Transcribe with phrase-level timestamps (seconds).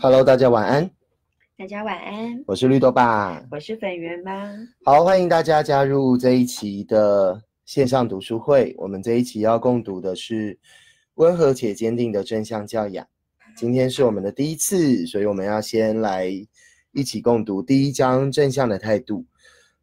[0.00, 0.90] Hello，大家晚安，
[1.58, 4.50] 大家晚安，我是绿豆爸，我是粉圆妈。
[4.82, 8.74] 好，欢迎大家加入这一期的线上读书会。
[8.78, 10.54] 我们这一期要共读的是
[11.16, 13.04] 《温和且坚定的正向教养》。
[13.56, 16.30] 今天是我们的第一次，所以我们要先来
[16.92, 19.26] 一起共读第一章正向的态度。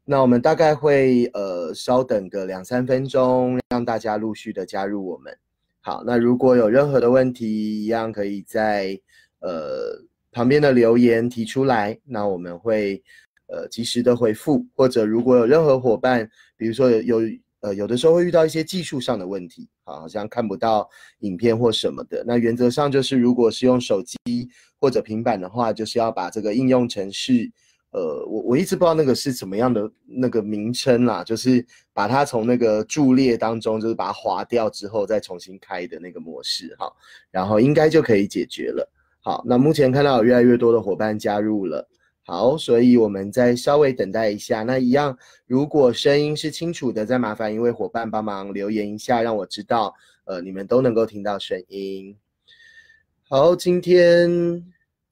[0.04, 5.38] 那我们大概会呃稍等个两三分钟，让大家陆续的加入我们。
[5.80, 9.00] 好，那如果有任何的问题，一样可以在。
[9.42, 10.02] 呃，
[10.32, 13.04] 旁边的留言提出来，那我们会
[13.48, 17.22] 呃及时的回复，或者如果有任何伙伴，比如说有
[17.60, 24.50] 呃有的时候会遇到一些技术上的问题啊，好像看不到影片或什么的，那原则上就是如果是用手机
[24.80, 27.52] 或者平板的话，就是要把这个应用程式，
[27.92, 36.92] 呃，我我一直不知道那个是怎么样的那个名称啦，就是把它从那个柱列当中，就是把它划掉之后再重新开的那个模式哈，
[37.30, 38.90] 然后应该就可以解决了。
[39.24, 41.88] 好，那目前看到有越来越多的伙伴加入了，
[42.24, 44.64] 好，所以我们再稍微等待一下。
[44.64, 45.16] 那一样，
[45.46, 49.94] 如果声音是清楚的，再麻烦一位伙伴帮忙留言一下，让我知道，
[50.26, 52.18] 呃，你们都能够听到声音。
[53.30, 54.66] 好，今天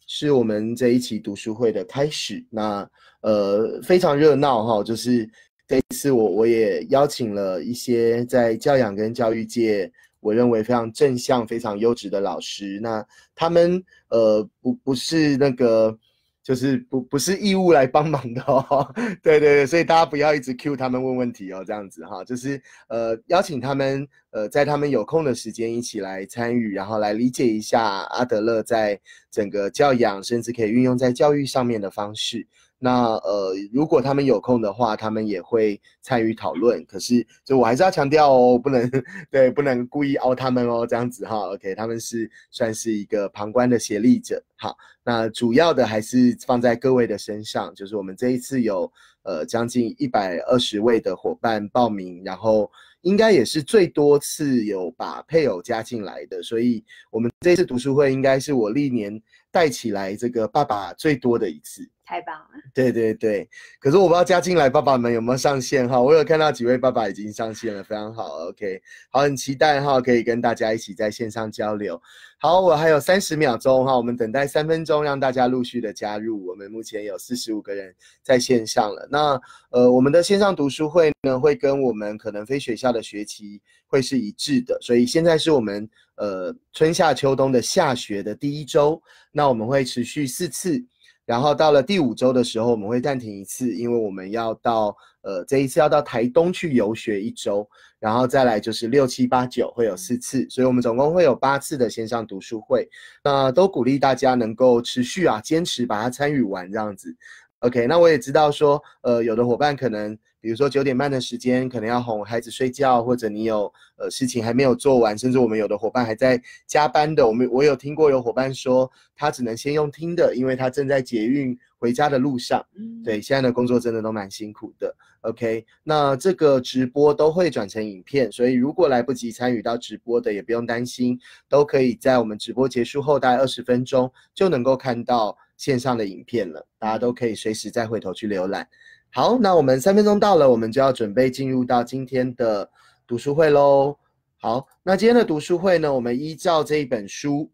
[0.07, 2.89] 是我们这一期读书会的开始，那
[3.21, 5.29] 呃非常热闹哈，就是
[5.67, 9.91] 这一次我我也邀请了一些在教养跟教育界。
[10.21, 13.01] 我认为非常正向、非常优质的老师，那
[13.33, 15.97] 他们呃不不是那个，
[16.43, 18.91] 就是不不是义务来帮忙的哦。
[19.21, 28.99] 对对对，所以大家不要一直 Q 他们问问题哦，这样子哈，就是呃邀请他们呃在他们有空的时间一起来参与，然后来理解一下阿德勒在
[29.29, 32.47] 整个教养，甚至可以运用在教育上面的方式。
[32.81, 36.83] 那呃，如果他们有空的话，他们也会参与讨论。
[36.85, 38.89] 可是，就我还是要强调哦，不能
[39.29, 41.35] 对，不能故意凹他们哦，这样子哈。
[41.53, 44.41] OK，他们是算是一个旁观的协力者。
[44.55, 48.89] 好，那主要的还是放在各位的身上，就是我们这一次有
[49.23, 56.81] 呃将近一百二十位的伙伴报名，然后应该也是最多次有把配偶加进来的，所以
[57.11, 61.89] 我们这次读书会应该是我历年带起来这个爸爸最多的一次。
[62.09, 62.47] 太棒了！
[62.73, 63.47] 对对对，
[63.79, 68.81] 可是我不知道加进来爸爸们有没有上线哈，我有看到几位爸爸已经上线了，非常好，OK，
[69.11, 72.01] 好，很期待哈，可以跟大家一起在线上交流。
[72.39, 76.43] 好，我还有三十秒钟哈，我们等待三分钟，让大家陆续的加入。
[76.47, 77.93] 我们目前有四十五个人
[78.23, 79.07] 在线上了。
[79.11, 88.99] 那呃，我们的线上读书会呢，会跟我们可能非学校的学期会是一致的，所以现在是我们呃春夏秋冬的下学的第一周，
[89.31, 90.83] 那我们会持续四次。
[91.29, 97.69] 然后到了第五周的时候，我们会暂停一次，因为我们要到呃这一次要到台东去游学一周，
[97.99, 102.89] 然后再来就是六七八九会有四次，所以我们总共会有八次的线上读书会。
[103.23, 107.15] 那都鼓励大家能够持续啊坚持把它参与完这样子。
[107.59, 110.17] OK，那我也知道说，呃有的伙伴可能。
[110.41, 117.27] 比如说九点半的时间，可能要哄孩子睡觉，或者你有呃事情还没有做完，甚至我们有的伙伴还在加班的。
[117.27, 122.65] 我们我有听过有伙伴说，他只能先用听的，因为他正在捷运回家的路上。
[122.77, 124.95] 嗯，对，现在的工作真的都蛮辛苦的。
[125.21, 131.19] OK，那这个直播都会转成影片，所以如果来不及参与到直播的，也不用担心，
[131.49, 136.65] 都可以在我们直播结束后大概二十分钟就能够看到线上的影片了。
[136.79, 138.65] 大家都可以随时再回头去浏览。
[139.11, 142.69] 好，那我们三分钟到了，我们就要准备进入到今天的
[143.07, 143.97] 读书会喽。
[144.37, 147.51] 好，那今天的读书会呢，我们依照这一本书，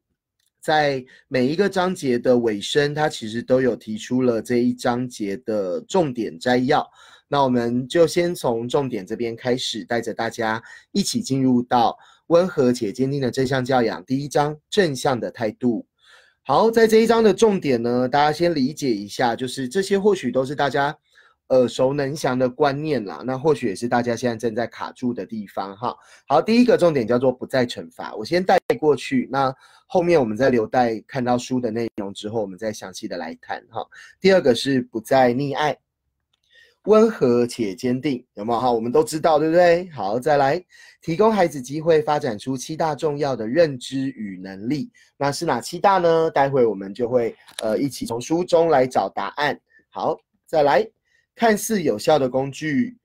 [0.59, 6.85] 在每一个章节的尾声，它其实都有提出了这一章节的重点摘要。
[7.29, 10.61] 那我们就先从重点这边开始，带着大家
[10.91, 15.87] 一起进入到温和且坚定的正向教养第一章正向的态度。
[16.43, 20.93] 好，在这一章的重点呢，大家先理解一下，就是这些或许都是大家。
[21.49, 25.95] 耳熟能详的观念啦，那或许也是大家现在正在卡住的地方哈。
[26.27, 29.53] 好，第一个重点叫做不再惩罚，我先带过去，那
[29.85, 33.85] 后面我们再留待看到书的内容之后，我们再详细的来谈哈。
[34.19, 35.77] 第二个是不再溺爱，
[36.85, 38.71] 温和且坚定，有没有哈？
[38.71, 39.87] 我们都知道对不对？
[39.91, 40.59] 好，再来
[40.99, 46.31] 提供孩子机会发展出七大重要的认知与能力，那是哪七大呢？
[46.31, 49.59] 待会我们就会呃一起从书中来找答案。
[49.89, 50.17] 好，
[50.47, 50.83] 再来。
[51.35, 52.97] 看似有效的工具，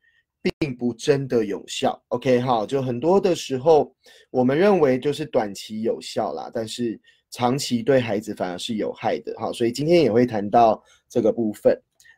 [0.58, 2.00] 并不真的有效。
[2.08, 3.94] OK，好，就很多的时候，
[4.30, 6.98] 我们认为就是短期有效啦，但是
[7.30, 9.34] 长期对孩子反而是有害的。
[9.38, 11.76] 好，所以今天也会谈到这个部分。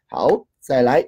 [0.09, 1.03] 好，再来，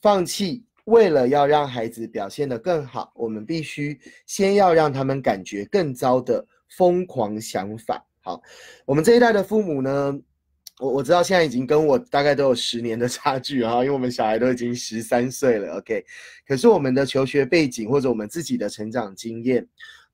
[0.00, 6.46] 放弃为了要让孩子表现得更好，我们必须先要让他们感觉更糟的
[6.76, 8.06] 疯狂想法。
[8.22, 8.40] 好，
[8.86, 10.18] 我们这一代的父母呢？
[10.80, 16.04] 我我知道现在已经跟我大概都有十年的 差距啊，因为我们小孩都已经十三岁了，OK。
[16.46, 19.66] 可是我们的求学背景或者我们自己的成长经验，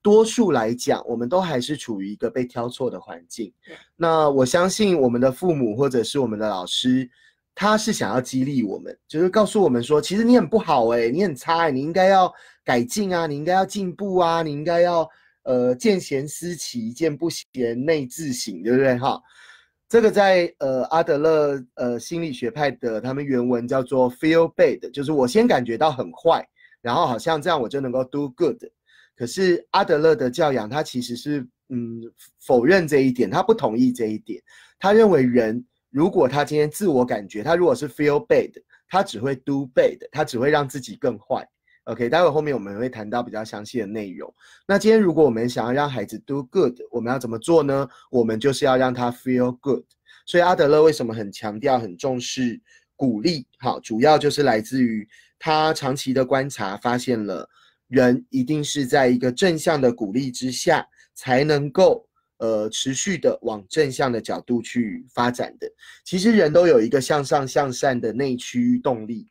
[0.03, 3.53] 多数来讲，我们都还是处于一个被挑错的环境。
[3.97, 7.09] 那我相信我们的父母或者是我们的老师，
[7.55, 12.31] 他是想要激励我们，就是告诉我们说，其实你很不好哎，你很差哎，你应该要
[12.65, 15.09] 改进啊，你应该要进步啊，你应该要
[15.45, 19.21] 呃见贤思齐，见不贤内自省，对不对哈？
[19.91, 26.49] 这个在呃阿德勒呃心理学派的他们原文叫做 feel bad，就是我先感觉到很坏，
[26.81, 28.57] 然后好像这样我就能够 do good。
[29.17, 32.01] 可是阿德勒的教养他其实是嗯
[32.39, 34.41] 否认这一点，他不同意这一点。
[34.79, 38.53] 他认为人如果他今天自我感觉他如果是 feel bad，
[38.89, 41.45] 他只会 do bad，他只会让自己更坏。
[41.85, 44.33] OK，待会后面我们会谈到比较详细的内容。
[44.67, 47.89] 那今天如果我们想要让孩子 do good，我们要怎么做呢？
[48.11, 49.83] 我们就是要让他 feel good。
[50.27, 52.61] 所以阿德勒为什么很强调、很重视
[52.95, 53.47] 鼓励？
[53.59, 57.49] 好，主要就是来自于他长期的观察，发现了
[57.89, 62.07] 人一定是在一个正向的鼓励之下，才能够
[62.37, 65.67] 呃持续的往正向的角度去发展的。
[66.05, 69.27] 其实人都有一个向上向善的内驱动力。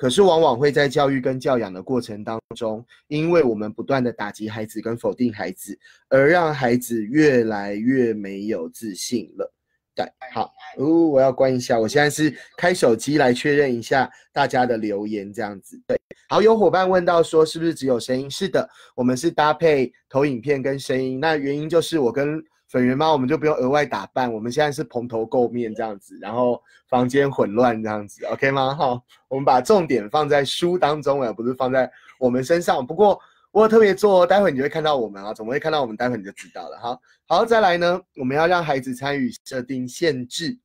[0.00, 9.52] 可是往往会在教育跟教养的过程当中，因为我们不断的打击孩子跟否定孩子，而让孩子越来越没有自信了。
[9.94, 15.78] 对，好，哦，我要关一下，我现在是开手机来确认一下大家的留言，这样子。
[15.86, 16.00] 对，
[16.30, 18.30] 好，有伙伴问到说是不是只有声音？
[18.30, 22.42] 是的，我们是搭配投影片跟声音，那原因就是我跟。
[22.70, 28.72] 粉圆妈，我们就不用额外打扮，我们现在是蓬头垢面这样子，然后房间混乱这样子，OK 吗？
[28.76, 32.86] 哈，我们把重点放在书当中，而不是放在我们身上。
[32.86, 33.20] 不过
[33.50, 35.96] 我特别做，待会你就会看到我们啊，怎么会看到我们？
[35.96, 36.78] 待会你就知道了。
[36.78, 40.56] 好，好，再来呢，我们要让孩子参与设定限制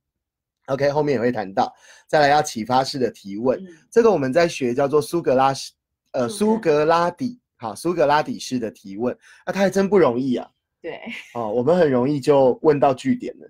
[0.66, 1.74] ，OK，后面也会谈到。
[2.06, 3.60] 再来要启发式的提问，
[3.90, 5.72] 这个我们在学叫做苏格拉式，
[6.12, 10.48] 呃，苏格拉底，好，苏格拉底式的提问，那他还真不容易啊。
[10.86, 11.00] 对
[11.34, 13.48] 哦，我们很容易就问到据点了，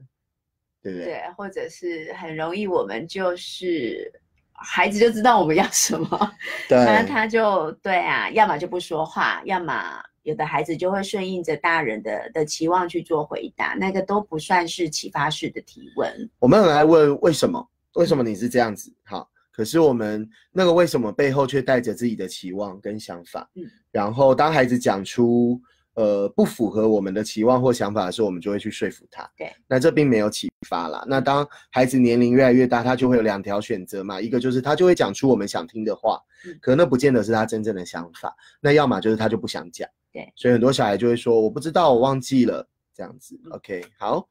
[0.82, 1.04] 对不对？
[1.04, 4.10] 对，或者是很容易，我们就是
[4.54, 6.32] 孩子就知道我们要什么，
[6.66, 16.30] 对，那他就对啊，要么就不说话，要么有的孩子就会顺应着大人的的期望去做回答，那个都不算是启发式的提问。
[16.38, 17.68] 我们很爱问为什么？
[17.96, 18.90] 为什么你是这样子？
[19.04, 25.60] 好，可是我们那个为什么背后却带着自己的期望跟想法，嗯，然后当孩子讲出。
[25.96, 29.28] 呃，不符合我们的期望或想法的时候，我们就会去说服他。
[29.36, 31.02] 对，那这并没有启发啦。
[31.08, 36.20] 那当孩子年龄越来越大，他就会有两条选择嘛，一个就是他就会讲出我们想听的话，
[36.60, 38.34] 可那不见得是他真正的想法。
[38.60, 39.88] 那要么就是他就不想讲。
[40.12, 43.40] 对，所以很多小孩就会说我不知道，我忘记了这样子。
[43.50, 44.28] OK，好。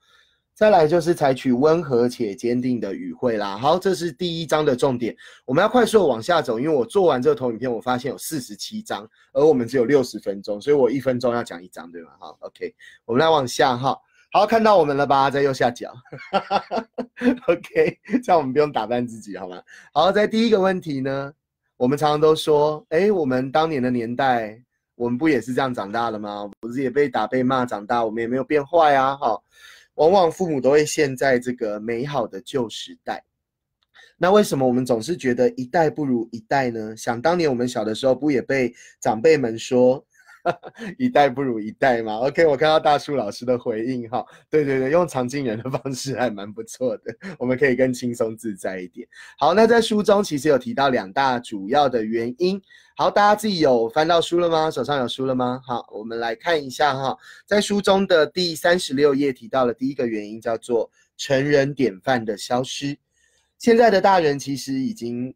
[0.56, 3.58] 再来就是采取温和且坚定的语汇啦。
[3.58, 5.14] 好，这是第一章的重点。
[5.44, 12.12] 我们要快速往下走，因为我做完这个投影片，我发现有四十七章，而我们只有六十分钟，所以我一分钟要讲一章，对吗？
[12.18, 12.74] 好，OK，
[13.04, 14.00] 我们来往下哈。
[14.32, 15.30] 好，看到我们了吧？
[15.30, 15.94] 在右下角。
[17.48, 19.62] OK，这样我们不用打扮自己，好吗？
[19.92, 21.34] 好，在第一个问题呢，
[21.76, 24.58] 我们常常都说，哎，我们当年的年代，
[24.96, 26.50] 我们不也是这样长大的吗？
[26.62, 29.38] 不是也被打被骂长大，我们也没有变坏啊，哈。
[29.96, 33.24] 往往父母都会陷在这个美好的旧时代，
[34.18, 36.96] 那为什么我们总是觉得一代不如一代呢？
[36.96, 40.06] 想当年我们小的时候，不也被长辈们说？
[41.00, 49.08] 一代不如一代嘛？OK，我看到大树老师的回应哈，对对对，用常进人的方式还蛮不错的，我们可以更轻松自在一点。
[49.38, 52.62] 好，那在书中其实有提到两大主要的原因。
[52.98, 54.72] 好，大家自己有翻到书了吗？
[54.72, 55.60] 手上有书了吗？
[55.66, 62.98] 好，我们来看一下哈，在书中的第三十六页提到了第一个原因，叫做成人典范的消失。
[63.58, 65.34] 现在的大人其实已经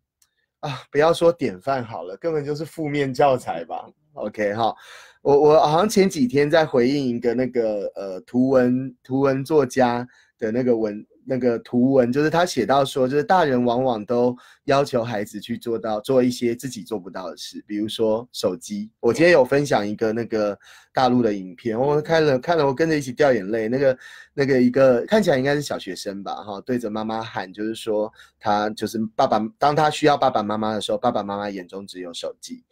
[0.62, 3.90] 啊，不要说典范好了，根本就是负面教材吧。
[4.14, 4.76] OK 哈，
[5.22, 11.06] 我我好像前几天在回应一个那个呃图文图文作家的那个文。
[11.32, 14.36] 那个图文就是他写到说，就是大人往往都
[14.70, 18.90] 要求孩子去做到做一些自己做不到的事，比如说手机。
[19.00, 20.58] 我今天有分享一个那个
[20.94, 23.68] 大陆的影片，我看了看了，我跟着一起掉眼泪。
[23.68, 23.98] 那个
[24.34, 32.64] 那个一个看起来应该是小学生吧，哈，对着妈妈喊，就是说他就是爸爸，当他需要爸爸妈妈的时候，爸爸妈妈眼中只有手机。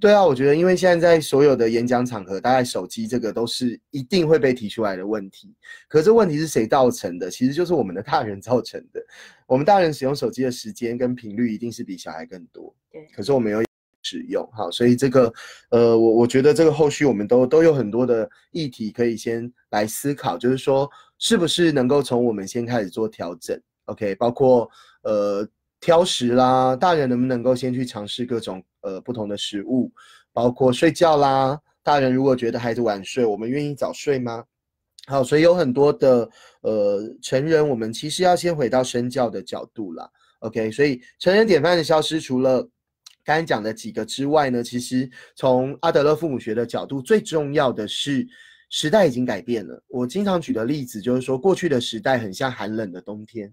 [0.00, 5.54] 对啊，我觉得因为现在在所有的演讲场合，大概手机这个都是一定会被提出来的问题。
[5.88, 7.30] 可是问题是谁造成的？
[7.30, 8.02] 其实就是我们的。
[8.08, 9.04] 大人造成的，
[9.48, 12.72] 我们大人使用手机的时间跟频率一定是比小孩更多。
[12.92, 13.62] 对，可是我们有
[14.02, 15.32] 使用，好，所以这个，
[15.70, 20.88] 呃，我我觉得这个后续我们都都有很多的议题可以先来思考，就是说，
[21.18, 24.70] 是不是能够从我们先开始做调整？OK，包括
[25.02, 25.48] 呃
[25.80, 29.90] 挑食啦，大人能不能够先去尝试各种呃不同的食物，
[30.30, 34.44] 包括睡觉啦，大人如果觉得孩子晚睡，我们愿意早睡吗？
[35.08, 36.28] 好，所以有很多的
[36.60, 40.06] 呃成人，我们其实要先回到身教的角度啦。
[40.40, 42.60] OK，所以成人典范的消失，除了
[43.24, 48.26] 刚刚讲的几个之外呢，其实从阿德勒父母学的角度，最重要的是
[48.70, 49.82] 时代已经改变了。
[49.88, 53.52] 我经常举的例子就是说，过去的时代很像寒冷的冬天，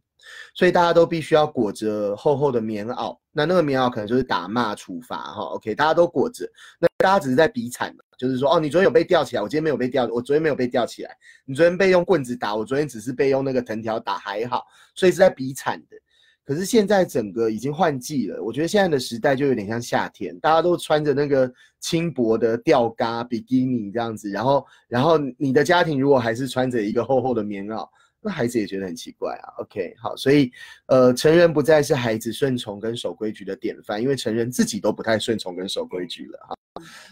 [0.53, 3.17] 所以大家都必须要裹着厚厚的棉袄。
[3.31, 5.41] 那那个棉袄可能就是打骂处罚哈。
[5.55, 6.45] OK，大家都裹着，
[6.79, 11.15] 那大家只是在比惨嘛，就是说哦，你昨天有被吊起来，我今天没有被吊，我昨天没有被吊起来。
[11.45, 14.63] 你昨天被用棍子打，我昨天只是被用那个藤条打，还好，
[14.95, 15.97] 所以是在比惨的。
[16.45, 27.89] 可是现在整个已经换季了，我觉得现在的时代就有点像夏天，大家都穿着那个轻薄的吊嘎比基尼这样子，然后，然后你的家庭如果还是穿着一个厚厚的棉袄，
[28.21, 29.57] 那孩子也觉得很奇怪啊。
[29.57, 30.51] OK，好，所以
[30.85, 36.55] 呃，成人不再是孩子顺从跟守规矩的典范，因为成人自己都不太顺从跟守规矩了哈。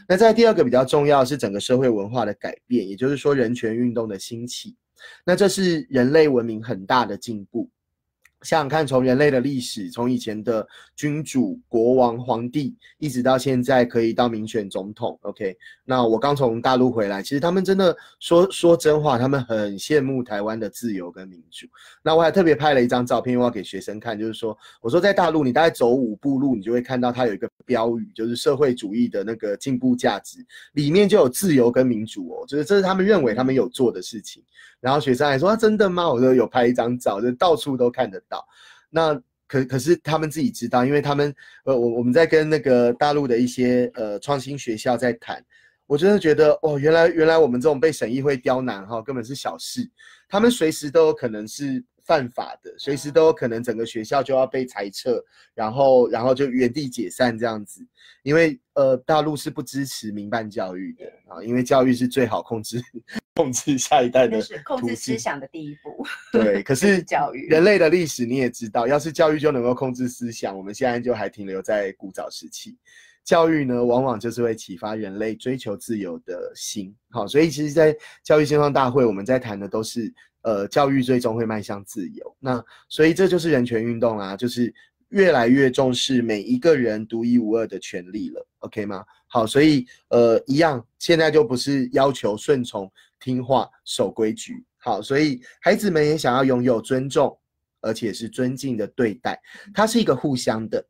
[0.07, 4.75] 那在第二个比较重要是整个社会文化的改变，也就是说人权运动的兴起，
[5.25, 7.67] 那这是人类文明很大的进步。
[8.43, 15.17] 想想看，从人类的历史，从以前的君主、国王、皇帝，一直到现在可以到民选总统。
[15.21, 21.65] OK，那我刚从大陆回来，其实他们真的说说真话，他们很羡慕台湾的自由跟民主。
[22.03, 34.43] 那我还特别拍了一张照片，我要给学生看，就是说，我说在大陆，你大概走五步路，你就会看到它有一个标语，就是社会主义的那个进步价值，里面就有自由跟民主哦，就是这是他们认为他们有做的事情。
[34.83, 38.45] 然后学生还说啊：“真的吗？”我说：“有拍一张照，就到处都看得到。”
[38.91, 39.15] 那
[39.47, 45.41] 可可是他们自己知道，因为他们呃，我我们在跟那个大陆的一些呃创新学校在谈，
[45.87, 49.89] 我真的觉得哦，原来原来我们这种被审议会刁难哈，根本是小事，
[50.27, 51.83] 他们随时都有可能是。
[52.03, 57.85] 犯法的，随时都有可能整个学校就要被裁撤，然后然后就原地解散这样子，
[58.23, 62.81] 因为呃大陆是不支持民办教育的啊，因为教育是最好控制
[63.35, 66.05] 控制下一代的控制思想的第一步。
[66.31, 72.77] 对， 可是教育人类的历史你也知道，要是教育就能够控制思想，我们现在就还停留在古早时期。
[73.23, 76.93] 教育呢，往往就是会启发人类追求自由的心。
[77.09, 80.13] 好，所以其实，在教育先锋大会，我们在谈的都是。
[80.43, 84.73] 呃，教育最终会迈向自由，那所以这就是人权运动啊，就是
[85.09, 89.03] 越来越重视每一个人独一无二的权利了，OK 吗？
[89.27, 97.35] 好，所以呃，一样，现在就不是要求顺从、听话、守规矩，好，所以孩子们也想要拥有尊重，
[97.81, 99.41] 而且是尊敬的对待，
[99.73, 100.85] 它是一个互相的，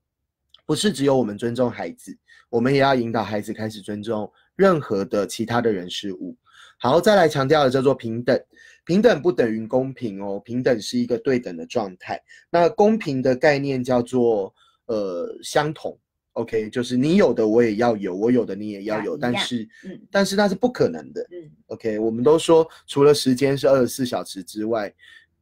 [0.66, 2.18] 不是只有我们尊重孩子，
[2.50, 6.36] 我们也要引导孩子开始尊重任何的其他的人事物。
[6.80, 8.38] 好，再来强调的叫做平等，
[8.86, 12.22] 平等不等于公平哦，平等是一个对等的状态。
[12.50, 14.54] 那公平的概念叫做
[14.88, 15.98] 呃相同
[16.34, 24.94] ，OK，就是你有的我也要有，我有的你也要有，但是，嗯，但是那是不可能的，嗯，OK，我们都说除了时间是二十四小时之外，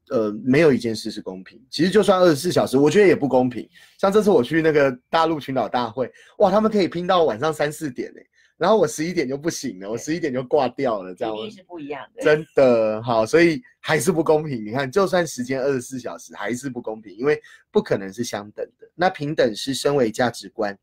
[0.10, 1.60] 呃，没有一件事是公平。
[1.70, 3.68] 其实就算二十四小时，我觉得也不公平。
[3.98, 8.22] 像这次我去那个大陆群岛大会，哇，他们可以拼到晚上三四点哎。
[8.62, 14.63] 然后我十一点就不行了，我十一点就挂掉了，这样是不一样的，真的好，所以还是不公平。
[14.63, 17.41] 你看，就算时间二十四小时，还是不公平，因为
[17.72, 18.88] 不可能是相等的。
[18.94, 20.77] 那平等是身为价值观，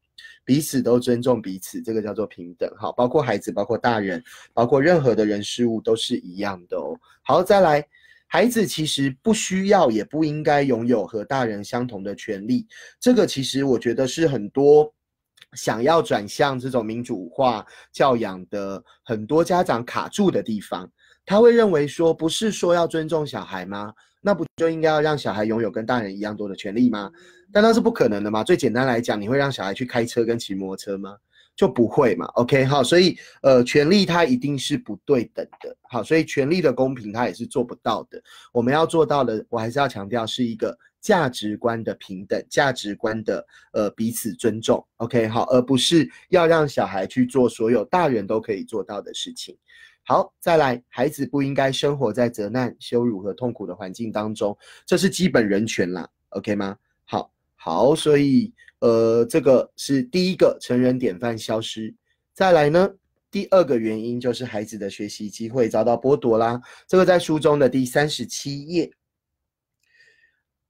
[0.45, 2.69] 彼此都尊重彼此，这个叫做平等。
[2.77, 4.21] 好，包括孩子，包括大人，
[4.53, 6.99] 包括任何的人事物都是一样的哦。
[7.23, 7.87] 好，再来，
[8.27, 12.67] 孩子其实不需要，也不应该拥有和大人相同的权利。
[12.99, 14.93] 这个其实我觉得是很多。
[15.55, 20.89] 想要转向这种民主化教养的很多家长卡住的地方，
[21.25, 23.93] 他会认为说，不是说要尊重小孩吗？
[24.21, 27.11] 那不就应该要让小孩拥有跟大人一样多的权利吗？
[27.53, 28.45] 但那是不可能的嘛。
[28.45, 31.17] 最简单来讲，你会让小孩去开车跟骑摩托车吗？
[31.57, 32.27] 就不会嘛。
[32.35, 35.75] OK，好，所以呃，权利它一定是不对等的。
[35.89, 38.21] 好，所以权利的公平它也是做不到的。
[38.53, 40.77] 我们要做到的，我还是要强调是一个。
[41.01, 49.57] 价值观的平等，价值观的呃彼此尊重，OK 好，而不是要让小孩去做所有大人都可以做到的事情。
[50.03, 56.77] 好，再来，孩子不应该生活在责难、羞辱和痛苦的环境当中，这是基本人权啦，OK 吗？
[57.05, 61.95] 好，好，所以呃，这个是第一个成人典范消失。
[62.33, 62.89] 再来呢，
[63.31, 68.91] 第二个原因就是孩子的学习机会遭到剥夺啦，这个在书中的第三十七页。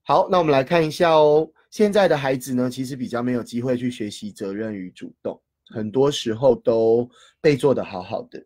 [0.09, 1.47] 好，那我们来看一下哦。
[1.69, 7.07] 现在的孩子呢，其实比较没有机会去学习责任与主动，很多时候都
[7.43, 8.43] 被做得好好的。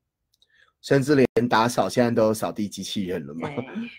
[0.81, 3.49] 甚至连打扫现在都有扫地机器人了嘛。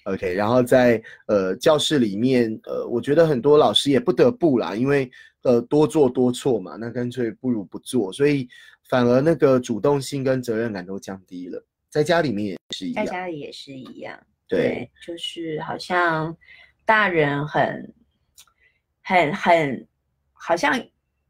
[0.03, 5.09] OK，然后在呃教室里面，呃，我觉得很多老师也不得不啦，因为
[5.43, 8.45] 呃多做多错嘛，那干脆不如不做，所以
[8.89, 11.65] 反而那个主动性跟责任感都降低了。
[11.89, 14.21] 在家里面也是一样在，家里也是一样。
[14.49, 16.35] 对，就是好像
[16.85, 17.93] 大人很、
[19.01, 19.87] 很、很，
[20.33, 20.73] 好像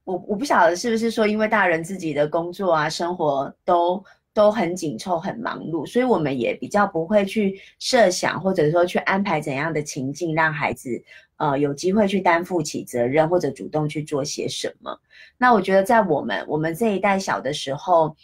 [0.04, 11.02] 我我不晓得是不是说，因为大人自己的工作啊、生活都都很紧凑、很忙碌，所以我们也比较不会去设想，或者说去安排怎样的情境，让孩子
[11.38, 15.00] 呃有机会去担负起责任，或者主动去做些什么。
[15.38, 18.16] 那我觉得在我们我们这一代小的时候，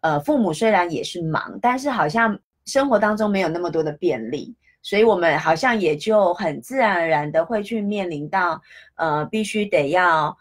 [0.00, 4.54] 呃，父母虽然也是忙，但是好像生活当中没有那么多的便利，
[4.88, 8.58] 所以我们好像也就很自然而然的会去面临到，
[8.94, 10.34] 呃，必须得要，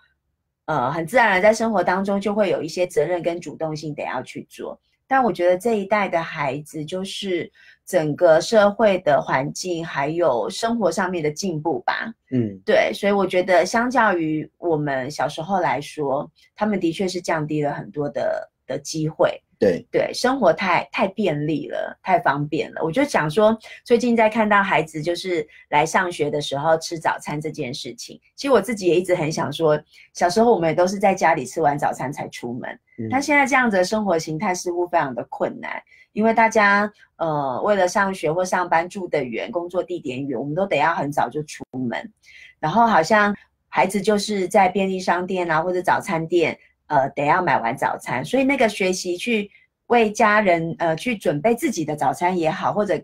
[0.67, 4.79] 呃，很自然而然在生活当中就会有一些责任跟主动性得要去做。
[5.05, 7.51] 但我觉得这一代的孩子，就是
[7.85, 19.41] 整个社会的环境还有生活上面的进步吧，嗯，对，所以我觉得相较于我们小时候来说，他们的确是降低了很多的的机会。
[19.59, 22.81] 对，对，生活太太便利了，太方便了。
[22.83, 29.81] 我就想说，最近在看到孩子就是来上学的时候吃早餐这件事情，其实我自己也一直很想说，
[30.13, 35.81] 小时候我们也都是在家里吃完早餐才出门，嗯但现在这样子的生活形态似乎非常的困难，
[36.13, 42.13] 因为大家呃为了上学或上班住得远，工作地点远，我们都得要很早就出门，
[42.59, 43.35] 然后好像
[43.69, 46.59] 孩子就是在便利商店啊或者早餐店。
[46.87, 49.49] 呃，得要买完早餐，所以那个学习去
[49.87, 53.01] 为家人呃去准备自己的早餐也好，或者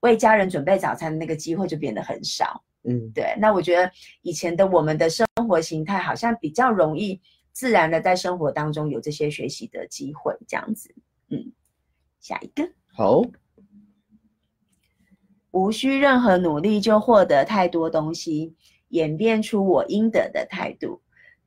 [0.00, 2.62] 为家人准备早餐的那个机会就变得很少。
[2.82, 3.90] 嗯，对，那我觉得
[4.22, 7.20] 以前的我们的生活形态好像比较容易
[7.52, 10.94] 自然的在生活当中有这些学习的机会，这样子。
[11.28, 11.52] 嗯，
[12.20, 13.22] 下一个，好，
[15.50, 18.54] 无需任何努力就获得太多东西，
[18.88, 21.02] 演变出我应得的态度。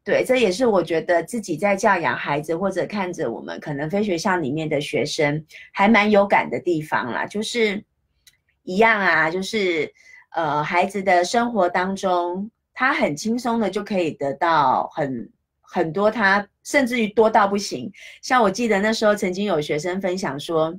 [0.05, 7.25] 对，这也是我觉得自己在教养孩子，或者看着我们可能非学校里面的学生，还蛮有感的地方啦。
[7.25, 7.81] 就是
[8.63, 9.89] 一样啊，就是
[10.35, 17.89] 呃，孩子的生活当中，他很轻松的就可以得到很很多他，甚至于多到不行。
[18.21, 20.77] 像我记得那时候曾经有学生分享说，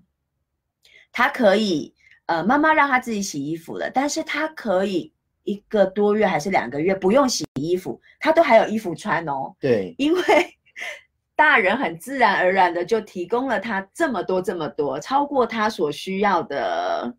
[1.12, 1.94] 他可以
[2.26, 5.13] 呃，妈妈让他自己洗衣服了，但是他可以
[5.44, 9.54] 一个多月还是两个月不用洗衣服，他都还有衣服穿哦。
[9.60, 10.20] 对，因为
[11.36, 17.14] 大人很自然而然的就提供了他这么多这么多，超过他所需要的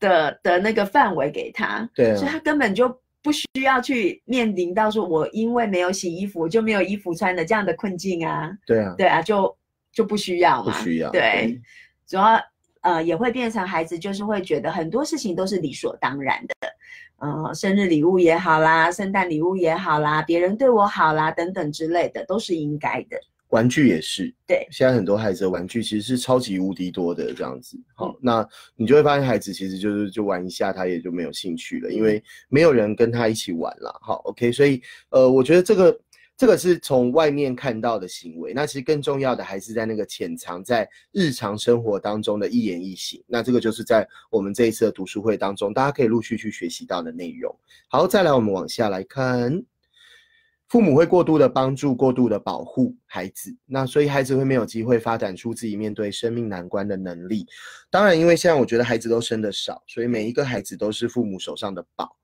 [0.00, 2.88] 的的那个范围给他，对啊，所以他根本就
[3.22, 9.56] 不需要去面临到说我因为没有洗衣服我就没有衣服穿的这样的困境啊，对啊，对啊，就
[9.92, 11.60] 就不需要不嘛，需要，对，
[12.06, 12.40] 主要
[12.80, 16.54] 呃也会变成孩子就是会觉得很多事情都是理所当然的，
[17.22, 23.16] 呃，生日礼物也好啦，圣诞礼物也好啦，别人对我好啦等等之类的都是应该的。
[23.50, 27.78] 玩具也是，对，现在很多孩子的玩具其实是超级无敌多的这样子。
[27.94, 33.96] 好、嗯那你就会发现孩子其实就是就玩一下，他也就没有兴趣了，因为没有人跟他一起玩了。
[34.02, 35.96] 好，OK，所以呃，我觉得这个
[36.36, 43.22] 这个是从外面看到的行为，那其实更重要的还是在那个潜藏在日常生活当中的一言一行。
[43.28, 47.54] 那这个就是在我们这一次的读书会当中，大家可以陆续去学习到的内容。
[47.88, 49.62] 好，再来我们往下来看。
[50.68, 57.46] 父母会过度的帮助、过度的保护孩子，那所以孩子会没有机会发展出自己面对生命难关的能力。
[57.90, 62.16] 当然，因为现在我觉得孩子都生的少，所以每一个孩子都是父母手上的宝。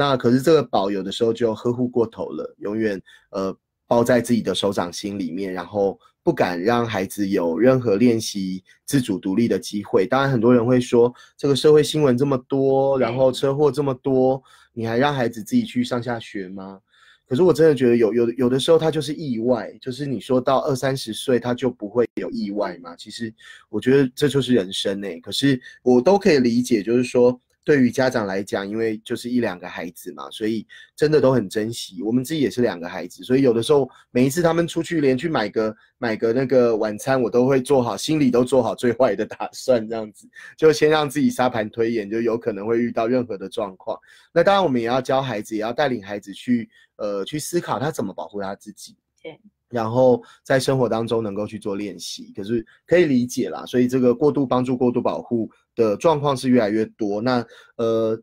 [0.00, 2.98] 那可是这个宝有的时候就呵护过头了，永远
[3.32, 3.54] 呃
[3.86, 10.06] 包在自己的手掌心里面，然后不敢让孩子有任何练习自主独立的机会。
[10.06, 16.80] 当然，很多人会说，这个社会新闻这么多，然后车祸这么多，你还让孩子自己去上下学吗？
[17.26, 22.96] 可是我真的觉得有有有的时候他就是意外，就是你说到二三十岁他就不会有意外嘛？
[22.96, 23.30] 其实
[23.68, 32.02] 我觉得这就是人生哎、可是我都可以理解，就是说对于家长来讲，因为就是一两个孩子嘛，所以真的都很珍惜。
[32.02, 43.98] 我们自己也是两个孩子，所以有的时候每一次他们出去，连去买个买个那个晚餐，我都会做好心里都做好最坏的打算，这样子就先让自己沙盘推演，就有可能会遇到任何的状况。
[44.32, 48.96] 那当然，我们也要教孩子，也要带领孩子去呃去思考他怎么保护他自己。
[49.22, 49.38] 对。
[49.68, 53.64] 然后在生活当中能够去做练习，可是可以理解啦。
[53.64, 55.48] 所以这个过度帮助、过度保护
[55.80, 57.22] 的状况是越来越多。
[57.22, 57.44] 那
[57.76, 58.22] 呃，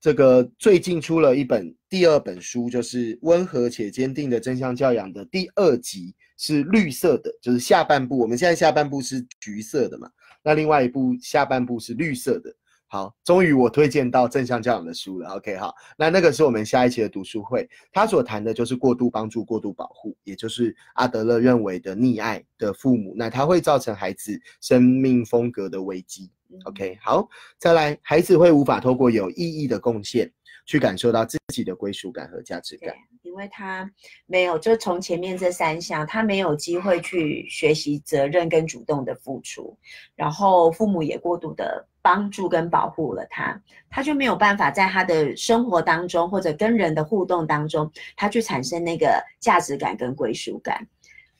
[0.00, 8.18] 这个最近出了一本第二本书，就是《温和且坚定的正向教养》的第二集是绿色的，就是下半部。
[8.18, 10.08] 我们现在下半部是橘色的嘛？
[10.42, 12.54] 那另外一部下半部是绿色的。
[12.86, 15.28] 好，终于我推荐到正向教养的书了。
[15.30, 26.30] OK，好，那那个是我们下一期的读书会，他所谈的就是过度帮助、过度保护，也就是阿德勒认为的溺爱的父母，那他会造成孩子生命风格的危机。
[26.64, 30.30] OK，好，再来，孩子会无法透过有意义的贡献
[30.66, 32.94] 去感受到自己的归属感和价值感。
[33.22, 33.90] 因为他
[34.26, 39.76] 没有，就从前面这三项，他没有机会去学习责任跟主动的付出，
[40.14, 50.86] 然后父母也过度的帮助跟保护了他，他就没有办法在他的生活当中或者跟人的互动当中，他去产生那个价值感跟归属感，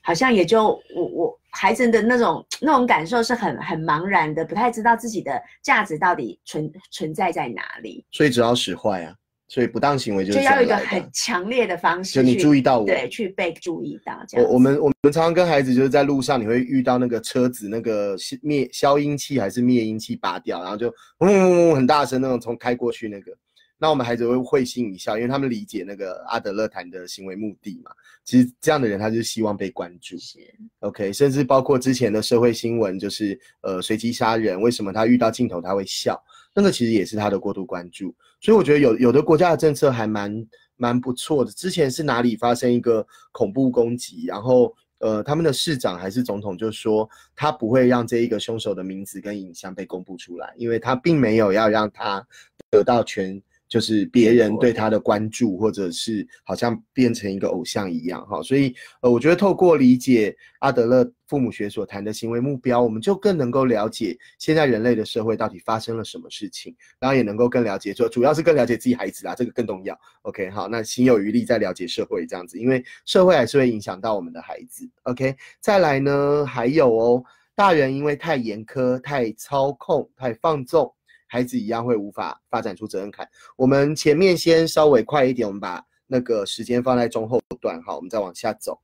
[0.05, 9.13] 好像也就我我孩子的那种 那种感受是很很茫然的，不太知道自己的价值到底存存在在哪里，所以只要使坏啊。
[9.47, 14.19] 所以不当行为就就要一个很强烈的方式，就你注意到我，对，去被注意到。
[14.27, 20.87] 这样，我我们我们常常跟孩子就是在路上，你会遇到那个车子那个灭消音器还是灭音器拔掉，然后就
[21.19, 23.31] 嗡嗡嗡很大声那种从开过去那个，
[23.77, 27.91] 那我们孩子会会心一笑，因为他们理解那个阿德勒谈的行为目的嘛。
[28.23, 30.17] 其实这样的人他就是希望被关注。
[30.17, 30.39] 是
[30.79, 36.19] OK，甚至包括之前的社会新闻，就是呃随机杀人，为什么他遇到镜头他会笑？
[36.53, 41.51] 那个其实也是他的过度关注，所以我觉得有有的国家的政策还蛮蛮不错的。
[41.51, 52.25] 之前是哪里发生一个恐怖攻击，然后呃他们的市长还是总统就说他不会让这一个凶手的名字跟影像被公布出来，因为他并没有要让他
[52.71, 53.39] 得到全。
[53.75, 69.99] 就是别人对他的关注，或者是好像变成一个偶像一样，哈，所以呃，我觉得透过理解阿德勒父母学所谈的行为目标，我们就更能够了解现在人类的社会到底发生了什么事情，然后也能够更了解，就主要是更了解自己孩子啦，这个更重要。
[70.21, 74.89] OK，好，那心有余力再了解社会这样子，因为社会还是会影响到我们的孩子。
[75.03, 80.94] OK，再来呢，还有哦，大人因为太严苛、太操控、太放纵。
[81.27, 83.27] 孩子一样会无法发展出责任感。
[83.55, 88.79] 我们前面先稍微快一点，我们把那个时间放在中后段，好，我们再往下走。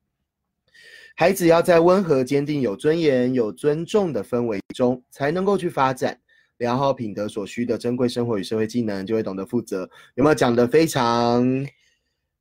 [1.15, 6.19] 孩子要在温和、坚定、有尊严、有尊重的氛围中，才能够去发展
[6.57, 9.89] 良好品德所需的珍贵生活与社会技能，就会懂得负责。
[10.15, 11.45] 有没有讲的非常，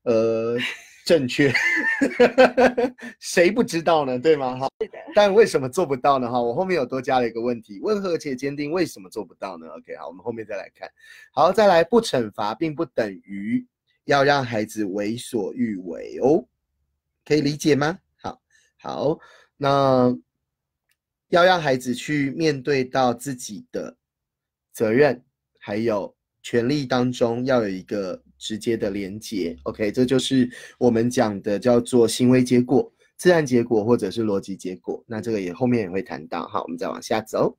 [0.05, 0.57] 呃？
[1.05, 1.53] 正确，
[3.19, 4.19] 谁不知道呢？
[4.19, 4.57] 对吗？
[4.57, 4.69] 哈，
[5.15, 6.31] 但为什么做不到呢？
[6.31, 10.89] 哈，我后面有多加了一个问题：温和且坚定，为什么做不到呢？OK，好，我们后面再来看。
[11.33, 13.67] 好，再来，不惩罚并不等于
[14.05, 16.47] 要让孩子为所欲为哦，
[17.25, 17.99] 可以理解吗？
[18.17, 18.41] 好，
[18.79, 19.19] 好，
[19.57, 20.17] 那
[21.29, 23.97] 要让孩子去面对到自己的
[24.73, 25.25] 责任，
[25.59, 28.23] 还有权利当中，要有一个。
[28.41, 35.05] 直接的连接，OK，这就是我们讲的叫做行为结果、自然结果或者是逻辑结果。
[35.07, 37.57] 那这个也后面也会谈到，哈，我们再往下走。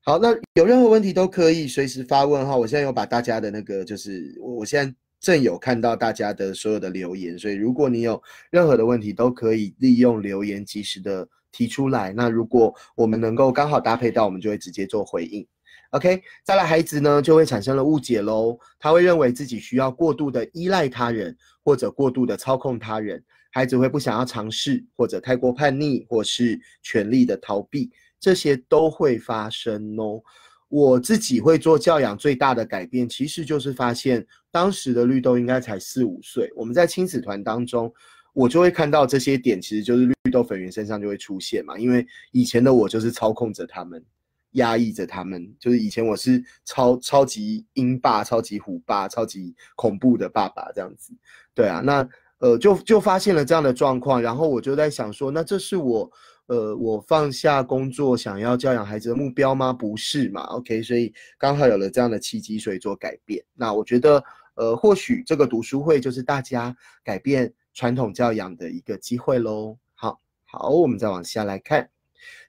[0.00, 2.56] 好，那有任何问题都可以随时发问哈。
[2.56, 8.20] 我现在有把大家的那个，就是我我现在正有看到大家的所有的留言，所以如果你有
[8.50, 12.12] 任何的问题，都可以利用留言及时的提出来。
[12.12, 15.46] 那如果我们能够刚好搭配到，我们就会直接做回应。
[15.90, 18.58] OK，再来，孩子呢就会产生了误解喽。
[18.78, 23.22] 他会认为自己需要过度的依赖他人，或者过度的操控他人。
[23.50, 30.20] 孩子会不想要尝试，或者太过叛逆，或是全力的逃避，这些都会发生哦。
[30.68, 36.52] 我自己会做教养最大的改变，其实就是发现当时的绿豆应该才四五岁。
[36.54, 37.90] 我们在亲子团当中，
[38.34, 41.78] 我就会看到这些点，其实就是绿豆粉圆身上就会出现嘛。
[41.78, 44.04] 因为以前的我就是操控着他们。
[44.52, 51.12] 压抑着他们，就是以前我是超超级鹰爸、超级虎爸、超级恐怖的爸爸这样子，
[51.54, 56.10] 对啊，那呃就就发现了这样的状况，然后我就在想说，那这是我
[56.46, 59.72] 呃我放下工作想要教养孩子的目标吗？
[59.72, 63.44] 不是嘛？OK，所以刚好有了这样的契机，所以做改变。
[63.54, 64.22] 那我觉得
[64.54, 69.76] 呃或许这个读书会就是大家改变传统教养的一个机会喽。
[69.94, 71.90] 好，好，我们再往下来看。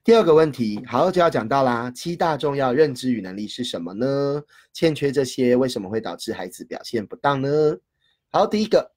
[0.07, 1.91] 第二个问题，好就要讲到啦。
[1.91, 4.41] 七大重要认知与能力是什么呢？
[4.71, 7.77] 欠缺这些，为什么会导致孩子表现不当呢？
[8.31, 8.89] 好，第一个，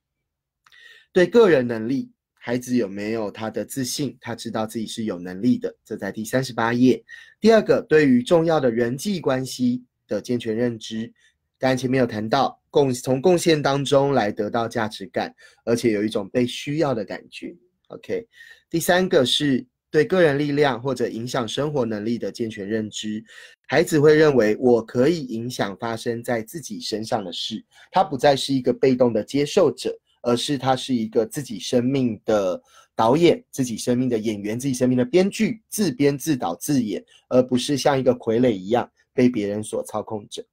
[1.12, 4.16] 对个人能力，孩子有没有他的自信？
[4.20, 7.04] 他知道自己是有能力的，这在第三十八页。
[7.40, 11.12] 第二个，对于重要的人际关系的健全认知，
[11.58, 17.56] 刚才前面有谈到，贡从贡献当中来得到价值感，而且有一种被需要的感觉。
[17.88, 18.28] OK，
[18.70, 19.66] 第三个是。
[19.90, 23.24] 对个人力量或者影响生活能力的健全认知，
[23.66, 32.62] 孩子会认为我可以影响发生在自己身上的事，他不再是一个被动的接受者，而是他是一个自己生命的
[32.94, 40.44] 导演自己生命的演员，自己生命的编剧，自编自导自演，而不是像一个傀儡一样被别人所操控着。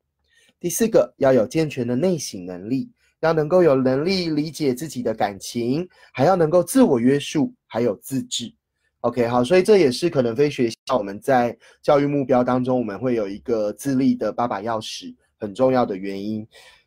[0.59, 8.51] 第四个，要有健全的内省能力，要能够有能力理解自己的感情，还要能够自我约束，还有自制。
[9.01, 16.45] OK，好，所以这也是可能非学校我们在教育目标当中，我们会有一个自立的爸爸钥匙，很重要的原因。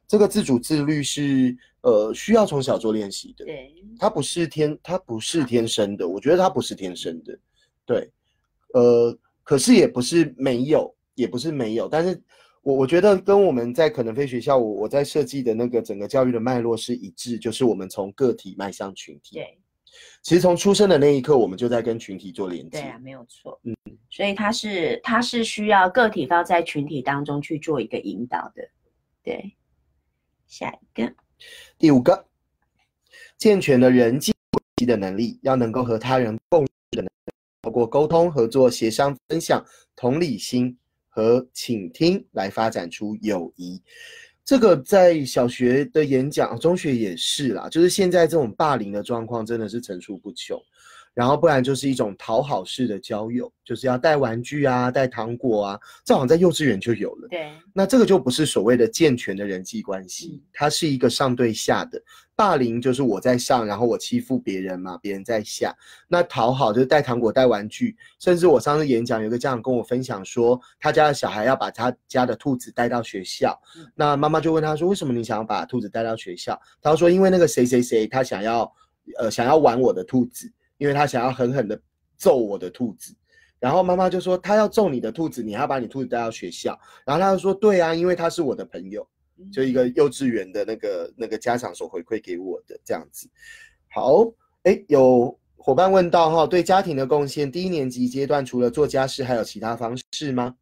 [0.09, 7.39] 这个自主自律是呃需要从小做练习的，对，它不是天，它不是天生的，我觉得它不是天生的，
[7.87, 8.11] 对，
[8.75, 12.21] 呃，可是也不是没有，也不是没有，但是
[12.63, 19.60] 我我觉得跟我们在可能非学校，我我在设计的那个整个教育的脉络是一致，就是我们从个体迈向群体，对，
[20.23, 23.75] 其实从出生的那一刻，我们就在跟群体做连接，对啊，没有错，嗯，
[24.11, 28.69] 所以它是它是需要个体要在群体当中去做一个引导的，
[29.23, 29.57] 对。
[30.47, 31.15] 下一个，
[31.79, 32.27] 第五个，
[33.39, 40.77] 健全的人际关系的能力，要能够和他人共的能力，透过沟通、合作、协商、分享、同理心
[41.09, 43.81] 和倾听来发展出友谊。
[44.51, 50.61] 这个在小学的演讲，中学也是啦，就是现在这种霸凌的状况真的是层出不穷。
[51.21, 57.29] 然后不然就是一种讨好式的交友，就是要带玩具啊，带糖果啊，这好像在幼稚园就有了。
[57.29, 62.03] 对，那这个就不是所谓的健全的人际关系，它是一个上对下的
[62.35, 65.77] 霸凌，就是我在上，然后我欺负别人嘛，别人在下。
[66.09, 73.61] 那讨好就是带糖果、带玩具，甚至我上次演讲有个家长跟我分享说，他家的小孩要把他家的兔子带到学校，
[73.95, 76.59] 那妈妈就问他说，为什么你想要把兔子带到学校？
[76.81, 78.73] 他说，因为那个谁谁谁他想要，
[79.19, 80.51] 呃，想要玩我的兔子。
[80.81, 81.79] 因为他想要狠狠的
[82.17, 83.15] 揍我的兔子，
[83.59, 86.77] 然后妈妈就说他要揍你的兔子，你还要把你兔子带到学校。
[87.05, 89.07] 然后他就说对啊，因为他是我的朋友，
[89.53, 93.29] 就一个幼稚园的那个那个家长所回馈给我的这样子。
[93.93, 94.25] 好，
[94.63, 100.57] 哎，有伙伴问到哈，对家庭的贡献，低年级阶段除了做家事，还有其他方式吗？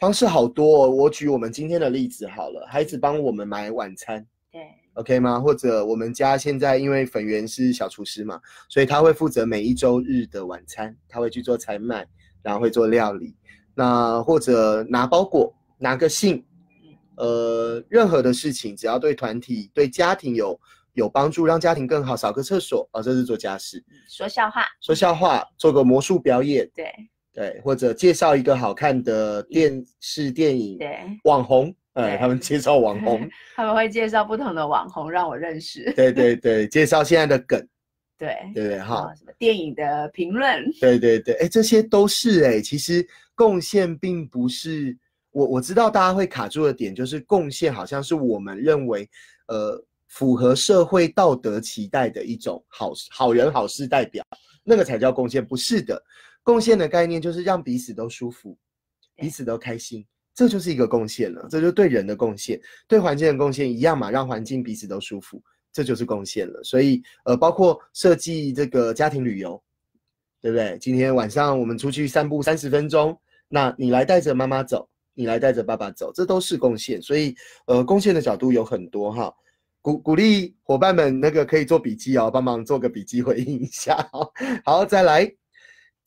[0.00, 4.26] 方式好多，哦我举我们今天的例子好了，孩子帮我们买晚餐。
[4.94, 5.00] 对。
[5.00, 5.40] OK 吗？
[5.40, 12.06] 或者我们家现在因为粉圆是小厨师嘛，所以他会负责每一周日的晚餐，他会去做采买，
[12.42, 13.34] 然后会做料理。
[13.74, 16.44] 那或者拿包裹、拿个信，
[17.16, 20.60] 呃，任何的事情，只要对团体、对家庭有
[20.92, 23.82] 有帮助，让家庭更好，扫个厕所啊，这是做家事。
[24.10, 26.92] 说笑话，说笑话，做个魔术表演，对
[27.32, 31.74] 对，或者介绍一个好看的电视电影，对网红。
[31.94, 35.92] 哎，他们介绍网红， 他们会介绍不同的网红让我认识。
[35.94, 37.60] 对对对，介绍现在的梗，
[38.16, 44.96] 对对对哈，什么电影的评论，对对对，哎，这些都是哎，其实贡献并不是
[45.32, 49.08] 我我知道大家会卡住的点，就是贡献好像是我们认为
[49.48, 54.24] 呃符合社会道德期待的一种好好人好事代表，
[54.64, 56.02] 那个才叫贡献，不是的，
[56.42, 58.56] 贡献的概念就是让彼此都舒服，
[59.14, 60.06] 彼此都开心。
[60.34, 66.62] 这就是一个贡献了，这就对人的贡献，对环境的贡献一样嘛，让环境彼此都舒服，这就是贡献了。
[66.64, 69.62] 所以，呃，包括设计这个家庭旅游，
[70.40, 70.78] 对不对？
[70.80, 73.14] 今天晚上我们出去散步三十分钟，
[73.48, 77.00] 那你来带着妈妈走，你来带着爸爸走，这都是贡献。
[77.02, 77.34] 所以，
[77.66, 79.34] 呃，贡献的角度有很多哈，
[79.82, 83.96] 鼓鼓励伙伴们那个可以做笔记哦，帮忙做个笔记回应一下。
[84.64, 85.41] 好，再来。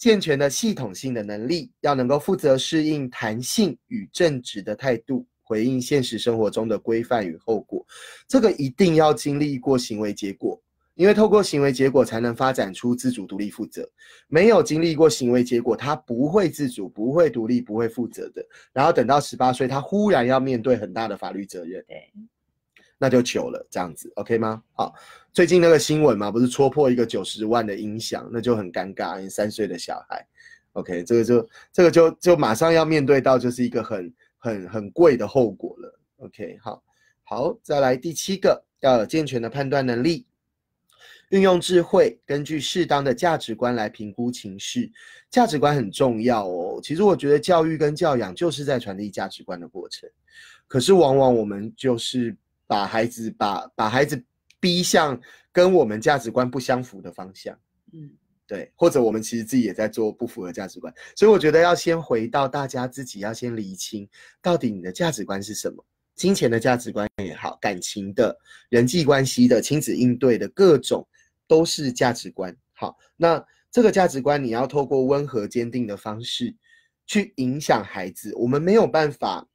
[0.06, 7.84] 健全的系统性的能力，要能够负责适应弹性与正直的态度，回应现实生活中的规范与后果。
[8.28, 10.62] 这个一定要经历过行为结果，
[10.94, 13.90] 因为透过行为结果才能发展出自主、独立、负责。
[14.28, 18.46] 没有经历过行为结果，他不会自主、不会独立、不会负责的。
[18.74, 21.84] 然后等到十八岁，他忽然要面对很大的法律责任。
[21.88, 21.98] 对。
[22.98, 24.64] 那就糗了，这样子，OK 吗？
[24.72, 24.94] 好，
[25.36, 29.20] 最近那个新闻嘛，不是戳破一个九十万的音响，那就很尴尬。
[29.20, 30.26] 你三岁的小孩
[30.72, 36.00] ，OK，这个就这个就就马上要面对到就是一个很很很贵的后果了。
[36.20, 36.82] OK，好，
[37.24, 40.26] 好，再来第七个，要有健全的判断能力，
[41.32, 44.94] 运用智慧，根据适当的价值观来评估情绪。
[45.30, 46.80] 价值观很重要哦。
[46.82, 50.10] 其实我觉得教育跟教养就是在传递价值观的过程，
[50.66, 52.34] 可是往往我们就是。
[52.68, 54.20] 把孩子把把孩子
[54.66, 57.56] 逼向跟我们价值观不相符的方向，
[57.94, 58.10] 嗯，
[58.48, 64.10] 对，或者我们其实自己也在做不符合价值观，所以我觉得要先回到大家自己要先理清，
[64.42, 65.86] 到底你的价值观是什么？
[66.16, 68.36] 金钱的价值观也好，感情的、
[68.70, 71.08] 人际关系的、亲子应对的各种
[71.48, 72.58] 都是价值观。
[72.74, 76.56] 好，那这个价值观你要透过温和坚定的方式
[77.06, 79.48] 去影响孩子，我们没有办法。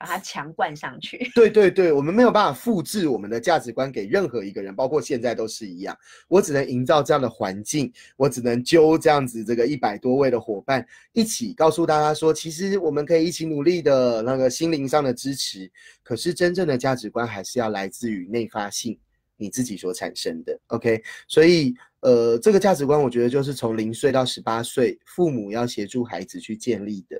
[0.00, 1.30] 把它强灌上去。
[1.36, 5.94] 对对对，我们没有办法复制我们的价值观给任何一个人，包括现在都是一样。
[6.26, 15.70] 我只能营造这样的环境，我只能揪这样子这个一百多位的伙伴一起告诉大家说，其实我们可以一起努力的那个心灵上的支持。
[16.02, 18.98] 可是真正的价值观还是要来自于内发性，
[19.36, 20.58] 你自己所产生的。
[20.68, 27.18] OK，所以呃，这个价值观我觉得就是从零岁到十八岁，父母要协助孩子去建立的。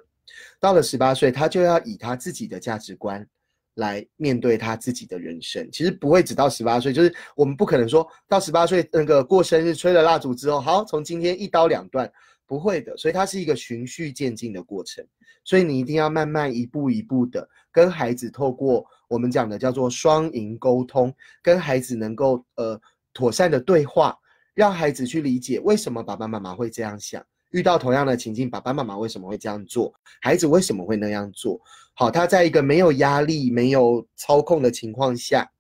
[0.58, 3.26] 到了十八岁，他就要以他自己的价值观
[3.74, 5.68] 来面对他自己的人生。
[5.70, 12.10] 其实不会只到十八岁，就是我们不可能说到十八岁那个过生日吹了蜡烛之后，好，从今天一刀两断，
[12.46, 12.96] 不会的。
[12.96, 15.04] 所以它是一个循序渐进的过程。
[15.42, 21.12] 所以你一定要慢慢一步一步的跟孩子透过我们讲的叫做双赢沟通，
[21.42, 22.78] 跟孩子能够呃
[23.14, 24.14] 妥善的对话，
[24.52, 27.24] 让孩子去理解为什么爸爸妈妈会这样想。
[27.50, 29.92] 遇到同样的情境，爸爸妈妈为什么会这样做？
[30.20, 31.60] 孩子为什么会那样做？
[31.94, 35.50] 好，他在一个没有压力、没有操控的情况下，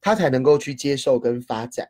[0.00, 1.88] 他才能够去接受跟发展。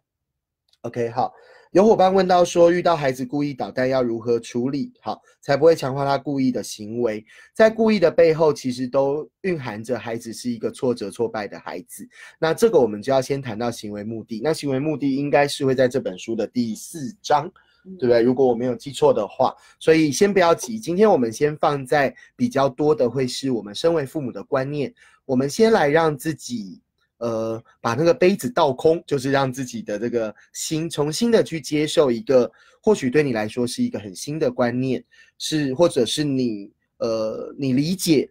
[0.82, 1.32] OK，好，
[1.72, 4.92] 有伙伴问到说，遇到孩子故意捣蛋要如何处理？
[5.00, 7.24] 好，才不会强化他故意的行为。
[7.52, 12.06] 在故意的背后，其实都蕴含着孩子是一个挫折、挫败的孩子。
[12.38, 14.40] 那这个我们就要先谈到行为目的。
[14.44, 17.50] 那行为目的应该是会在这本书的第四章。
[17.98, 18.20] 对不对？
[18.22, 20.78] 如果我没有记错的话，所以先不要急。
[20.78, 24.92] 今天我们先放在比较多的，会是我们身为父母的观念。
[25.24, 26.80] 我们先来让自己，
[27.18, 35.02] 呃，把那个杯子倒空，就是让自己的这个心重新的去接受一个，或许对你来说是一个很新的观念，
[35.38, 38.30] 是或者是你，呃，你理解。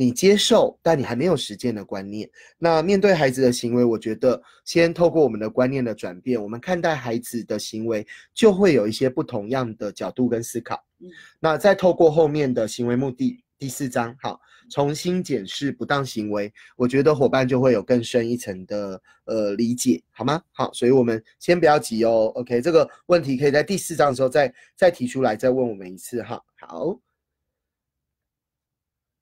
[0.00, 2.30] 你接受，但你还没有实践的观念。
[2.56, 10.80] 那面对孩子的行为，我觉得先透过我们的观念的转变，我们看待孩子的行为就会有一些不同样的角度跟思考。
[11.00, 11.08] 嗯，
[11.40, 20.40] 那再透过后面的行为目的第四章，好，重新检视不当行为，我觉得伙伴就会有更深一层的呃理解，好吗？
[20.52, 22.30] 好，所以我们先不要急哦。
[22.36, 26.40] OK，这个问题可以在第四章的时候再再提出来，再问我们一次哈。
[26.60, 27.00] 好。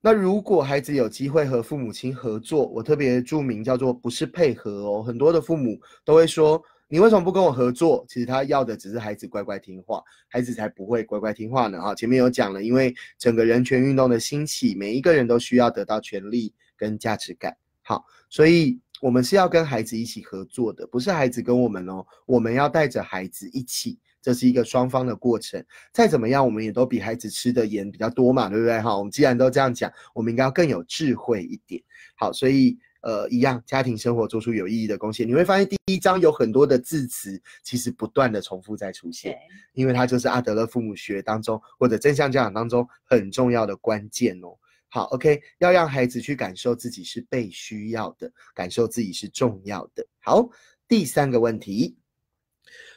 [0.06, 5.02] 那如果孩子有机会和父母亲合作，我特别注明叫做不是配合哦。
[5.02, 8.06] 很多的父母都会说，你为什么不跟我合作？
[8.08, 11.80] 其实他要的只是孩子乖乖听话，孩子才不会乖乖听话呢。
[11.80, 17.56] 啊，前面有讲了，因为整个人权运动的兴起，每一个人都需要得到权利跟价值感。
[17.82, 23.98] 好，所以我们是要跟孩子一起合作的，不是孩子跟我们哦，我们要带着孩子一起。
[24.26, 28.80] 这是一个双方的过程，再怎么样，我们也都比孩子吃的盐比较多嘛，对不对？
[28.80, 31.80] 哈，我们既然都这样讲，我们应该要更有智慧一点。
[32.16, 39.38] 好，所以呃，一样，家庭生活做出有意义的贡献，你会发现第一章有很多的字词，其实不断的重复在出现，
[39.74, 44.58] 因为它就是阿德勒父母学当中或者正向教养当中很重要的关键哦。
[44.88, 50.04] 好，OK，要让孩子去感受自己是被需要的，感受自己是重要的。
[50.18, 50.48] 好，
[50.88, 51.96] 第三个问题。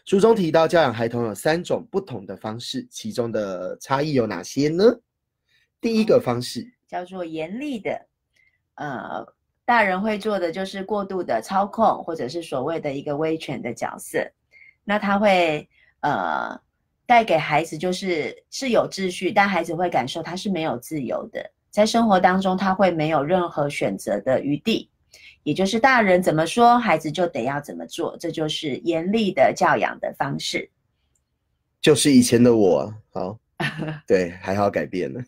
[0.05, 4.83] 书中提到教养孩童有三种不同的方式，其中的差异有哪些呢？
[5.79, 8.07] 第一个方式叫做严厉的，
[8.75, 9.25] 呃，
[9.65, 14.19] 大人会做的就是过度的操控，或者是所谓的一个威权的角色。
[14.83, 15.69] 那他会
[16.01, 16.59] 呃
[17.05, 24.89] 带给孩子就是是有秩序，但孩子会感受他是没有自由的，在生活当中他会没有任何选择的余地。
[25.43, 30.69] 也就是大人怎么说，孩子就得要怎么做，这就是严厉的教养的方式。
[31.81, 33.39] 就是以前的我，好，
[34.05, 35.21] 对，还好改变了，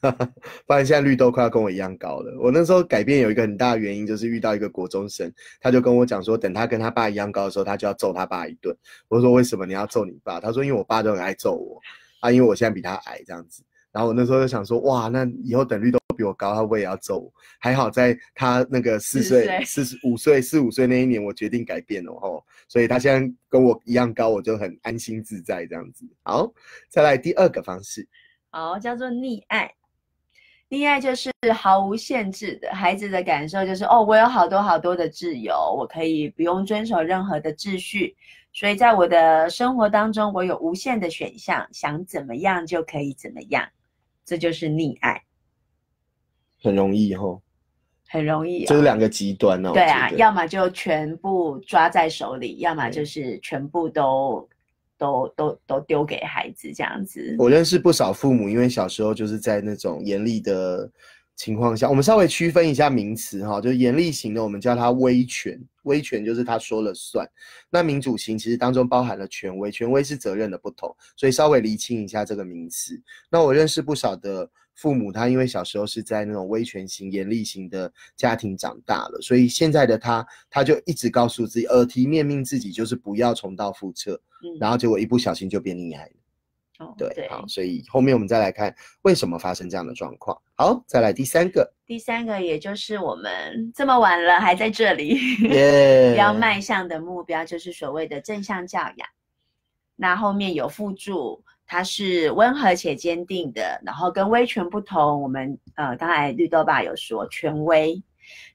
[0.65, 2.37] 不然现在绿豆快要跟我一样高了。
[2.41, 8.75] 我那时候改变有一个很大的原因，就是遇到一个国中生，他就跟我讲说，等他跟他爸一样高的时候，他就要揍他爸一顿。
[9.07, 10.39] 我说为什么你要揍你爸？
[10.39, 11.79] 他说因为我爸都很爱揍我
[12.19, 13.63] 啊，因为我现在比他矮这样子。
[13.93, 17.33] 然后我那时候就想说，哇，那以后等绿豆比我高，他我也要揍我。
[17.59, 26.05] 还好在他那个四岁、四十五岁、四五岁那一年，我决定改变了吼，所以他现在跟我一样高，我就很安心自在这样子。
[26.21, 26.53] 好，
[26.89, 28.07] 再来第二个方式，
[28.51, 29.73] 好，叫做溺爱。
[30.69, 38.15] 溺爱就是毫无限制的，孩子的感受就是，哦，我有好多好多的自由，我可以不用遵守任何的秩序。
[38.53, 43.67] 所以在我的生活当中，我有无限的选项，想怎么样就可以怎么样。
[44.23, 45.21] 这就是溺爱，
[46.61, 47.41] 很容易吼，
[48.07, 49.71] 很容易，就是两个极端哦。
[49.73, 54.47] 对啊，要么就全部抓在手里，要么就是全部都
[54.97, 57.35] 都都都丢给孩子这样子。
[57.39, 60.91] 我认识不少父母，因为小时候就是在那种严厉的。
[61.37, 67.27] 情况下，我们稍微区分一下名词哈，就是严厉型的，我们叫它威权，威权就是他说了算。
[67.71, 73.01] 那民主型其实当中包含了权威，权威是责任的不同，所以稍微厘清一下这个名词。
[73.31, 74.47] 那我认识不少的
[74.81, 84.19] 父母，他因为小时候是在那种威权型、严厉型的家庭长大了，所以现在的他，他就一直告诉自己，耳提面命自己就是不要重蹈覆辙，
[84.59, 86.95] 然后结果一不小心就变厉害了。
[86.97, 90.35] 对，好，所以后面我们再来看为什么发生这样的状况。
[90.55, 95.15] 好，再来第三个，第三个也就是我们这么晚了还在这里
[96.17, 99.07] 要 迈向的目标，就是所谓的正向教养。
[99.95, 105.21] 那后面有附注，它是温和且坚定的，然后跟威权不同。
[105.21, 108.03] 我们呃，刚才绿豆爸有说权威，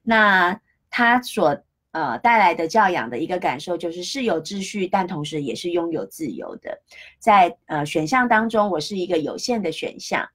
[0.03, 0.61] 那
[0.91, 1.59] 他所。
[1.93, 6.79] 呃，带来的教养的一个感受就是是有秩序，但同时也是拥有自由的。
[7.19, 10.29] 在呃选项当中，我是一个有限的选项，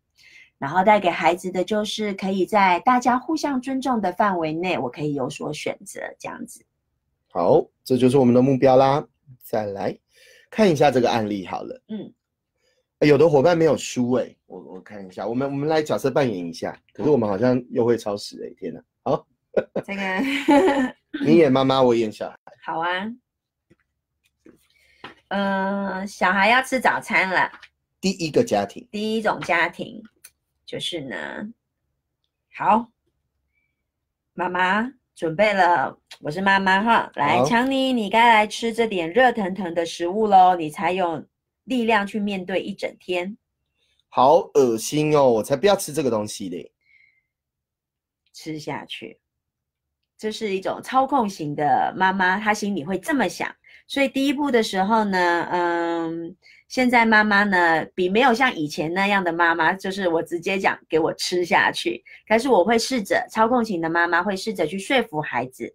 [0.58, 6.66] 然后带给孩子的就是可以在大家互相尊重的范围内，我可以有所选择，这样子。
[7.30, 9.08] 好，这就是我们的目标啦。
[9.44, 9.96] 再来
[10.50, 11.80] 看一下这个案例好了。
[11.90, 12.12] 嗯，
[13.02, 18.82] 有的伙伴没有输哎，我我看一下，我们我们来角色扮演一下，可是我们好像又会超时哎，天哪！
[19.04, 19.28] 好，
[19.84, 20.02] 这个。
[21.26, 22.38] 你演妈妈，我演小孩。
[22.64, 23.12] 好啊。
[25.30, 27.52] 嗯，小孩要吃早餐了。
[28.00, 30.04] 第一个家庭，第一种家庭，
[30.66, 31.16] 就是呢。
[32.54, 32.92] 好，
[34.34, 35.98] 妈妈准备了。
[36.20, 41.26] 我是妈妈哈，来，强尼，你该来吃这点热腾腾的食物喽，你才有
[41.72, 43.38] 力量去面对一整天。
[44.10, 46.70] 好恶心哦，我才不要吃这个东西嘞。
[48.34, 49.18] 吃下去。
[50.18, 53.50] 这是一种操控型的妈妈，她心里会这么想。
[53.88, 56.36] 所以第一步的时候呢，嗯，
[56.68, 62.04] 现在妈妈呢，比没有像以前那样的妈妈，就是我直接讲给我吃下去。
[62.28, 65.74] 但是我会试着操控型的妈妈会试着去说服孩子，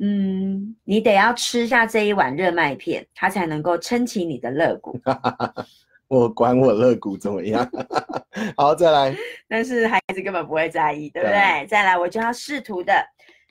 [0.00, 4.98] 嗯，你得要吃下这一碗热麦片，它才能够撑起你的肋骨。
[6.08, 7.68] 我管我肋骨怎么样？
[8.56, 9.14] 好，再来。
[9.48, 11.66] 但是孩子根本不会在意，对不对？
[11.66, 12.94] 再来，我就要试图的。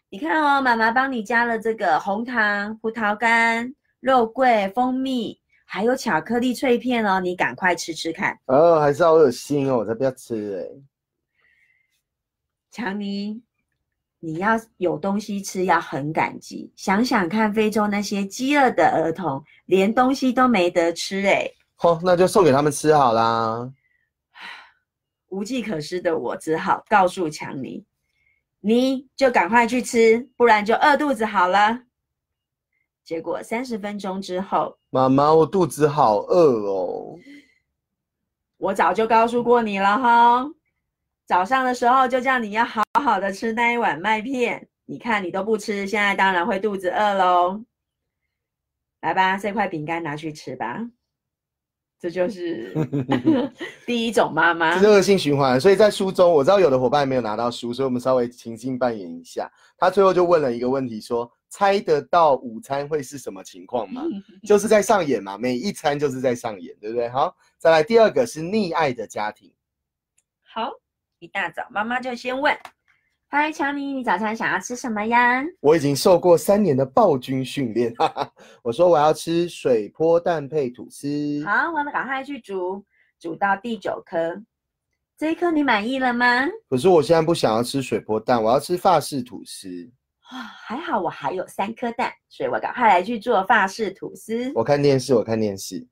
[0.09, 8.39] 你看哦，妈妈帮你加了这个红糖、葡萄干、肉桂、蜂蜜，还有巧克力脆片哦，你赶快吃吃看。
[8.45, 10.81] 哦，还是好恶心哦，我才不要吃哎。
[12.71, 13.41] 强尼，
[14.19, 16.71] 你要有东西吃，要很感激。
[16.75, 21.49] 想想看，非洲那些饥饿的儿童，连东西都没得吃哎。
[21.75, 23.71] 好，那就送给他们吃好啦。
[25.29, 27.85] 无计可施的我，只好告诉强尼。
[28.59, 31.81] 你就赶快去吃，不然就饿肚子好了。
[33.03, 37.15] 结果三十分钟之后，妈妈，我肚子好饿哦。
[38.57, 40.49] 我早就告诉过你了哈，
[41.27, 44.67] 早上的时候就叫你要好好的吃那一碗麦片。
[44.85, 47.61] 你看你都不吃，现在当然会肚子饿喽。
[49.01, 50.89] 来吧，这块饼干拿去吃吧。
[51.99, 52.71] 这就是
[53.85, 55.59] 第一种妈妈，这是恶性循环。
[55.59, 59.51] 所以在书中，我知道有的伙伴没有拿到书，所以我们稍微情境扮演一下。
[59.77, 64.03] 他最后就问了一个问题，说：“猜得到午餐会是什么情况吗？”
[64.47, 67.09] 就是在上演嘛，每一餐就是在上演，对不对？
[67.09, 69.51] 好，再来第二个是溺爱的家庭。
[71.17, 72.55] 好，一大早妈妈就先问。
[73.29, 75.43] 嗨，强尼，你早餐想要吃什么呀？
[75.59, 78.31] 我已经受过三年的暴君训练，哈哈。
[78.63, 81.43] 我说我要吃水波蛋配吐司。
[81.45, 82.85] 好，我们赶快去煮，
[83.19, 84.41] 煮到第九颗。
[85.17, 86.47] 这一颗你满意了吗？
[86.69, 89.67] 可是我现在不想要吃水波蛋，我要吃法式吐司。
[90.29, 94.51] 啊，还好我还有三颗蛋，所以我赶快来去做法式吐司。
[94.53, 95.85] 我看电视，我看电视。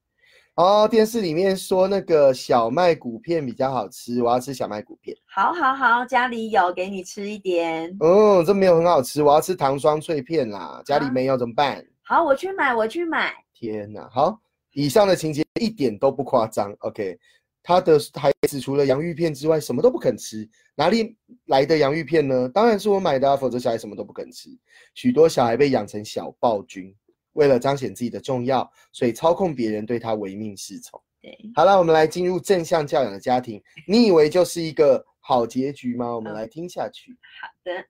[0.56, 5.16] 哦，电视里面说那个小麦谷片比较好吃，我要吃小麦谷片。
[5.26, 7.94] 好，好，好，家里有，给你吃一点。
[8.00, 10.82] 嗯，这没有很好吃，我要吃糖霜脆片啦。
[10.86, 11.86] 家里没有怎么办？
[12.04, 13.34] 好，我去买，我去买。
[13.54, 14.40] 天哪，好，
[14.72, 16.74] 以上的情节一点都不夸张。
[16.80, 17.20] OK，
[17.62, 20.48] 他的孩子除了洋芋片之外，什么都不肯吃。
[20.74, 22.48] 哪里来的洋芋片呢？
[22.48, 24.50] 当然是我买的，否则小孩什么都不肯吃。
[24.94, 26.96] 许多小孩被养成小暴君。
[27.36, 31.02] 为了彰显自己的重要，所以操控别人对他唯命是从。
[31.22, 33.64] 对，好了，我们来进入正向教养的家庭。
[33.88, 36.14] 你以为就是一个好结局吗？
[36.14, 37.18] 我们来听下去。
[37.42, 37.86] 好的。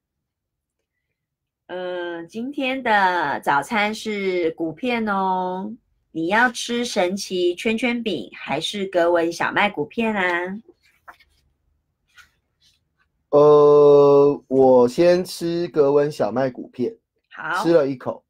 [1.68, 5.74] 嗯，今天的早餐是谷片哦。
[6.12, 10.62] 你要吃神奇圈圈饼还是格纹小麦谷片啊？
[13.30, 16.96] 呃，我先吃格纹小麦谷片。
[17.32, 18.25] 好，吃了一口。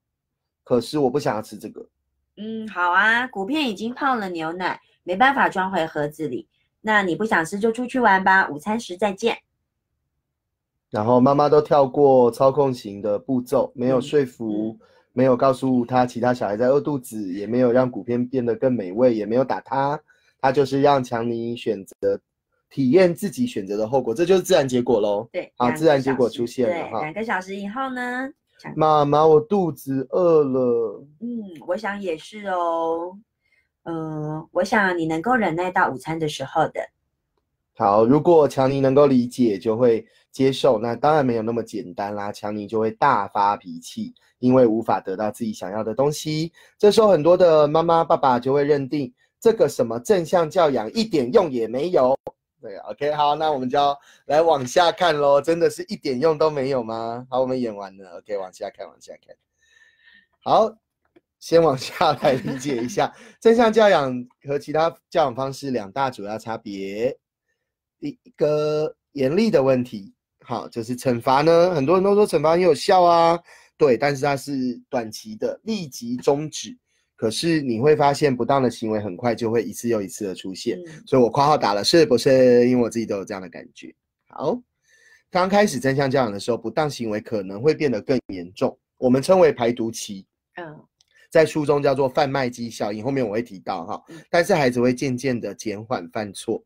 [0.65, 1.87] 可是我不想要吃这个。
[2.35, 6.45] 嗯，好啊，骨片已经泡了牛奶，没办法装回盒子里。
[6.81, 9.37] 那你不想吃就出去玩吧，午餐时再见。
[10.89, 14.77] 然后妈妈都跳过操控型的步骤，没有嗯说服，
[15.13, 19.99] 没有告诉他其他小孩在饿肚子，也没有让骨片变得更美味，也没有打他，
[20.41, 22.19] 他就是让强尼选择
[22.69, 25.27] 体验自己选择的后果，这就是自然结果喽。
[25.31, 28.29] 对，好自然结果出现了两个小时以后呢？
[28.65, 31.03] 强妈妈，我肚子饿了。
[31.19, 31.27] 嗯，
[31.67, 33.17] 我想也是哦。
[33.83, 36.81] 嗯，我想你能够忍耐到午餐的时候的。
[37.77, 40.79] 好，如果强尼能够理解，就会接受。
[40.79, 46.51] 那当然没有那么简单啦，强尼就会大发脾气，因为无法得到自己想要的东西。
[46.79, 52.17] 这时候，很多的妈妈、爸爸就会认定这个什么正向教养一点用也没有。
[52.65, 53.95] 对，OK，好，那我们就要
[54.25, 55.39] 来往下看喽。
[55.39, 57.27] 真的是一点用都没有吗？
[57.29, 59.35] 好，我们演完了，OK，往下看，往下看。
[60.39, 60.75] 好，
[61.37, 67.15] 先往下来理解一下正向教养和其他教养方式两大主要差别。
[67.99, 70.11] 一个严厉的问题，
[70.43, 73.39] 好，就是惩罚呢，很多人都说惩罚很有效啊，
[73.77, 76.75] 对，但是它是短期的，立即终止。
[77.15, 80.77] 可是你会发现，不当的行为很快就会一次又一次的出现。
[80.85, 82.67] 嗯所以我括号打了是不是？
[82.67, 83.93] 因为我自己都有这样的感觉。
[84.27, 84.61] 好，
[85.31, 90.25] 刚开始真相教养的时候，不当行为可能会变得更严重，我们称为排毒期。
[90.55, 90.65] 嗯
[91.31, 94.15] 在书中叫做贩卖机效应，后面我会提到哈嗯。
[94.29, 96.63] 但是孩子会渐渐的减缓犯错。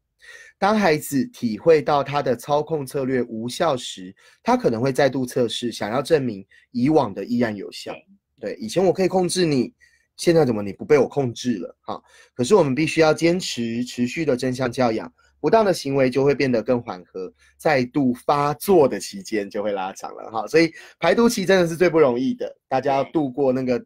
[0.60, 7.96] 当孩子体会到他的操控策略无效时，他可能会再度测试，想要证明以往的依然有效。
[8.40, 9.74] 对，以前我可以控制你，
[10.20, 11.76] 现在怎么你不被我控制了？
[11.80, 12.00] 哈，
[12.34, 20.46] 可是我们必须要坚持持续的正向教养，不当的行为就会变得更缓和，再度发作的期间就会拉长了哈。
[20.46, 23.84] 所以排毒期真的是最不容易的，大家要度过那个。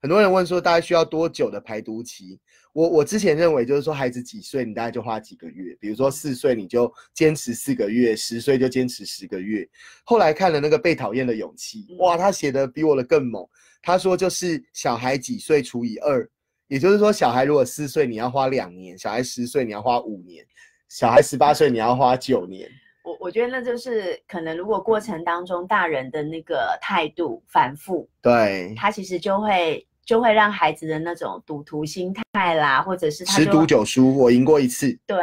[0.00, 2.38] 很多人问说，大概需要多久的排毒期？
[2.72, 5.76] 我我之前认为就是说，孩子几岁，你大概就花几个月。
[5.80, 9.68] 比如说四岁，你就坚持四个月；十岁就坚持十个月。
[10.04, 13.44] 后来看了那个被讨厌的勇气，哇，他写的比我的更猛。
[13.82, 16.28] 他说就是小孩几岁除以二，
[16.66, 20.44] 也就是说，小孩如果四岁，你要花两年；小孩十岁，你要花五年；
[20.88, 22.68] 小孩十八岁，你要花九年。
[23.02, 35.16] 我我觉得那就是可能，如果过程当中大人的那个态度反复，对，他其实就会就会让孩子的那种赌徒心态啦，或者是他十就赌九输，我赢过一次，对，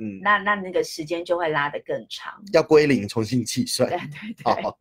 [0.00, 2.32] 嗯，那那那个时间就会拉得更长。
[2.52, 3.98] 要归零，重新计算对。
[3.98, 4.74] 对对，好，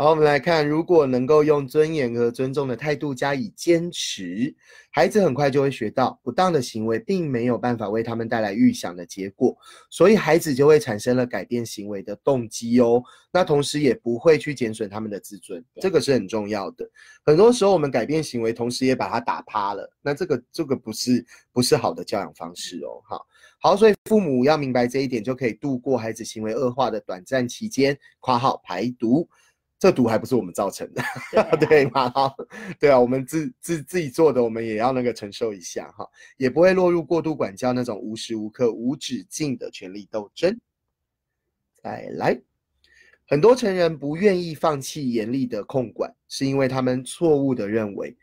[0.00, 4.56] 好，我们来看，如果能够用尊严和尊重的态度加以坚持，
[4.90, 9.54] 孩子很快就会学到，不当的行为并没有办法为他们带来预想的结果，
[9.90, 13.02] 所以孩子就会产生了改变行为的动机哦。
[13.30, 16.90] 那同时也不会去减损他们的自尊，这个是很重要的。
[17.22, 21.22] 很多时候我们改变行为，同时也把他打趴了，那这个这个不是
[21.52, 23.02] 不是好的教养方式哦。
[23.06, 23.26] 好，
[23.60, 29.28] 好，所以父母要明白这一点，就可以度过孩子行为恶化的短暂期间（括号排毒）。
[29.80, 31.02] 这毒还不是我们造成的，
[31.32, 32.10] 对啊 对吗？
[32.10, 32.36] 好，
[32.78, 36.06] 对啊，我们自自自己做的，我们也要那个承受一下哈，
[36.36, 40.54] 也不会落入过度管教那种无时无刻无止境的权力斗争。
[41.82, 42.38] 再来，
[43.26, 48.14] 很多成人不愿意放弃严厉的控管，是因为他们错误的认为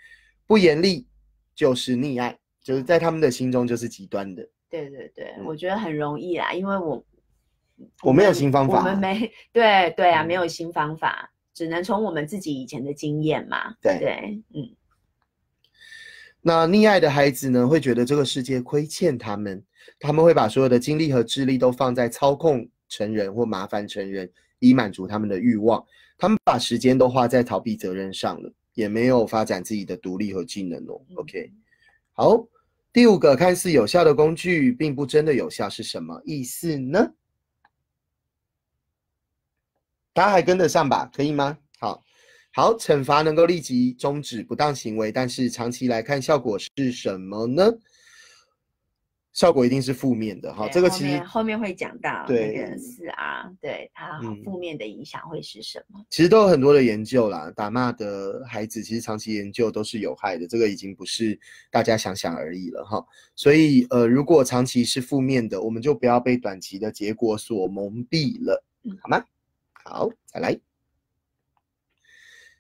[0.45, 1.08] 不严厉
[1.55, 4.47] 就是溺爱，就是在他们的心中就是极端的。
[4.70, 7.03] 对对对，嗯我觉得很容易啊，因为我
[8.03, 13.74] 我没有新方法我们没 对对啊，嗯没有新方法，只能从我们自己以前的经验嘛。
[13.82, 14.70] 对对，嗯，
[16.39, 19.64] 那溺爱的孩子呢，会觉得这个世界亏欠他们，
[19.99, 24.30] 他们会把所有的精力和智力都放在操控成人或麻烦成人，
[24.60, 25.84] 以满足他们的欲望。
[26.16, 31.01] 他们把时间都花在逃避责任上了，也没有发展自己的独立和技能哦。
[31.10, 31.51] 嗯 OK，
[32.14, 32.47] 好，
[32.93, 37.12] 第五个看似有效的工具，并不真的有效，是什么意思呢？
[40.18, 41.07] 大家还跟得上吧？
[41.15, 41.55] 可以吗？
[41.78, 42.03] 好。
[42.51, 47.72] 好，惩罚能够立即终止不当行为，但是长期来看，效果是什么呢？
[49.32, 50.51] 效果一定是负面的。
[50.51, 56.03] 哈，这个其实面后面会讲到那对个四 R，对它嗯负面的影响会是什么？
[56.09, 57.53] 其实都有很多的研究啦。
[57.55, 61.39] 打骂的孩子，其实长期研究都是有害的，这个已经不是
[61.70, 63.05] 大家想想而已了哈。
[63.36, 69.24] 所以呃，如果长期是负面的，我们就不要被短期的结果所蒙蔽了嗯，好吗？
[69.88, 70.59] 好，再来。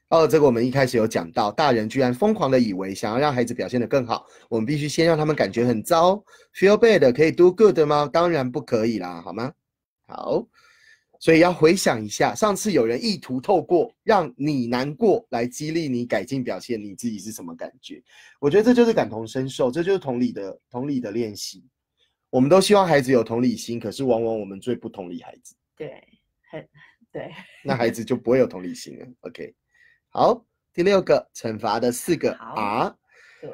[0.09, 6.23] 哦，这个我们一开始有讲到，大人居然疯狂的以为想要让孩子表现得更好，我们必须先让他们感觉很糟
[6.55, 8.09] ，feel bad 可以 do good 吗？
[8.11, 9.51] 当然不可以啦，好吗？
[10.05, 10.47] 好，
[11.19, 18.01] 所以要回想一下，上次有人意图透过让你难过来激励你改进表现，你自己是什么感觉？
[18.39, 21.65] 我觉得这就是感同身受，这就是同理的同理的练习。
[22.29, 25.55] 我们都希望孩子有同理心，可是往往我们最不同理孩子。
[25.75, 26.01] 对，
[26.49, 26.65] 很
[27.17, 27.31] 对，
[27.65, 29.05] 那孩子就不会有同理心了。
[29.21, 29.55] OK，
[30.09, 32.95] 好，第六个惩罚的四个好 R。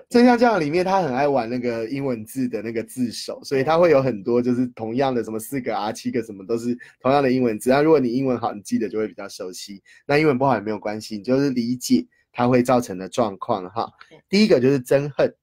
[0.10, 7.70] 正向教养里面，他很爱玩那个英文字的那个字首，所以他会有很多就是同样的什么四个 R、七个什么都是同样的英文字。
[7.70, 9.84] 那如果你英文好，你记得就会比较熟悉。
[10.06, 13.92] 那英文不好也没有关系，你就是理解它会造成的状况哈。
[14.30, 15.36] 第一个就是憎恨，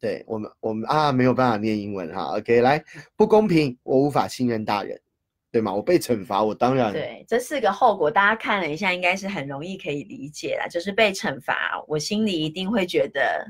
[0.00, 2.38] 对我们我们啊没有办法念英文哈。
[2.38, 2.82] OK，来
[3.16, 4.98] 不公平，我无法信任大人，
[5.52, 5.72] 对吗？
[5.72, 10.66] 我被惩罚，我当然对，这四个后果，大家看了一下，应该是很容易可以理解啦。
[10.68, 13.46] 就是被惩罚，我心里一定会觉得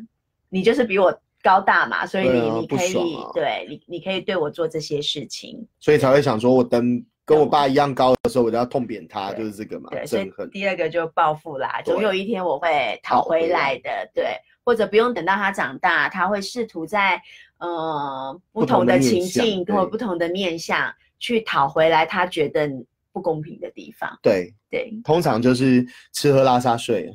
[0.49, 2.95] 你就是比我高大嘛，所以你、啊你可以、
[3.35, 5.67] 对你你可以对我做这些事情。
[5.81, 10.31] 所以才会想说，我等跟我爸一样高的时候，我就要痛扁他，就是这个嘛，对，所以。
[10.53, 17.21] 第二个就报复啦，对总有一天我会讨回来来的，对，或者不用等到他长大，他会试图在
[17.59, 22.71] 呃不不同同的情境或对不同的面向去讨回来他觉得
[23.13, 27.11] 不公平的地方，对，对，通常就是吃喝拉撒睡，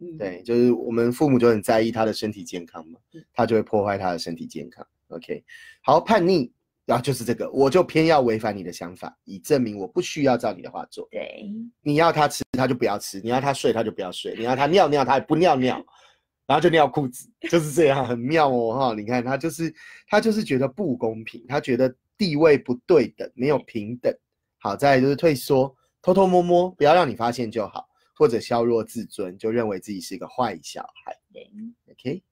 [0.00, 4.86] 嗯，对，就是我们父母就很在意他的身体健康嘛嗯，他就会破坏他的身体健康。
[5.08, 5.42] OK，
[5.82, 6.52] 好，叛逆，
[6.86, 11.08] 然后就是这个，我就偏要违反你的想法，以证明我不需要照你的话做。
[11.10, 11.50] 对，
[11.82, 15.84] 你要他吃，他就不要吃；你要他睡，他就不要睡；你要他尿尿，他也不尿尿，
[16.46, 18.94] 然后就尿裤子，就是这样，很妙哦哈！
[18.94, 19.74] 你看他就是
[20.06, 24.14] 他就是觉得不公平，他觉得地位不对等，没有平等。
[24.58, 31.16] 好，再来就是退缩，偷偷摸摸，不要让你发现就好，或者削弱自尊，就认为自己是个坏小孩。
[31.32, 31.50] 对
[31.90, 32.22] ，OK，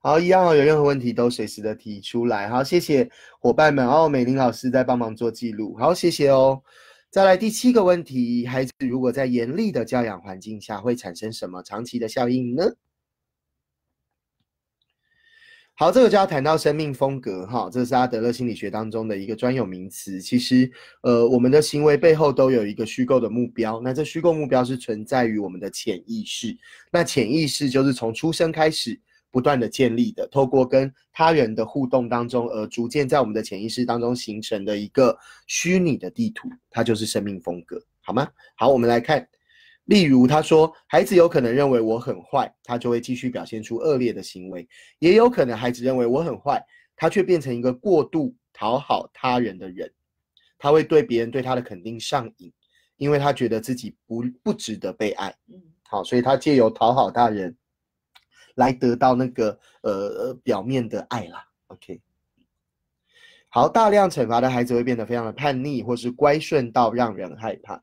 [0.00, 2.50] 好，一样哦，有任何问题都随时的提出来。
[2.50, 3.10] 好，谢谢
[3.40, 6.62] 伙伴们哦，美玲老师在帮忙做记录，好，谢谢哦。
[7.08, 12.64] 再来第七个问题，孩子如果在严厉的教养环境下，会产生什么长期的效应呢？
[15.78, 20.18] 好，这个就要谈到生命风格哈，这是阿德勒心理学当中的一个专有名词。
[20.22, 20.72] 其实，
[21.02, 26.56] 呃，我们的行为背后都有一个虚构的目标，那这虚构目标是存在于我们的潜意识。
[26.90, 28.98] 那潜意识就是从出生开始
[29.30, 35.14] 不断的建立的，透过跟他人的互动当中，而逐渐在我们的潜意识当中形成的一个
[35.46, 38.26] 虚拟的地图，它就是生命风格，好吗？
[38.54, 39.28] 好，我们来看，
[39.86, 44.66] 例如他说，孩子有可能认为我很坏，他就会继续表现出恶劣的行为；
[44.98, 46.64] 也有可能孩子认为我很坏，
[46.94, 49.92] 他却变成一个过度讨好他人的人，
[50.58, 52.52] 他会对别人对他的肯定上瘾，
[52.96, 55.32] 因为他觉得自己不不值得被爱。
[55.48, 57.56] 嗯，好，所以他借由讨好他人
[58.56, 61.46] 来得到那个呃呃表面的爱啦。
[61.68, 62.00] OK，
[63.50, 67.80] 好，大量惩罚的孩子会变得非常的叛逆，或是乖顺到让人害怕。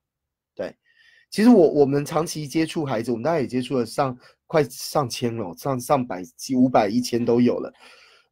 [1.34, 4.16] 对，其实我我们长期接触孩子，我们大概也接触了上
[4.46, 7.74] 快上千了，上上百、几五百、一千都有了。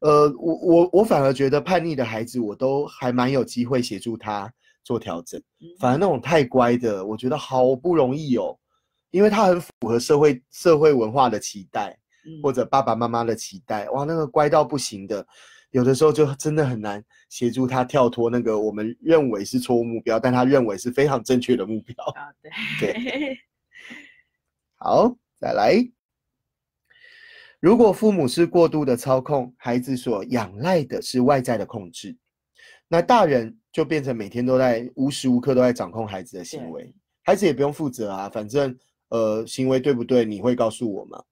[0.00, 4.52] 呃，我我我反而觉得叛逆的孩子，我都还蛮有机会协助他
[4.84, 5.40] 做调整。
[5.60, 8.56] 嗯反而那种太乖的，我觉得好不容易哦，
[9.10, 13.88] 因为他很符合社会社会文化的期待，嗯或者爸爸妈妈的期待。
[13.90, 15.26] 哇，那个乖到不行的，
[15.72, 22.04] 有的时候就真的很难协助他跳脱那个我们认为是错误目标，但他认为是非常正确的目标。
[22.14, 22.28] 啊，
[22.78, 22.94] 对，
[24.76, 25.76] 好，再来。
[27.58, 32.16] 如果父母是过度的操控，孩子所仰赖的是外在的控制，
[32.88, 38.76] 那大人就变成每天都在无时无刻都在掌控孩子的行为，孩子也不用负责啊，反正
[39.08, 41.22] 呃行为对不对你会告诉我吗？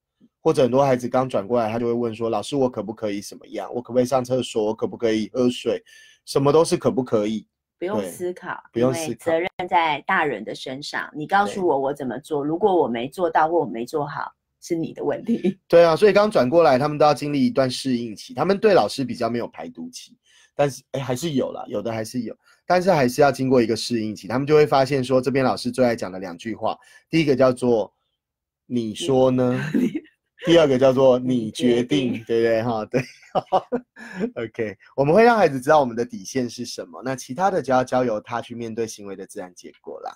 [0.41, 3.72] 或者很多孩子刚转过来，他就会问说：“老师，我可不可以什么样？
[3.74, 4.64] 我可不可以上厕所？
[4.64, 5.82] 我可不可以喝水？
[6.24, 7.47] 什么都是可不可以？”
[7.78, 11.11] 不用思考，不用思考责任在大人的身上。
[11.14, 14.30] 你告诉我我怎么做，如果我没做到或我没做好，
[14.61, 15.59] 是你的问题。
[15.66, 18.34] 对啊，所以刚转过来，他们都要经历一段适应期。
[18.34, 20.14] 他们对老师比较没有排毒期，
[20.55, 22.36] 但是哎，还是有了，有的还是有，
[22.66, 24.28] 但是还是要经过一个适应期。
[24.28, 26.76] 他们就会发现说，这边老师最爱讲的两句话，
[27.09, 27.91] 第一个叫做
[28.68, 29.59] “你说呢”，
[30.47, 32.62] 第二个叫做“你决定”，对不对？
[32.62, 33.03] 哈，对。
[34.34, 40.11] OK，我们会让孩子知道我们的底线是什么，那其他的就要交由他去面对行为的自然结果啦。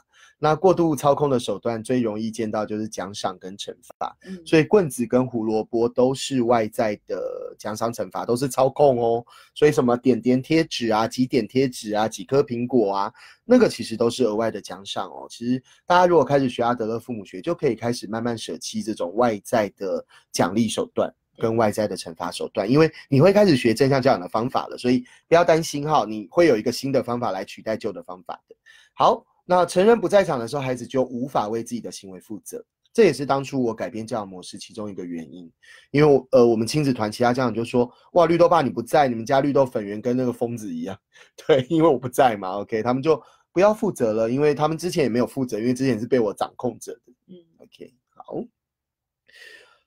[0.45, 4.15] 那过度操控的手段最容易见到就是奖赏跟惩罚。
[4.27, 9.25] 嗯，所以棍子跟胡萝卜都是外在的奖赏惩罚，都是操控哦。
[9.55, 13.13] 所以什么点点贴纸啊、几点贴纸啊、几颗苹果啊，
[13.47, 15.27] 那个其实都是额外的奖赏哦。
[15.31, 21.11] 其实大家如果开始学阿德勒父母学，就可以开始慢慢舍弃这种外在的奖励手段。
[21.37, 28.55] 跟外在的惩罚手段，因为你会开始学正向教养的方法了，所以不要担心哈，你会有一个新的方法来取代旧的方法的。
[28.93, 32.65] 好，那成人不在场的时候，孩子就无法为自己的行为负责。
[32.93, 35.51] 这也是当初我改变教养模式其中一个原因，
[35.91, 40.97] 因为呃，我们亲子团其他家长就说，哇，绿豆爸你不在，你们家绿豆粉圆跟那个疯子一样，
[41.47, 43.21] 对，因为我不在嘛，OK，他们就
[43.53, 47.13] 不要负责了，因为他们之前也没有负责，因为之前是被我掌控着的。
[47.27, 48.37] 嗯，OK，好。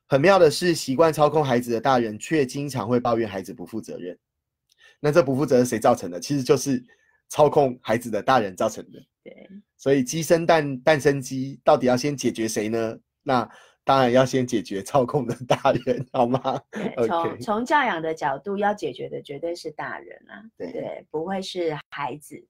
[0.05, 4.19] 很妙的是，习惯操控孩子的大人却经常会抱怨孩子不负责任。
[4.99, 6.19] 那这不负责任谁造成的？
[6.19, 6.83] 其实就是
[7.29, 8.99] 操控孩子的大人造成的。
[9.23, 12.97] 对，所以鸡生蛋，蛋生鸡，到底要先解决谁呢？
[13.23, 13.49] 那
[13.83, 16.61] 当然要先解决操控的大人，好吗？
[16.71, 22.45] 对， 从从教养的角度，要解决的绝对是大人啊，对对，不会是孩子。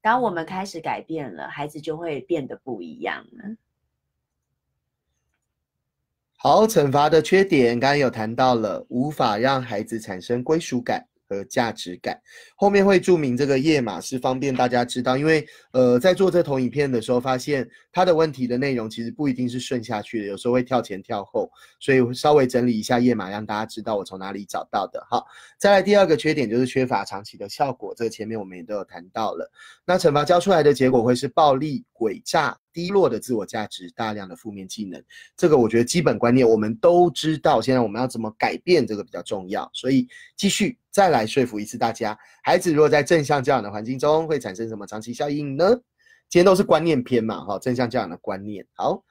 [0.00, 3.56] 当我们开始改变了，孩子就会变得不一样了。
[6.36, 12.18] 好，惩罚的缺点刚刚有谈到了，无法让孩子产生归属感和价值感。
[12.56, 25.06] 后面会注明这个页码是方便大家知道，因为呃，在做这投影片的时候，发现他的问题的内容其实不一定是顺下去的，有时候会跳前跳后，所以稍微整理一下页码，让大家知道我从哪里找到的。
[25.10, 25.24] 好，
[25.58, 29.50] 再来第二个缺点就是缺乏长期的效果，这个前面我们也都有谈到了。
[29.84, 35.02] 那惩罚教出来的结果会是暴力、诡诈、低落的自我价值、大量的负面技能。
[35.36, 39.68] 这个我觉得基本观念我们都知道，现在我们要怎么改变这个比较重要。
[39.72, 45.68] 所以继续再来说服一次大家，孩子如果在正向教养的环境中会产生什么长期效应呢？
[46.28, 48.64] 今天都是观念篇嘛，哈，正向教养的观念。
[48.74, 49.02] 好，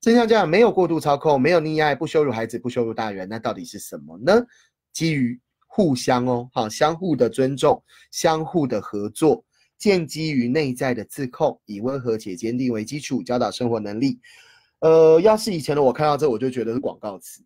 [0.00, 4.44] 正向教养没有过度操控，没有溺爱，不羞辱孩子，不羞辱大人，那到底是什么呢？
[4.92, 9.44] 基于互相哦，好，相互的尊重，相互的合作，
[9.78, 14.18] 建基于内在的自控，以温和且坚定为基础，教导生活能力。
[14.80, 17.42] 呃，要是以前的我看到这，我就觉得是广告词，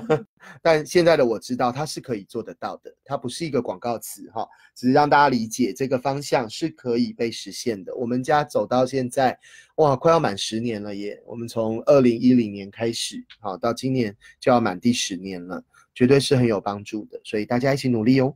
[0.62, 7.94] 但现在的我知道它是可以做得到的，它不是一个广告词哈，只是让大家理解这个方向是可以被实现的。
[7.94, 9.38] 我们家走到现在，
[9.76, 11.22] 哇，快要满十年了耶！
[11.26, 15.62] 我们从二零一零年开始，好，到今年就要满第十年了，
[15.94, 18.34] 绝对是很有帮助的，所以大家一起努力哦。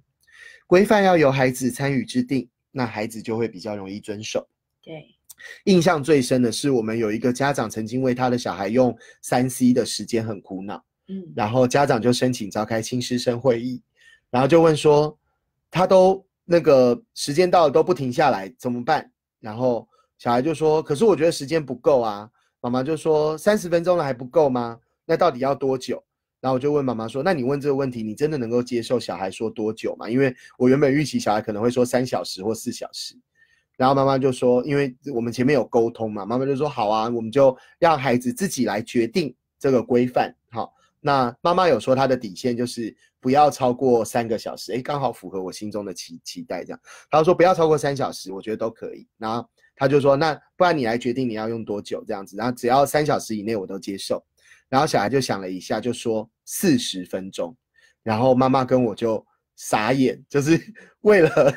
[0.66, 4.47] 规范要由孩子参与制定，那孩子就会比较容易遵守。
[4.83, 5.16] 对，
[5.64, 13.83] 印象最深的是，我们有一个家长曾经为他的小孩用三 C 的时间很苦恼，嗯，然后家长就申请召开亲师生会议，
[14.29, 15.18] 然后就问说，
[15.70, 19.11] 他都那个时间到了都不停下来怎么办？
[19.41, 22.31] 然后小孩就说，可是我觉得时间不够啊。
[22.61, 24.79] 妈妈就说三十分钟了还不够吗？
[25.07, 26.03] 那到底要多久？
[26.47, 30.09] 然后我就问妈妈说，那你问这个问题，你真的能够接受小孩说多久吗？
[30.09, 33.16] 因为我原本预期小孩可能会说三小时或四小时。
[33.76, 40.32] 然后妈妈就说，因为我们前面有沟通嘛，妈妈就说好啊，我们就让孩子自己来决定这个规范。
[40.53, 46.62] 好，那妈妈有说她的底线就是不要超过三个小时，诶，刚好符合我心中的期期待。
[46.62, 46.80] 这样，
[47.11, 49.05] 她说不要超过三小时，我觉得都可以。
[49.18, 49.44] 然后
[49.74, 54.24] 她就说，那不然你来决定你要用多久这样子，然后只要三小时以内我都接受。
[54.68, 57.55] 然后小孩就想了一下，就说四十分钟。
[58.03, 59.22] 然后妈妈跟我就
[59.57, 60.59] 傻眼，就是
[61.03, 61.55] 为了。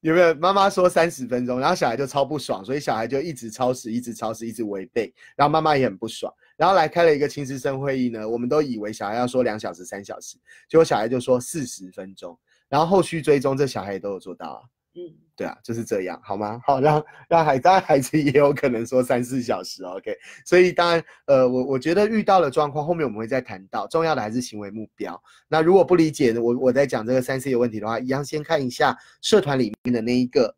[0.00, 10.36] 有没有妈妈说三十分钟，然后小孩就超不爽，所以小孩就一直超时，一直超时，一直违背，然后妈妈也很不爽，然后来开了一个亲师生会议呢，我们都以为小孩要说两小时、三小时，
[10.68, 14.60] 结果小孩就说四十分钟，然后后续追踪这小孩也都有做到啊，
[14.96, 16.60] 嗯，对啊，就是这样，好吗？
[16.64, 25.20] 好，让让孩，当然孩子也有可能说三四小时，OK，所以当然，呃，我我觉得遇到了状况，后面我们会再谈到，重要的还是行为目标。
[25.48, 30.54] 那如果不理解，我我在讲这个三 C 的问题的话，一样先看一下社团里面的那一个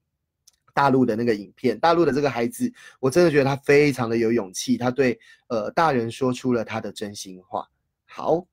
[0.74, 2.70] 大陆的那个影片，大陆的这个孩子，
[3.00, 5.18] 我真的觉得他非常的有勇气，他对
[5.48, 7.66] 呃大人说出了他的真心话。
[8.04, 8.46] 好。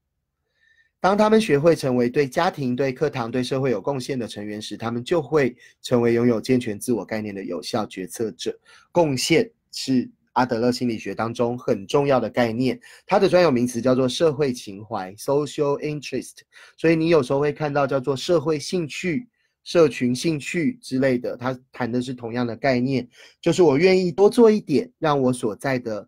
[1.03, 8.57] 当他们学会成为对家庭、对课堂、对社会有贡献的成员时，他们就会成为拥有健全自我概念的有效决策者。
[8.89, 16.37] 贡献是阿德勒心理学当中很重要的概念，它的专有名词叫做社会情怀 （social interest）。
[16.77, 19.27] 所以你有时候会看到叫做社会兴趣、
[19.65, 23.05] 社群兴趣之类的，它谈的是同样的概念，
[23.41, 26.07] 就是我愿意多做一点，让我所在的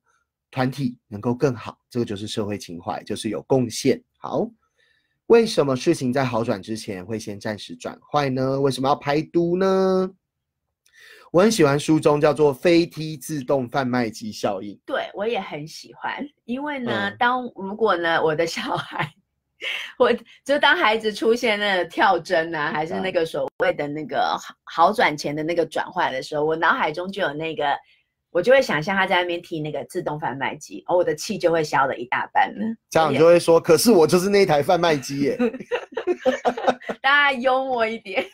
[0.51, 1.77] 团体能够更好。
[1.89, 4.01] 这个就是社会情怀，就是有贡献。
[4.15, 4.49] 好。
[5.27, 8.59] 为什么事情在好转之前会先暂时转坏呢？
[8.61, 10.09] 为什么要排毒呢？
[11.31, 19.11] 我很喜欢书中叫做“飞梯自动贩卖机效应对我也很喜欢，因为呢，嗯当如果呢我的小孩，
[19.99, 20.13] 我
[20.45, 27.65] 就当孩子出现那个跳针啊，还是那嗯个所谓的那个好好转前的那个转换的时候，我脑海中就有那个，
[28.35, 35.37] 我就会想象他在那边踢那个自动贩卖机，哦，我的气就会消了一大半了。”，家长就会说：“可是我就是那一台贩卖机耶。
[37.01, 38.25] 大家幽默一点，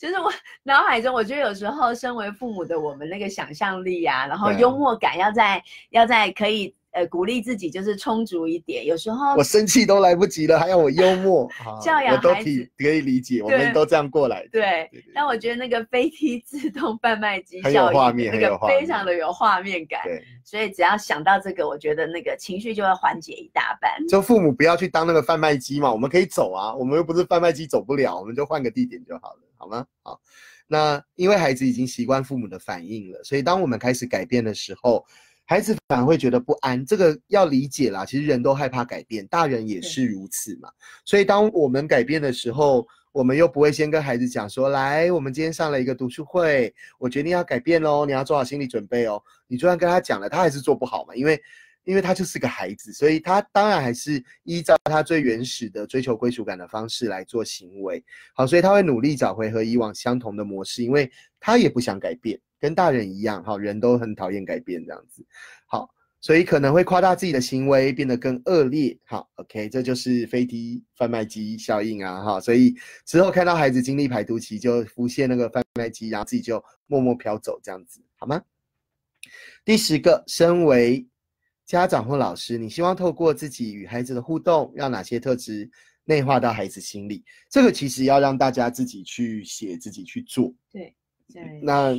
[0.00, 0.32] 就是我
[0.62, 8.86] 脑海中，我觉得有时候身为父母的我们那个想象力啊，然后幽默感要在要在可以呃鼓励自己就是充足一点。
[8.86, 14.48] 有时候我生气都来不及了，还要我幽默， 好教养我都孩可以子可以理解，我们都这样过来的。
[14.52, 23.90] 对但我觉得那个飞机自动贩卖机很有效应画面那个非常的有画面感，对，所以只要想到这个，我觉得那个情绪就会缓解一大半。
[24.08, 29.84] 就父母不要去当那个贩卖机嘛，我们可以走啊，我们又不是贩卖机走不了，我们就换个地点就好了，好吗？
[30.02, 30.20] 好，
[30.66, 35.04] 那因为孩子已经习惯父母的反应了，所以当我们开始改变的时候，
[35.46, 36.84] 孩子反而会觉得不安。
[36.84, 40.70] 这个要理解啦，其实人都害怕改变，大人也是如此嘛。
[41.04, 49.22] 所以当我们改变的时候，我们又不会先跟孩子讲说，来，我们今天上了一个读书会，我决定要改变喽，你要做好心理准备哦。
[49.46, 51.40] 你就算跟他讲了，他还是做不好嘛，因为
[51.84, 58.02] 因为他就是个孩子，所以他当然还是依照他最原始的追求归属感的方式来做行为。
[58.34, 65.22] 好，所以他会努力找回和以往相同的模式，因为他也不想改变，跟大人一样，哈，人都很讨厌改变这样子。
[65.66, 65.86] 好，
[66.18, 68.98] 所以可能会夸大自己的行为，变得更恶劣。
[69.04, 78.42] 好，OK，这就是飞机贩卖机效应啊，哈，所以之后看到孩子经历排毒期，就浮现那个贩卖机，然后自己就默默飘走这样子，好吗？
[79.62, 81.06] 第十个，身为
[81.66, 85.70] 家长或老师，你希望透过自己与孩子的互动，让哪些特质
[86.04, 87.22] 内化到孩子心里？
[87.50, 90.54] 这个其实要让大家自己去写，自己去做。
[90.72, 90.94] 对，
[91.62, 91.94] 那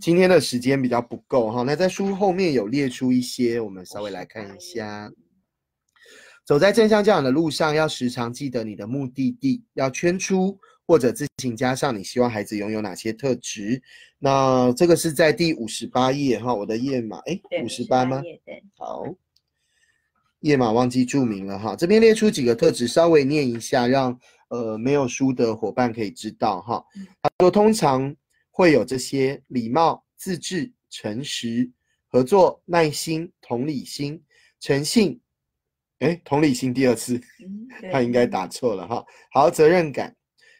[0.00, 5.10] 今天的时间比较不够哈，那在书后面有列出一些，我们稍微来看一下。
[6.44, 13.80] 走在正向教养的路上，要时常记得你的目的地，要圈出或者自行加上你希望孩子拥有哪些特质。
[14.18, 18.20] 那这个是在第五十八页哈，我的页码哎，对五十八吗？
[18.76, 19.04] 好，
[20.40, 27.06] 页码忘记注明了哈，这边列出几个特质，稍微念一下，让呃没有书的伙伴可以知道哈嗯。
[27.22, 28.14] 他说通常
[28.52, 31.68] 会有这些礼貌、自制、诚实、
[32.06, 34.22] 合作、耐心、同理心、
[34.60, 35.20] 诚信。
[35.98, 39.04] 哎，同理心第二次，嗯，他应该打错了哈。
[39.30, 40.14] 好，责任感、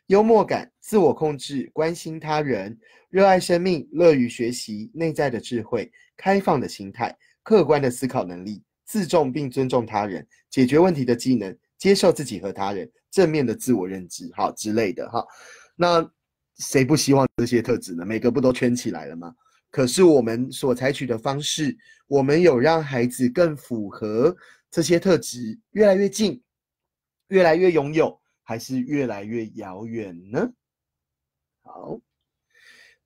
[0.06, 2.78] 幽默感、自我控制、关心他人、
[3.10, 15.26] 热爱生命、乐于学习、内在的智慧、开放的心态、客观的思考能力、自重并尊重他人、解决问题的技能、接受自己和他人、正面的自我认知，好之类的哈。
[15.74, 16.08] 那
[16.58, 18.04] 谁不希望这些特质呢？
[18.04, 19.34] 每个不都圈起来了吗？
[19.70, 21.74] 可是我们所采取的方式，
[22.06, 24.36] 我们有让孩子更符合
[24.70, 26.42] 这些特质，越来越近，
[27.28, 30.52] 越来越拥有，还是越来越遥远呢？
[31.62, 31.98] 好，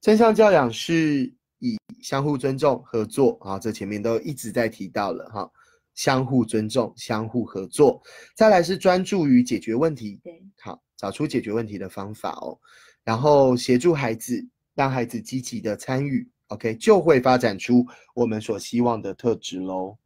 [0.00, 5.48] 正向教养是以相互尊重、合作啊，这前面都一直在提到了哈，
[5.94, 8.02] 相互尊重、相互合作。
[8.34, 12.58] 再来是专注于解决问题，对，好，找出解决问题的方法哦，
[13.06, 14.44] 然后协助孩子，
[14.74, 17.86] 让孩子积极的参与，OK，就会发展出
[18.16, 19.96] 我们所希望的特质喽。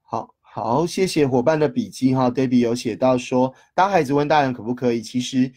[0.00, 5.52] 好好，谢谢伙伴的笔记哈，Debbie 有写到说，当孩子问大人可不可以，其实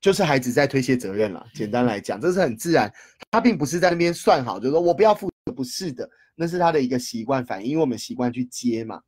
[0.00, 1.46] 就是孩子在推卸责任了。
[1.52, 2.90] 简单来讲，这是很自然，
[3.30, 8.98] 他并不是在那边算好，就是说我不要负责，不是的，那是他的一个习惯反应，因为我们习惯去接嘛。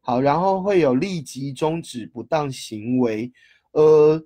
[0.00, 3.32] 好，然后会有立即终止不当行为，
[3.72, 4.20] 呃，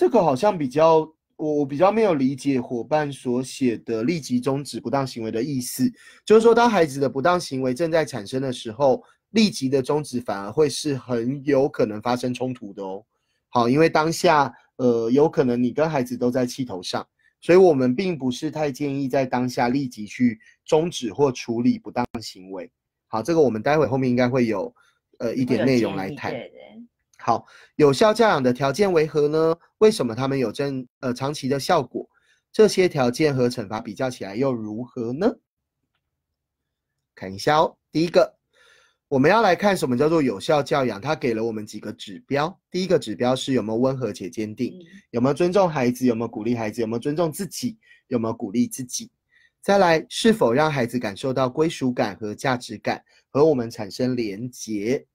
[0.00, 1.00] 这个好像比较
[1.36, 5.92] 我我比较没有理解伙伴所写的立即终止不当行为的意思，
[6.24, 13.04] 就是说当孩子的不当行为正在产生的时候，立即的终止反而会是很有可能发生冲突的哦。
[13.50, 17.06] 好，因为当下呃有可能你跟孩子都在气头上，
[17.42, 22.72] 所以我们并不是太建议在当下立即去终止或处理不当行为。
[23.06, 24.74] 好，这个我们待会后面应该会有
[25.18, 26.30] 呃一点内容来谈。
[26.32, 26.82] 对对，
[27.22, 27.46] 好，
[27.76, 29.54] 有效教养的条件为何呢？
[29.78, 32.08] 为什么他们有正呃长期的效果？
[32.50, 35.30] 这些条件和惩罚比较起来又如何呢？
[37.14, 38.34] 看一下哦，第一个，
[39.06, 42.58] 我们要来看什么叫做有效教养，它给了我们几个指标。
[42.70, 49.10] 第一个指标是有没有温和且坚定，嗯有没有尊重孩子，有没有鼓励孩子，有没有尊重自己，有没有鼓励自己。
[49.60, 55.06] 再来，是否让孩子感受到归属感和价值感，和我们产生连结。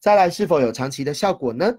[0.00, 1.78] 再来，是否有长期的效果呢？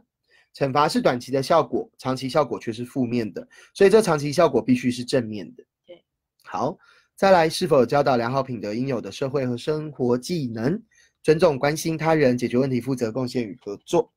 [0.53, 5.63] 惩罚是短期的效果，长期效果却是负面的，所以这长期效果必须是正面的。
[5.86, 6.03] 对，
[6.43, 6.76] 好，
[7.15, 10.82] 再来，是否有教导良好品德应有的社会和生活技能？
[11.22, 14.11] 尊重、关心他人、解决问题、负责、贡献与合作。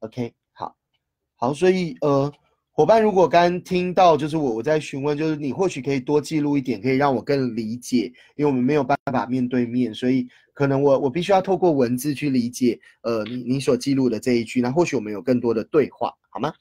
[0.00, 0.76] OK，好，
[1.36, 2.30] 好，所以呃，
[2.78, 8.04] 伙伴如果刚听到就是我我在询问，就是你或许可以多记录一点，可以让我更理解，
[8.36, 16.54] 因为我们没有办法面对面，所以可能我我必须要透过文字去理解，呃，你你所记录的这一句，那或许我们有更多的对话，好吗？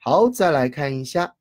[0.00, 1.34] 好，再来看一下，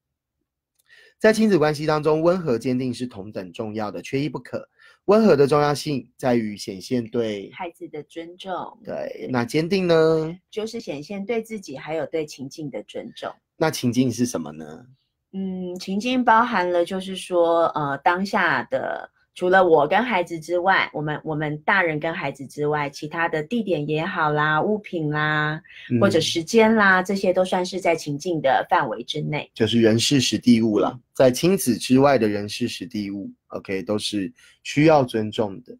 [1.19, 4.67] 在亲子关系当中，温和坚定是同等重要的，缺一不可。
[5.05, 8.51] 温和的重要性在于显现对孩子的尊重，
[8.83, 10.35] 对，那坚定呢？
[10.49, 13.31] 就是显现对自己还有对情境的尊重。
[13.57, 14.85] 那情境是什么呢？
[15.33, 19.11] 嗯，情境包含了就是说，呃，当下的。
[19.33, 25.61] 除了我跟孩子之外，我们我们大人跟孩子之外，其他的地点也好啦，物品啦，
[25.99, 30.97] 或者时间啦，这些都算是在情境的范围之内，就是人事实地物了。
[31.13, 34.31] 在亲子之外的人事实地物，OK，都是
[34.63, 35.77] 需要尊重的。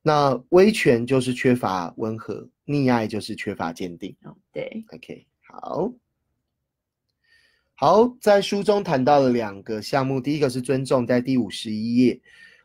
[0.00, 4.16] 那威权就是缺乏温和，溺爱就是缺乏坚定。
[4.50, 5.92] 对，OK，好，
[7.78, 12.18] 好，在书中谈到了两个项目，第一个是尊重，在第五十一页。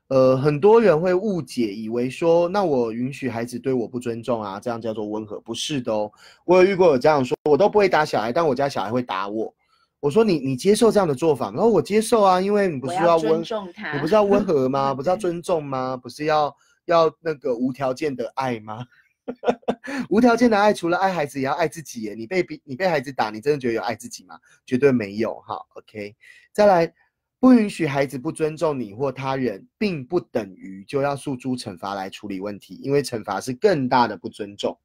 [0.08, 5.38] 呃，很多人会误解，以为说，那我允许孩子对我不尊重啊，这样叫做温和？
[5.42, 6.10] 不是的哦。
[6.46, 9.54] 我有遇过有这样说，我都不会打小孩，但我家小孩会打我。
[10.00, 11.52] 我说你你接受这样的做法？
[11.52, 14.94] 然后我接受啊，因为你不是要温，你不是要温和吗？
[14.96, 15.98] 不是要尊重吗？
[15.98, 16.56] 不是要
[16.86, 18.86] 要那个无条件的爱吗？
[20.10, 22.02] 无条件的爱，除了爱孩子，也要爱自己。
[22.02, 24.40] 耶你被你被孩子打，你真的觉得有爱自己吗？
[24.66, 25.56] 绝对没有哈。
[25.76, 26.16] OK，
[26.52, 26.94] 再来。
[27.42, 34.80] 不允许孩子不尊重你或他人，并不等于就要诉诸惩罚来处理问题，因为惩罚是更大的不尊重。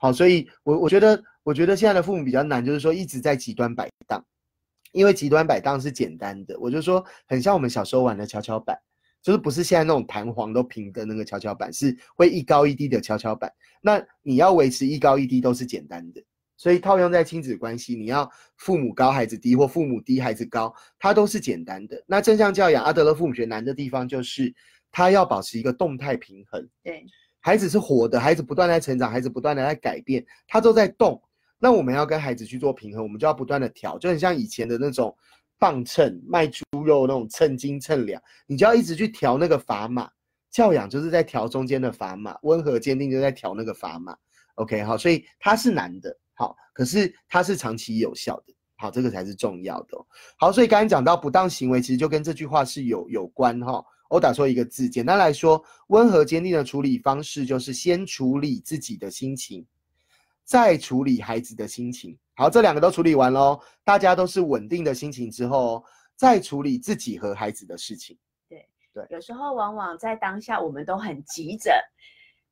[0.00, 4.26] 好，所以我我觉得，我觉得现在的父母比较难，就是说一直在极端摆荡，
[4.90, 8.76] 因为极端摆荡是简单的，我就说很像我们小时候玩的跷跷板，
[9.24, 13.50] 就是不是现在那种弹簧都平的那个跷跷板，是会一高一低的跷跷板。
[13.80, 16.22] 那你要维持一高一低都是简单的。
[16.58, 22.00] 所以套用在亲子关系，你要父母高孩子低，或父母低孩子高，它都是简单的。
[22.06, 24.54] 那正向教养，阿德勒父母学难的地方就是，
[24.92, 26.68] 他要保持一个动态平衡。
[26.82, 27.04] 对，
[27.40, 31.20] 孩子是活的，孩子不断在成长，孩子不断的在改变，他都在动。
[31.58, 35.16] 那我们要跟孩子去做平衡，我们就要不断的调，就很像以前的那种
[35.64, 40.10] 磅秤卖猪肉那种称斤称两，你就要一直去调那个砝码。
[40.50, 44.14] 教养就是在调中间的砝码，温和坚定就在调那个砝码。
[44.56, 46.14] OK，好，所以它是难的。
[46.34, 49.96] 好，可是它是长期有效的，好，这个才是重要的。
[50.36, 53.82] 好，所以刚才讲到不当行为，其实就跟这句话是有有关哈。
[54.10, 59.64] 我打错一个字，简单来说，温和坚定的处理方式就是先处理自己的心情，
[60.44, 62.18] 再处理孩子的心情。
[62.36, 65.84] 好，这两个都处理完喽，大家都是稳定的心情之后，
[66.16, 68.18] 再处理自己和孩子的事情。
[68.48, 71.72] 对对，有时候往往在当下，我们都很急着。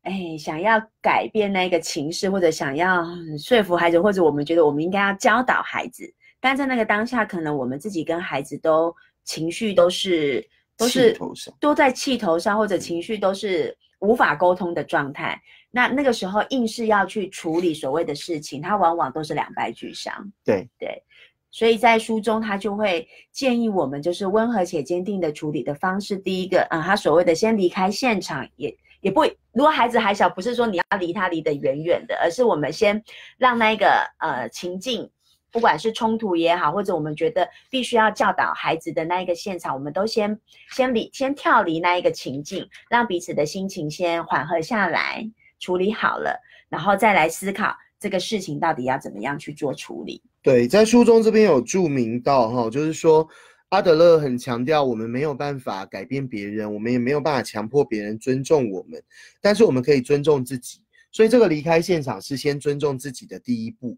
[0.02, 3.04] 哎，想要改变那个情势，或者想要
[3.38, 11.16] 说服孩子，或者我们觉得我们应该要教导孩子，但在那个当下，可能我们自己跟孩子都情绪都是都是
[11.60, 15.40] 都在气头上，或者情绪都是无法沟通的状态。
[15.72, 20.32] 那那个时候硬是要去处理所谓的事情，他往往都是两败俱伤。
[20.44, 21.02] 对对，
[21.50, 26.16] 所以在书中他就会建议我们，就是温和且坚定的处理的方式。
[26.16, 28.72] 第一个嗯，他所谓的先离开现场也。
[29.00, 33.02] 也不，如果孩子还小，不是说你要离他离得远远的，而是我们先
[33.36, 35.10] 让那个呃情境，
[35.50, 40.38] 不管是冲突也好，或者我们觉得必须要教导孩子的那一个现场，我们都先
[40.70, 45.28] 先离先跳离那一个情境，让彼此的心情先缓和下来，
[45.62, 46.36] 处理好了，
[46.68, 50.20] 然后再来思考这个事情到底要怎么样去做处理。
[50.42, 53.26] 对，在书中这边有注明到哈，就是说。
[53.72, 59.02] 阿德勒很强调，我们没有办法改变别人，我们也没有办法强迫别人尊重我们，
[59.40, 60.82] 但是我们可以尊重自己。
[61.10, 63.96] 所以这个离开现场是先尊重自己的第一步，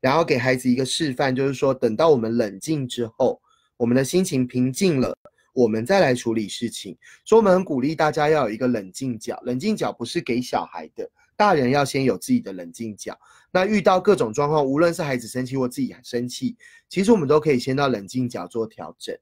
[0.00, 3.40] 然后给孩子一个示范，就是说，等到我们冷静之后，
[3.76, 5.12] 我们的心情平静了，
[5.58, 6.96] 我们再来处理事情。
[7.24, 11.10] 所以我们很鼓励大家要有一个冷静角，冷静角不是给小孩的。
[11.36, 13.18] 大人要先有自己的冷静角。
[13.50, 16.56] 那遇到各种状况，无论是孩子生气或自己生气，
[16.88, 19.16] 其实我们都可以先到冷静角做调整。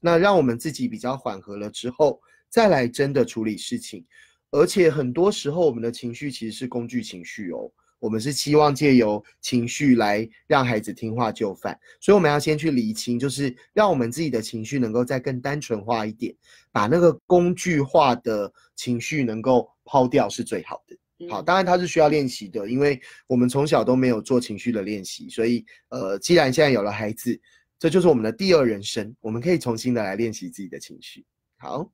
[0.00, 2.18] 那让我们自己比较缓和了之后，
[2.48, 4.02] 再来真的处理事情。
[4.50, 7.70] 而且很多时候，我们的情绪其实是工具情绪哦。
[8.02, 16.34] 我们是希望借由情绪来让孩子听话就范，所以我们要先去理清，就是让我们自己的情绪能够再更单纯化一点，
[16.72, 21.28] 把那个工具化的情绪能够抛掉是最好的。
[21.28, 27.40] 好，当然它是需要练习的，因为我们从小都没有做情绪的练习，所以呃，既然现在有了孩子，
[27.78, 31.24] 这就是我们的第二人生，我们可以重新的来练习自己的情绪。
[31.58, 31.88] 好，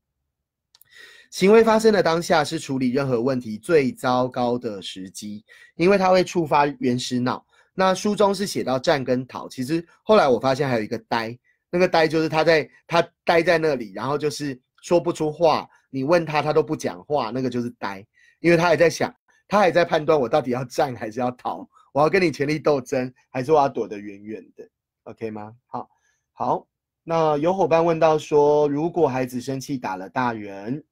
[1.31, 5.45] 行为发生的当下是处理任何问题最糟糕的时机，
[5.77, 7.45] 因为它会触发原始脑。
[7.75, 11.39] 那书中是写到战跟逃，其实后来我发现还有一个呆，
[11.71, 18.05] 那个呆就是他在他呆在那里，然后就是说不出话，你问他他都不讲话，那个就是呆。
[18.41, 19.13] 因为他还在想，
[19.49, 24.69] 他还在判断我到底要战还是要逃，我要跟你全力斗争，还是我要躲得远远的
[25.03, 25.53] ，OK 吗？
[25.67, 25.89] 好，
[26.33, 26.67] 好，
[27.09, 30.85] 那有伙伴问到说，如果孩子生气打了大人，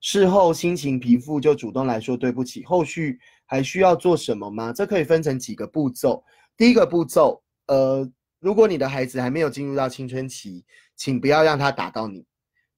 [0.00, 4.72] 事后心情平复就主动来说对不起，后续还需要做什么吗？
[4.72, 6.22] 这可以分成几个步骤。
[6.56, 8.08] 第一个步骤，呃，
[8.38, 12.24] 如果你的孩子还没有进入到青春期，请不要让他打到你，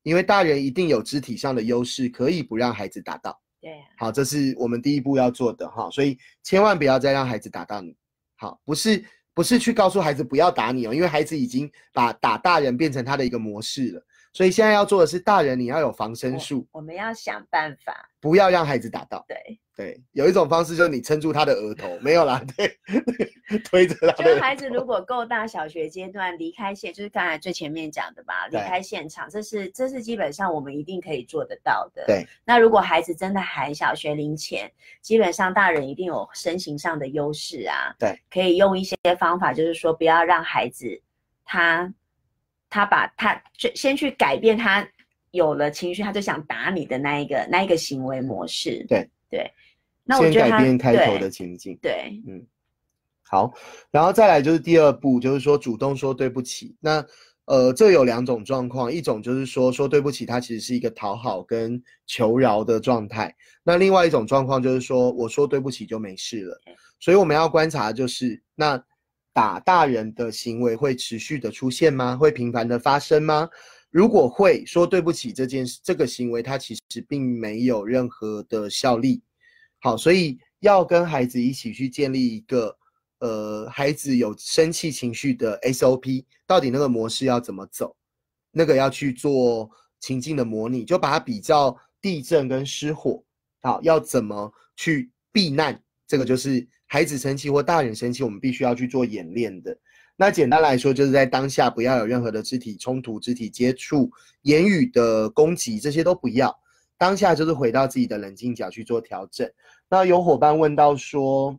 [0.03, 3.39] 因为大人一定有肢体上的优势，可以不让孩子打到。
[3.61, 7.95] 对，好，这是我们第一步要做的哈，所以千万不要再让孩子打到你。
[8.37, 9.05] 好，不是
[9.35, 14.07] 不是去告诉孩子不要打你哦，因为孩子已经把打大人变成他的一个模式了。
[14.35, 19.25] 所以现在要做的是，大人你要有防身术，我们要想办法，不要让孩子打到。
[19.29, 19.37] 对
[19.75, 22.79] 对，有一种方式就是你撑住他的额头，没有啦，对，
[23.65, 24.23] 推着他。
[24.23, 32.05] 就孩子如果够大，小学阶段离开现，就是刚才最前面讲的吧，离开现场，这是这是基本上我们一定可以做得到的。
[32.07, 32.27] 对。
[32.45, 34.71] 那如果孩子真的还小学龄前，
[35.01, 37.95] 基本上大人一定有身形上的优势啊。
[37.99, 38.19] 对。
[38.31, 41.01] 可以用一些方法，就是说不要让孩子
[41.45, 41.93] 他。
[42.75, 44.83] 他把他就先去改变他
[45.33, 48.83] 有了情绪，他就想打你的那一个那一个行为模式。
[48.89, 49.53] 对对，
[50.13, 51.79] 那我觉得改变开头的情景。
[51.83, 52.47] 对，嗯，
[53.23, 53.53] 好，
[53.91, 56.77] 然后再来就是第二步，就是说主动说对不起。
[56.81, 57.05] 那
[57.47, 63.35] 呃，这有两种状况，一种就是说说对不起，它其实是一个讨好跟求饶的状态。
[63.65, 66.61] 那另外一种状况就是说我说对不起就没事了。
[67.01, 68.83] 所以我们要观察就是那。
[69.35, 72.15] 打大人的行为会持续的出现吗？
[72.15, 73.49] 会频繁的发生吗？
[73.91, 79.23] 如果会说对不起这件事，这个行为它其实并没有任何的效力。
[79.83, 82.75] 好，所以要跟孩子一起去建立一个，
[83.19, 87.95] 呃，孩子有生气情绪的 SOP，到底那个模式要怎么走？
[88.51, 89.69] 那个要去做
[90.01, 93.23] 情境的模拟，就把它比较地震跟失火，
[93.61, 95.83] 好，要怎么去避难？
[96.07, 96.67] 这个就是。
[96.93, 99.75] 孩子生气或大人生气，我们必须要去做演练的。
[100.15, 104.11] 那简单来说，就是在当下不要有任何的肢体冲突、肢体接触、
[104.43, 106.55] 言语的攻击，这些都不要。
[106.99, 109.51] 当下就是回到自己的冷静角去做调整。
[109.89, 111.59] 那有伙伴问到说，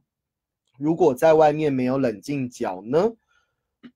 [0.77, 3.11] 如果在外面没有冷静角呢？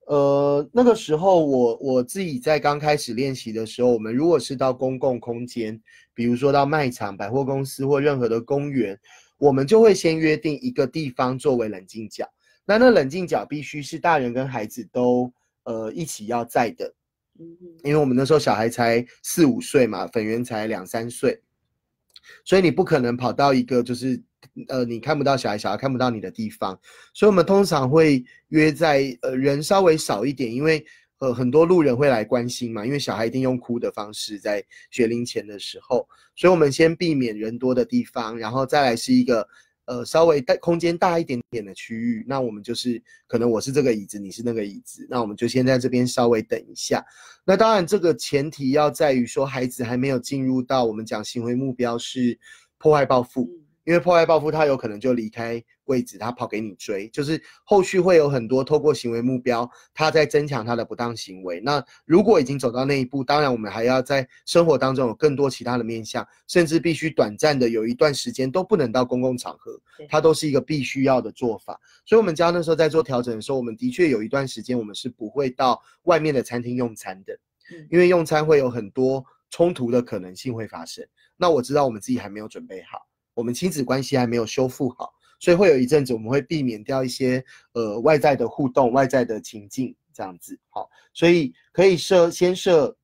[0.06, 5.80] 呃，那个时候我我自己在刚开始练习的时候，我们如果是到公共空间，
[6.14, 8.98] 比如说到卖场、百货公司或任何的公园。
[9.40, 12.28] 我们就会先约定一个地方作为冷静角，
[12.64, 15.32] 那那冷静角必须是大人跟孩子都
[15.62, 16.92] 呃一起要在的，
[17.84, 21.40] 因为我们那时候小孩才四五岁嘛，粉圆才两三岁，
[22.44, 24.22] 所以你不可能跑到一个就是
[24.68, 26.78] 呃你看不到小孩，小孩看不到你的地方，
[27.14, 30.84] 所以我们通常会约在呃人稍微少一点，因为。
[31.20, 39.44] 呃，很多路人会来关心嘛，因为小孩一定用哭的方式在学龄前的时候，所以我们先避免人多的地方，然后再来是一个
[39.88, 42.24] 呃稍微大空间大一点点的区域。
[42.28, 47.02] 那我们就是可能我是这个椅子，你是那个椅子，那我们就先在这边稍微等一下。
[47.44, 52.38] 那当然，这个前提要在于说孩子还没有进入到我们讲行为目标是
[52.76, 53.48] 破坏报复。
[53.88, 61.58] 因为破坏报复，他有可能就离开位置，他跑给你追，就是后续会有很多透过行为目标，他在增强他的不当行为。
[61.60, 71.80] 那如果已经走到那一步，当然我们还要在生活当中有更多其他的面向，甚至必须短暂的有一段时间都不能到公共场合，它都是一个必须要的做法。
[72.04, 77.34] 所以我们家那时候在做调整的时候，我们的确有一段时间我们是不会到外面的餐厅用餐的，
[77.90, 81.02] 因为用餐会有很多冲突的可能性会发生。
[81.38, 83.06] 那我知道我们自己还没有准备好。
[83.38, 90.58] 我们亲子关系还没有修复好，所以会有一阵子我们会避免掉一些呃外在的互动、外在的情境这样子。
[90.70, 92.96] 好，所以可以设先设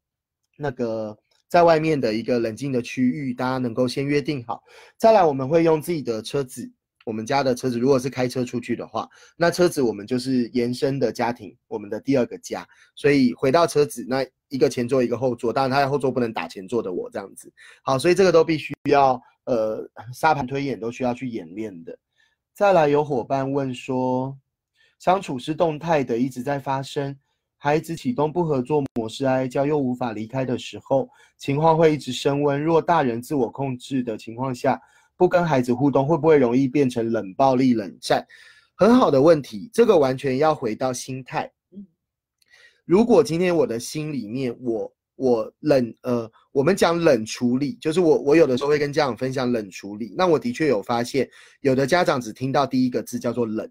[0.58, 1.16] 那个
[1.46, 4.60] 在外面的一个冷静的区域，大家能够先约定好。
[4.96, 6.68] 再来，我们会用自己的车子，
[7.04, 12.66] 我们家的车子，如果是开车出去的话，那车子我们就是延伸的家庭，我们的第二个家。
[12.96, 17.52] 所以回到车子，那一个前座一个后座，当然他在后座不能打前座的我这样子。
[17.84, 19.22] 好，所以这个都必须要。
[19.44, 21.98] 呃，沙盘推演都需要去演练的。
[22.54, 24.38] 再来，有伙伴问说，
[24.98, 27.18] 相处是动态的，一直在发生。
[27.56, 31.08] 孩子启动不合作模式，哀叫又无法离开的时候，
[31.38, 32.62] 情况会一直升温。
[32.62, 34.80] 若大人自我控制的情况下，
[35.16, 38.26] 不跟孩子互动，会不会容易变成冷暴力、冷战？
[38.74, 41.50] 很好的问题，这个完全要回到心态。
[42.84, 44.92] 如果今天我的心里面我。
[45.16, 50.14] 我冷呃，我们讲冷处理，就是我我有的时候会跟家长分享冷处理。
[50.16, 51.28] 那我的确有发现，
[51.60, 53.70] 有的家长只听到第一个字叫做冷，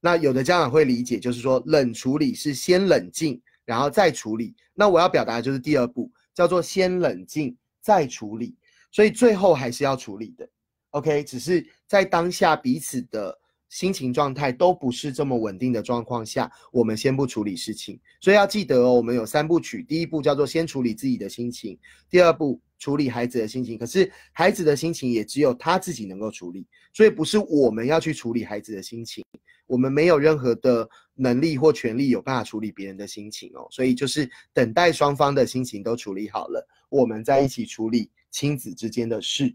[0.00, 4.54] 那有的家长会理解，就是说冷处理是先冷静然后再处理。
[4.72, 8.56] 那我要表达的就是第二步，叫做先冷静再处理，
[8.90, 10.48] 所以最后还是要处理的。
[10.90, 13.38] OK，只是在当下彼此的。
[13.74, 17.98] 心情状态都不是这么稳定的状况下，我们先不处理事情。
[18.20, 21.76] 所以要记得哦，我们有三部曲，第一步叫做先处理自己的心情，
[22.08, 29.24] 第二步处理孩子的心情，可是孩子的心情也只有他自己能够处理，所以不是我们要去处理孩子的心情，
[29.66, 39.52] 我们没有任何的能力或权利有办法处理别人的心情哦，所以就是等待双方的心情都处理好了，我们再一起处理亲子之间的事。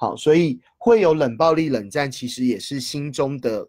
[0.00, 3.68] 好，所以会有冷暴力、冷战，其实也是心中的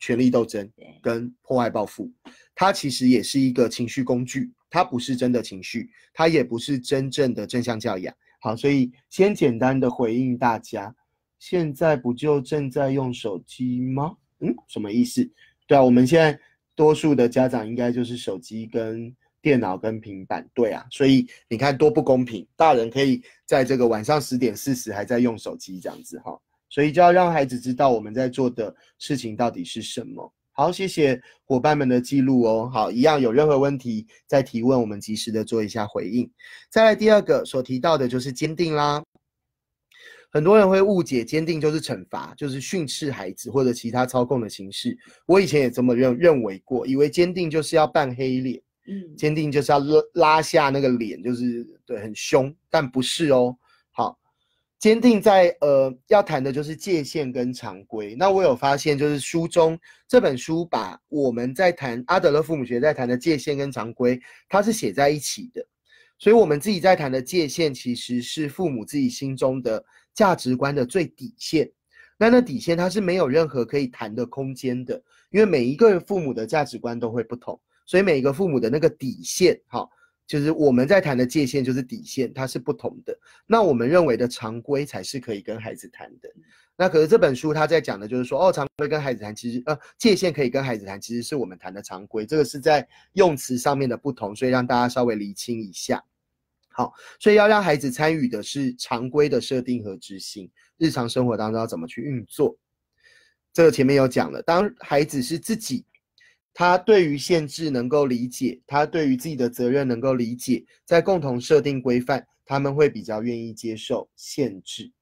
[0.00, 0.66] 权力斗争
[1.02, 2.10] 跟破坏报复。
[2.54, 8.14] 它其实也是一个情绪工具，它不是真的情绪，它也不是真正的正向教养。
[8.40, 10.96] 好，所以先简单的回应大家，
[11.38, 14.16] 现在不就正在用手机吗？
[14.40, 15.30] 嗯，什么意思？
[15.66, 16.40] 对啊，我们现在
[16.74, 19.14] 多数的家长应该就是手机跟。
[19.44, 26.40] 电脑跟平板，对啊，所以你看多不公平，大人可以在这个晚上十点四十还在用手机这样子哈，
[26.70, 30.32] 所以就要让孩子知道我们在做的事情到底是什么。
[30.52, 32.70] 好，谢谢伙伴们的记录哦。
[32.72, 36.30] 好，一样有任何问题再提问，我们及时的做一下回应。
[36.70, 39.04] 再来第二个所提到的就是坚定啦，
[40.30, 44.96] 很多人会误解坚定就是惩罚，就是训斥孩子或者其他操控的形式。
[45.26, 48.62] 我以前也这么认认为过，以为坚定就是要扮黑脸。
[48.86, 53.56] 嗯，坚定就是要拉拉下那个脸，就是对很凶，但不是哦。
[53.90, 54.18] 好，
[54.78, 58.14] 坚定在呃要谈的就是界限跟常规。
[58.14, 65.66] 那我有发现，就是书中这本书把我们在谈阿德勒父母学在谈的界限跟常规，它是写在一起的。
[66.18, 69.84] 所以，我们自己在谈的界限，其实是父母自己心中的
[70.14, 71.70] 价值观的最底线。
[72.16, 77.60] 那那底线它是没有任何可以谈的空间的，因为每一个父母的价值观都会不同。
[77.86, 79.88] 所以每一个父母的那个底线，哈，
[80.26, 83.16] 就是我们在谈的界限，就是底线，它是不同的。
[83.46, 86.28] 那我们认为的常规才是可以跟孩子谈的。
[86.76, 92.26] 那可是这本书他在讲的就是说，哦，常规跟孩子谈，其实呃，界限可以跟孩子谈，其实是我们谈的常规。
[92.26, 96.02] 这个是在用词上面的不同，所以让大家稍微厘清一下。
[96.70, 102.56] 好，所以要让孩子参与的是常规的设定和执行，日常生活当中要怎么去运作。
[103.52, 105.84] 这个前面有讲了，当孩子是自己。
[106.56, 114.92] 他对于限制能够理解，他对于自己的责任能够理解，在共同设定规范，他们会比较愿意接受限制。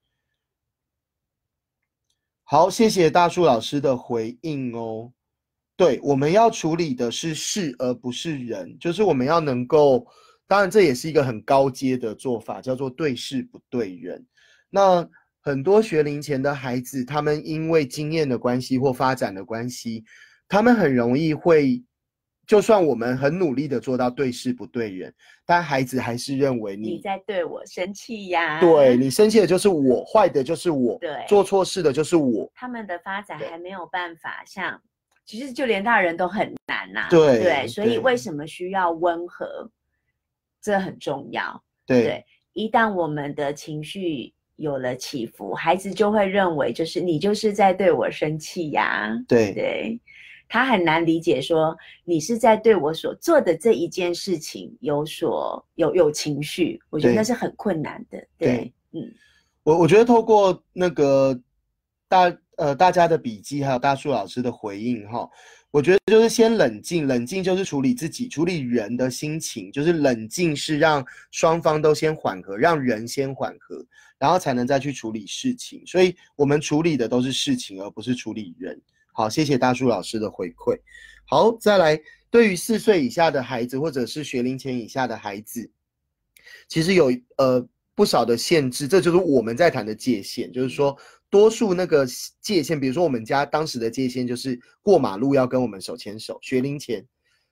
[2.42, 5.12] 好，谢谢大树老师的回应哦。
[5.76, 10.06] 对，我们要处理的是事，而不是人，就是我们要能够，
[10.46, 14.26] 当然这也是一个很高阶的做法，叫做对事不对人。
[14.70, 15.06] 那
[15.42, 20.02] 很多学龄前的孩子，他们因为经验的关系或发展的关系。
[20.52, 21.82] 他们很容易会，
[22.46, 25.10] 就算我们很努力的做到对事不对人，
[25.46, 28.60] 但孩子还是认为你在对我生气呀。
[28.60, 32.52] 对 你生气的就是我，坏的就是我，对，做错事的就是我。
[32.54, 34.78] 他们的发展还没有办法像，
[35.24, 37.06] 其实就连大人都很难呐。
[37.08, 39.70] 对对，所以为什么需要温和？
[40.60, 41.64] 这很重要。
[41.86, 42.22] 对，
[42.52, 49.10] 一旦我们的情绪有了起伏，孩子就会认为就是你就是在对我生气呀。
[49.26, 49.98] 对对。
[50.52, 51.74] 他很难理解，说
[52.04, 58.22] 你是在对我所做的这一件事情有所有有情绪，我觉得那是很困难的。
[58.36, 59.00] 对，嗯，
[59.62, 61.40] 我我觉得透过那个
[62.06, 65.26] 大呃大家的笔记，还有大树老师的回应哈，
[65.70, 73.82] 我觉得就是先冷静，冷静就是处理自己，处理人的心情，就是冷静是让双方都先缓和，让人先缓和，
[74.18, 75.82] 然后才能再去处理事情。
[75.86, 78.78] 所以我们处理的都是事情，而不是处理人。
[79.12, 80.78] 好，谢谢大树老师的回馈。
[81.26, 85.70] 好，再来，对于四岁以下的孩子，或者是学龄前以下的孩子，
[86.66, 90.50] 其实有呃不少的限制，这就是我们在谈的界限。
[90.50, 90.96] 就是说，
[91.28, 92.06] 多数那个
[92.40, 96.38] 界限，比如说我们家当时的界限就是过马路要跟我们手牵手。
[96.40, 97.06] 学龄前，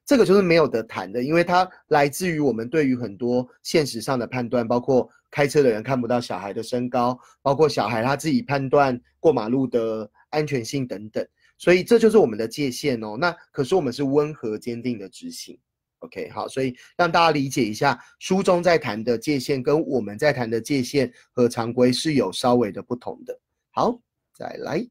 [0.06, 11.26] 这个就是没有得谈的，因为它来自于我们对于很多现实上的判断，包括开车的人看不到小孩的身高，包括小孩他自己判断过马路的安全性等等。
[11.60, 13.18] 所以这就是我们的界限哦。
[13.18, 15.58] 那可是我们是温和坚定的执行
[15.98, 23.38] ，OK，好，所以让大家理解一下，书中在谈的界限跟我们在谈的界限和常规是有稍微的不同的。
[23.72, 24.00] 好，
[24.34, 24.88] 再来，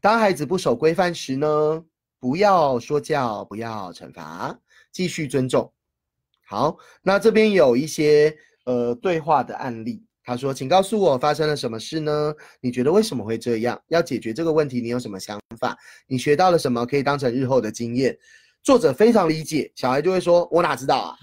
[0.00, 1.84] 当孩子不守规范时呢，
[2.20, 4.56] 不要说教，不要惩罚，
[4.92, 5.72] 继续尊重。
[6.46, 10.06] 好，那这边有一些呃对话的案例。
[10.30, 12.32] 他说：“请告诉我发生了什么事呢？
[12.60, 13.76] 你觉得为什么会这样？
[13.88, 15.76] 要解决这个问题，你有什么想法？
[16.06, 18.16] 你学到了什么可以当成日后的经验？”
[18.62, 21.16] 作者非常理解，小孩就会说：“我哪知道啊？”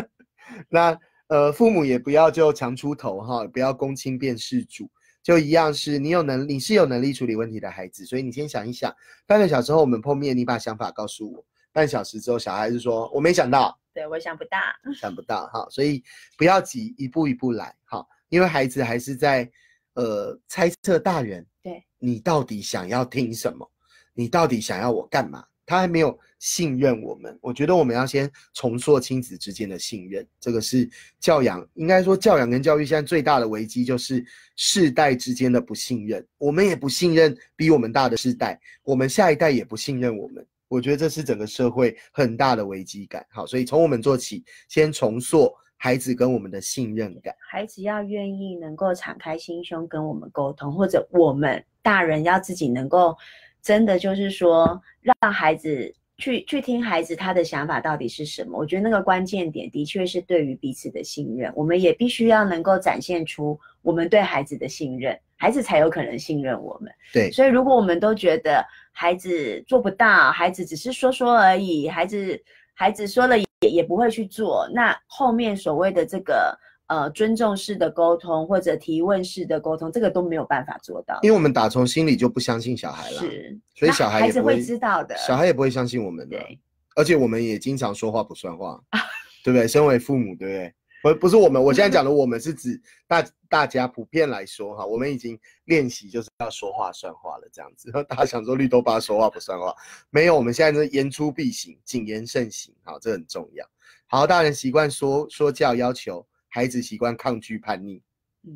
[0.70, 4.88] 那呃，父母也不要就强出头哈，不要公亲变事主，
[5.22, 8.90] 就一样是你有能，你是有能力处理问题的孩子，所以你先想一想，
[9.26, 11.44] 半个小时后我们碰面，你把想法告诉我。
[11.70, 14.58] 半小时之后，小孩子说：“我没想到。”对我想不到，
[14.94, 16.02] 想不到哈，所以
[16.36, 19.48] 不要急，一步一步来哈，因为孩子还是在
[19.94, 21.82] 呃猜测大人，对。
[21.98, 23.70] 你到底想要听什么，
[24.12, 25.42] 你到底想要我干嘛？
[25.66, 30.86] 他还没有信任我们，我觉得我们要先重塑亲子之间的信任，这个是
[31.18, 34.22] 教养，应该说教养跟教育现在最大的危机就是
[34.54, 43.24] 世代之间的不信任，我们也不信任比我们大的世代，我们下一代也不信任我们，我觉得这是整个社会很大的危机感。
[43.30, 47.34] 好，所以从我们做起，先重塑孩子跟我们的信任感。
[47.50, 53.16] 孩子要愿意能够敞开心胸跟我们沟通，或者我们大人要自己能够。
[53.62, 58.58] 真的就是说，让孩子去去听孩子他的想法到底是什么？
[58.58, 66.92] 我觉得那个关键点的确是对于彼此的信任，我们也必须要能够展现出我们对孩子的信任，孩子才有可能信任我们。
[67.10, 68.62] 对，所以如果我们都觉得
[68.94, 72.42] 孩子做不到，孩子只是说说而已，孩子
[72.72, 76.58] 孩子说了也也不会去做，那后面所谓的这个。
[76.86, 86.60] 呃，尊重式的沟通或者提问式的沟通，这个都没有办法做到，因为我们打从心里就不相信小孩了，是，所以小孩孩子会知道的，小孩也不会相信我们的，对，
[86.94, 88.78] 而且我们也经常说话不算话，
[89.42, 89.66] 对不对？
[89.66, 90.74] 身为父母，对不对？
[91.04, 97.92] 不，不是我们，我现在讲的我们是指大大家普遍来说哈，我们已经练习就是要说话算话了，这样子。
[98.08, 99.74] 大家想说绿豆爸说话不算话，
[100.08, 103.68] 没有，我们现在是言出必行，谨言慎行，好，这很重要。
[104.06, 106.26] 好，大人习惯说说教要求。
[106.48, 108.00] 孩子习惯抗拒叛逆，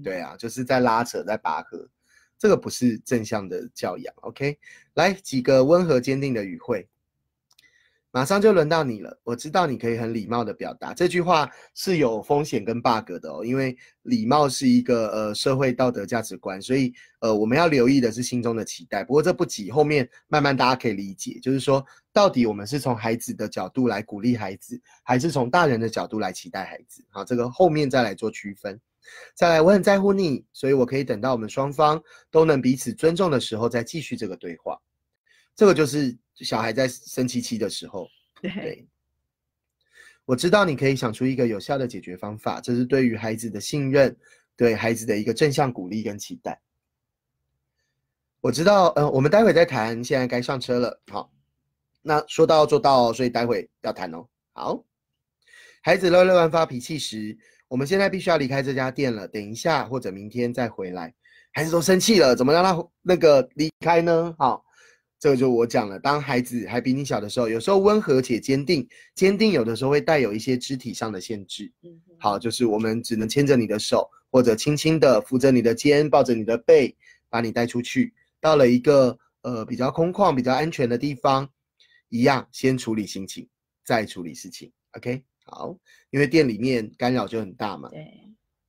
[0.05, 1.85] 对啊，就是在拉扯，在拔河，
[2.39, 4.15] 这个不是正向的教养。
[4.23, 4.57] OK，
[4.95, 6.89] 来几个温和坚定的语汇。
[8.10, 9.20] 马上就轮到你了。
[9.22, 19.05] 我知道你可以很礼貌的表达这句话是有风险跟 bug 的哦，因为礼貌是一个呃社会道德价值观，所以呃我们要留意的是心中的期待。
[19.05, 27.05] 不过这不急，后面慢慢大家可以理解，就是说到底我们是从孩子的角度来鼓励孩子，还是从大人的角度来期待孩子？
[27.10, 28.80] 好，这个后面再来做区分。
[29.35, 34.78] 再来，我很在乎你，所以我可以等到我们双方都能彼此尊重的时候再继续这个对话。
[35.59, 38.06] 这个就是小孩在生气气的时候，
[38.40, 38.86] 对，
[40.24, 44.16] 我知道你可以想出一个有效的解决方法，这是对于孩子的信任，
[44.56, 46.60] 对孩子的一个正向鼓励跟期待。
[48.40, 51.02] 我知道，嗯，我们待会再谈，现在该上车了。
[51.10, 51.28] 好，
[52.02, 54.24] 那说到做到，所以待会要谈哦。
[54.52, 54.85] 好，
[55.82, 57.36] 孩子乱乱发脾气时，
[57.66, 61.12] 我们现在必须要离开这家店了，等一下或者明天再回来。
[61.51, 64.32] 孩子都生气了，怎么让他那个离开呢？
[64.39, 64.64] 好。
[65.20, 71.73] 这个就我讲了，当孩子还比你小的时候，有时候温和且坚定，坚定有的时候会带有一些肢体上的限制。
[71.82, 76.97] 嗯，好，就是我们只能牵着你的手，或者轻轻的扶着你的肩，抱着你的背，
[77.28, 81.49] 把你带出去，到了一个呃比较空旷、比较安全的地方，
[82.11, 83.49] 一样先处理心情，
[83.85, 84.70] 再处理事情。
[84.93, 85.77] OK，好，
[86.11, 87.89] 因为店里面干扰就很大嘛。
[87.89, 88.07] 对，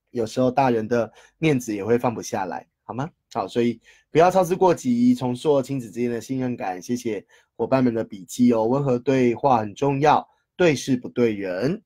[0.09, 3.07] 有时候大人的面子也会放不下来，好吗？
[3.31, 3.79] 好，所以
[4.09, 6.81] 不要操之过急，重塑亲子之间的信任感。
[6.81, 7.23] 谢谢
[7.55, 8.65] 伙伴们的笔记哦。
[8.65, 11.83] 温和对话很重要，对事不对人。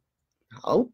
[0.49, 0.88] 好，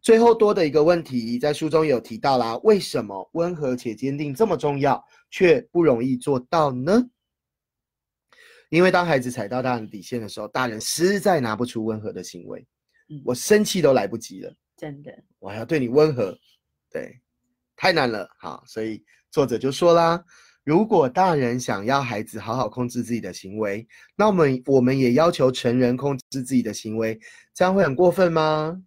[0.00, 7.10] 最后多的一个问题，在书中有提到啦，为什么温和且坚定这么重要，却不容易做到呢？
[8.68, 12.64] 因为当孩子踩到大人底线的时候，大人实在拿不出温和的行为。
[13.08, 16.38] 嗯，我生气都来不及了，真的，我还要对你温和，
[16.88, 17.20] 对，
[17.74, 18.30] 太难了。
[18.38, 19.04] 好，所以。
[19.30, 20.22] 作者就说啦，
[20.64, 23.86] 如果大人想要孩子好好控制自己的行为，
[24.16, 27.18] 那我们我们也要求成人控制自己的行为，
[27.54, 28.82] 这样会很过分吗？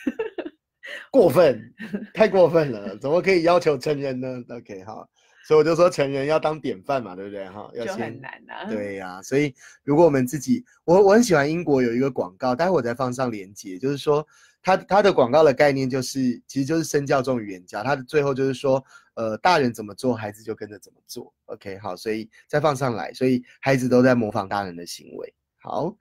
[1.12, 1.72] 过分，
[2.12, 5.08] 太过分了，怎么可以要求成人呢？OK，好，
[5.46, 7.48] 所以我就说成人要当典范嘛，对不对？
[7.48, 8.64] 哈，要先很难啊。
[8.68, 9.54] 对呀，所以
[9.84, 14.26] 如果我们自己，我我很喜欢英国有一个广告，待会我再放上链接，就是说。
[14.62, 17.82] 他他的广告的概念就是，其实就是身教重于言教。
[17.82, 18.84] 他的最后就是说，
[19.20, 21.30] 呃，大人怎么做，孩子就跟着怎么做。
[21.44, 25.34] OK，好，所以再放上来，所以孩子都在模仿大人的行为。
[25.58, 25.94] 好，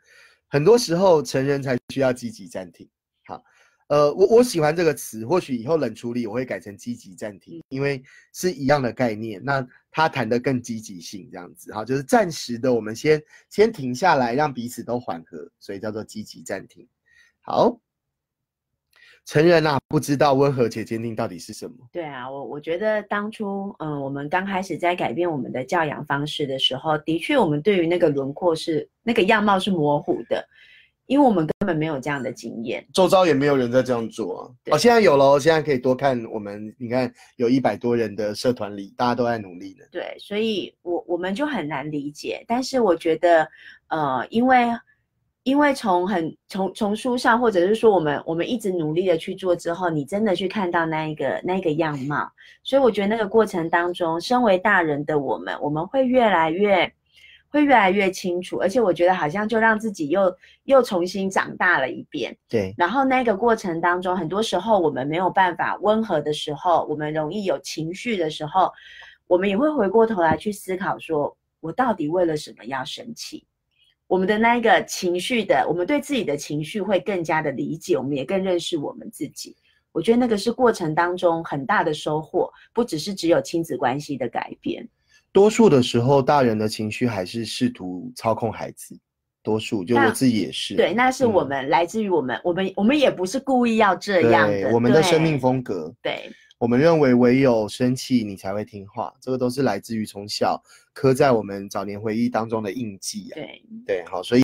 [0.48, 2.88] 很多时候成人才需要积极暂停。
[3.26, 3.44] 好，
[3.90, 8.02] 呃，我我喜欢这个词，或许以后冷处理我会改成积极暂停，因为
[8.32, 9.44] 是一样的概念。
[9.44, 16.88] 那他谈的更积极性，这样子，好，就是暂时的，我们先先停下来，让彼此都缓和，所以叫做积极暂停。
[17.42, 17.82] 好。
[19.30, 21.76] 成人啊，不知道温和且坚定到底是什么。
[21.92, 30.44] 对啊，我我觉得当初，嗯，我们刚开始在改变我们的教养方式的时候，的确，我们对于那个轮廓是那个样貌是模糊的，
[31.06, 34.50] 因为我们根本没有这样的经验，周遭也没有人在这样做啊。
[34.72, 39.86] 哦，现在有了，现在可以多看我们，你看有一百多人的社团里，大家都在努力呢。
[39.92, 43.48] 对，所以我我们就很难理解，但是我觉得，
[43.90, 44.58] 呃，因为。
[45.44, 52.30] 因为从很从从书上，或者是说我们我们一直努力的去做之后，你真的去看到那一个那一个样貌，
[52.62, 56.92] 所以我觉得那个过程当中，身为大人的我们，我们会越来越
[57.48, 60.32] 会越来越清楚，而且我觉得好像就让自己又
[60.66, 62.38] 又重新长大了一遍。
[62.48, 68.72] 对，然后那个过程当中，很多时候我们没有办法温和的时候，我们容易有情绪的时候，
[69.26, 73.46] 我们也会回过头来去思考说，我到底为了什么要生气？
[74.10, 79.56] 我们的那个情绪的，我们对自己的情绪会更加的理解，我们也更认识我们自己。
[79.92, 84.88] 我觉得那个是过程当中很大的收获，不只是只有亲子关系的改变。
[85.32, 88.98] 多数的时候，大人的情绪还是试图操控孩子。
[89.44, 90.76] 多数就我自己也是。
[90.76, 94.72] 对，那是我嗯们来自于我们，我们我们也不是故意要这样对的。
[94.72, 95.94] 我们的生命风格。
[96.02, 100.62] 对我们认为唯有生气你才会听话，这个都是来自于从小
[101.00, 103.36] 刻在我们早年回忆当中的印记啊。
[103.36, 104.44] 对对，好，所以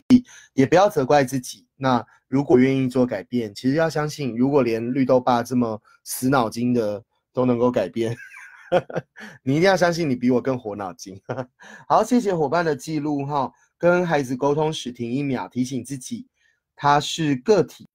[0.53, 1.67] 也不要责怪自己。
[1.75, 7.03] 那如果愿意做改变，其实要相信，如果连绿豆爸这么死脑筋的
[7.33, 8.15] 都能够改变，
[9.43, 11.21] 你一定要相信你比我更活脑筋。
[11.89, 16.25] 好，谢谢伙伴的记录哈，跟孩子沟通时停一秒，提醒自己
[16.73, 17.85] 他是个体，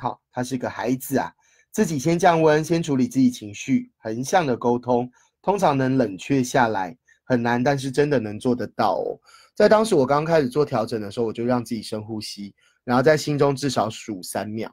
[0.00, 1.32] 好，他是个孩子啊，
[1.70, 5.08] 自己先降温，先处理自己情绪，横向的沟通，
[5.40, 6.96] 通常能冷却下来，
[7.30, 9.14] 很难，但是真的能做得到哦。
[9.54, 12.52] 在当时我刚开始做调整的时候，我就让自己深呼吸，
[12.82, 14.68] 然后在心中至少数三秒。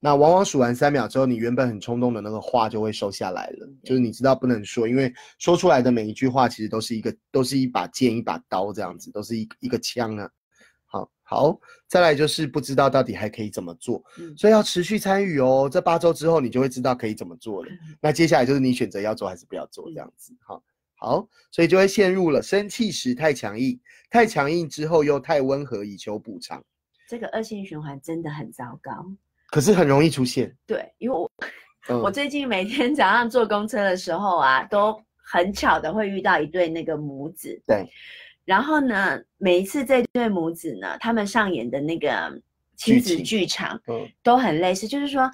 [0.00, 10.28] 那往往数完三秒之后，你原本很冲动的那个话就会收下来了，就是你知道不能说，因为说出来的每一句话其实都是一个，都是一把剑、一把刀这样子，都是一一个枪啊。
[10.86, 11.58] 好好，
[11.88, 15.68] 再来就是不知道到底还可以怎么做，嗯所以要持续参与哦。
[15.70, 17.70] 这八周之后，你就会知道可以怎么做了。
[18.02, 20.34] 那接下来就是你选择要做还是不要做这样子。
[20.40, 20.60] 好，
[21.02, 23.76] 好，所以就会陷入了生气时太强硬，
[24.08, 26.62] 太强硬之后又太温和以求补偿，
[27.08, 29.04] 这个恶性循环真的很糟糕。
[29.48, 30.56] 可是很容易出现。
[30.64, 31.28] 对，因为我
[31.90, 37.60] 嗯，我最近每天早上坐公车的时候啊，都很巧的会遇到一对那个母子。
[37.66, 37.84] 对。
[38.44, 42.40] 然后呢，每一次这对母子呢，他们上演的那个
[42.76, 45.28] 亲子剧场嗯都很类似，就是说，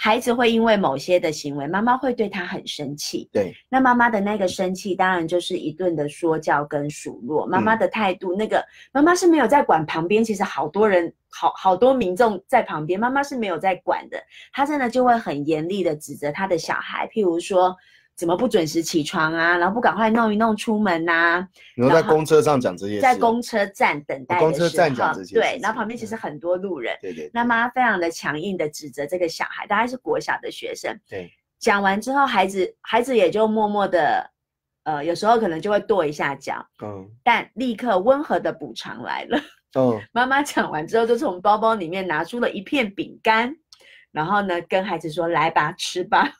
[0.00, 3.28] 孩子会因为某些的行为，妈妈会对他很生气。
[3.32, 7.44] 对，那妈妈的那个生气，当然就是一顿的说教跟数落。
[7.48, 14.16] 妈妈嗯的态度，那个妈妈是没有在管旁边，其实好多人，好好多民众在旁边，妈妈是没有在管的。
[14.52, 17.76] 她真的就会很严厉的指责她的小孩，譬如说
[18.18, 21.46] 怎么不准时起床啊，然后不赶快弄一弄出门呐、
[21.76, 30.98] 你说在公车上讲这些事，在公车站等待公车的时候站讲这些，对事，然后旁边其情实很多路人，对对那妈非常的强硬的指责这个小孩，大概是国小的学生。
[31.08, 31.30] 对，
[31.60, 34.28] 讲完之后，孩子孩子也就默默的，
[34.82, 39.38] 呃，有时候可能就会跺一下脚，嗯但立刻温和的补偿来了。
[39.78, 43.54] 嗯 妈妈讲完之后，就从包包里面拿出了一片饼干，
[44.10, 46.32] 然后呢，跟孩子说：“来吧，吃吧。”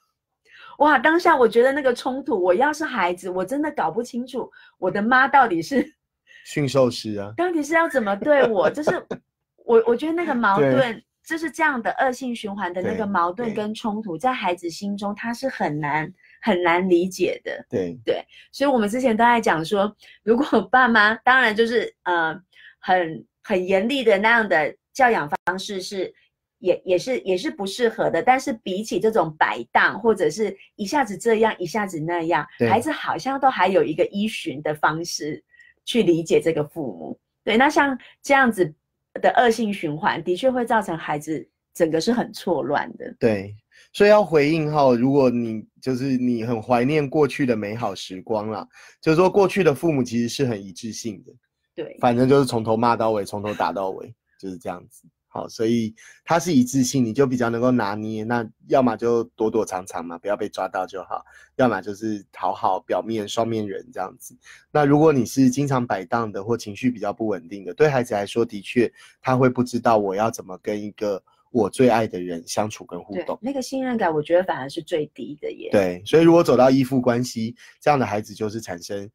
[0.79, 5.85] 哇，当下我觉得那个冲突，我要是孩子，我真的搞不清楚我的妈到底是
[6.47, 8.91] 驯兽师啊，到底是要怎么对我，就是
[9.67, 17.67] 我我觉得那个矛盾，就是这样的恶性循环的那个矛盾跟冲突，在孩子心中他是很难很难理解的。
[17.69, 22.41] 对对所以我们之前都在讲说，如果爸妈当然就是呃
[22.79, 26.15] 很很严厉的那样的教养方式是。
[26.59, 35.43] 也也是也是不适合的，但是比起这种摆荡或者是一下子这样一下子那样，孩子好像都还有一个依循的方式
[35.85, 37.19] 去理解这个父母。
[37.45, 38.75] 对，那像这样子
[39.15, 43.15] 的恶性循环，的确会造成孩子整个是很错乱的。
[43.19, 43.55] 对，
[43.93, 48.67] 所以要回应哈，如果你就是你很怀念过去的美好时光啦，
[49.01, 51.33] 就是说过去的父母其实是很一致性的，
[51.75, 55.09] 对，反正就是从头骂到尾，从头打到尾，就是这样子。
[55.39, 55.95] 好，所以
[56.25, 58.25] 它是一致性，你就比较能够拿捏。
[58.25, 61.23] 那要么就躲躲藏藏嘛，不要被抓到就好；
[61.57, 64.37] 要么就是讨好表面双面人这样子。
[64.73, 75.69] 那如果你是经常摆荡的或情绪比较不稳定的，对孩子来说，的确他会不知道我要怎么跟一个我最爱的人相处跟互动。，那个信任感，我觉得反而是最低的耶。
[75.71, 79.09] 对，所以如果走到依附关系，这样的孩子就是产生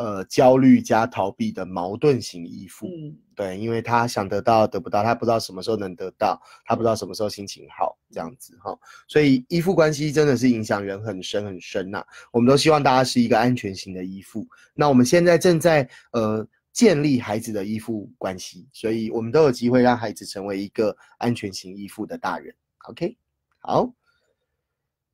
[0.00, 2.86] 呃焦虑加逃避的矛盾型依附。
[2.86, 8.74] 嗯，对，因为他想得到得不到，他不知道什么时候能得到，他不知道什么时候心情好，这样子哈。
[9.06, 12.02] 所以依附关系真的是影响人很深很深呐、
[12.32, 14.46] 我们都希望大家是一个安全型的依附。
[14.74, 22.54] 那我们现在正在呃建立孩子的依附关系，所以我们都有机会让孩子成为一个安全型依附的大人。
[22.88, 23.16] OK，
[23.58, 23.92] 好。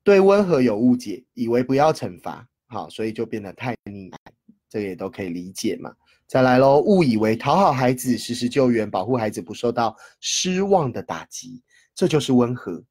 [0.03, 4.31] 对温和有误解，以为不要惩罚，好，所以就变得太溺爱，
[4.69, 5.91] 这个也都可以理解嘛。
[6.27, 11.63] 再来喽，误以为讨好孩子、实时救援、保护孩子不受到失望的打击，
[11.95, 12.83] 这就是温和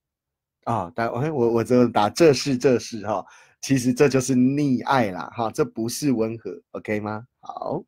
[0.64, 0.90] 啊！
[0.94, 3.24] 但我我我这打这是这是哈，
[3.60, 7.24] 其实这就是溺爱啦哈，这不是温和，OK 吗？
[7.40, 7.84] 好。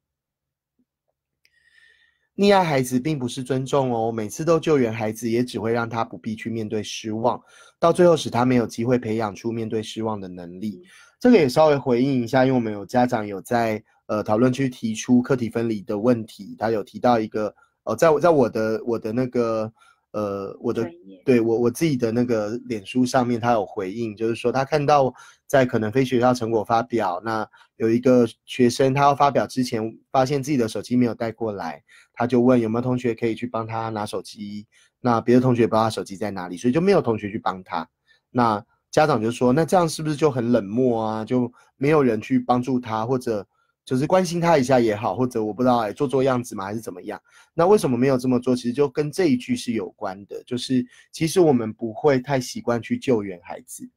[2.37, 7.43] 溺爱孩子并不是尊重哦，每次都救援孩子，也只会让他不必去面对失望，
[7.81, 10.83] 到最后使他没有机会培养出面对失望的能力。
[11.21, 17.55] 这个也稍微回应一下，因为我们有家长有在呃讨论区提出课题分离的问题，他有提到一个
[17.85, 19.73] 哦，在我在我的我的那个。
[20.13, 20.91] 呃，我的
[21.23, 25.13] 对我我自己的那个脸书上面，他有回应，就是说他看到
[25.47, 27.47] 在可能非学校成果发表，那
[27.77, 31.83] 有一个学生他要发表之前，发现自己的手机没有带过来，
[32.15, 34.67] 他就问有没有同学可以去帮他拿手机，
[34.99, 37.87] 那别的同学不知道他手机在哪里，所以就没有同学去帮他。
[38.31, 41.25] 那家长就说，那这样是不是就很冷漠啊？
[41.25, 43.47] 就没有人去帮助他，或者？
[43.85, 47.19] 就是关心他一下也好，或者我不知道哎，做做样子嘛，还是怎么样？
[47.55, 48.55] 那为什么没有这么做？
[48.55, 50.45] 其实就跟这一句是有关的。
[50.45, 53.89] 就是其实我们不会太习惯去救援孩子，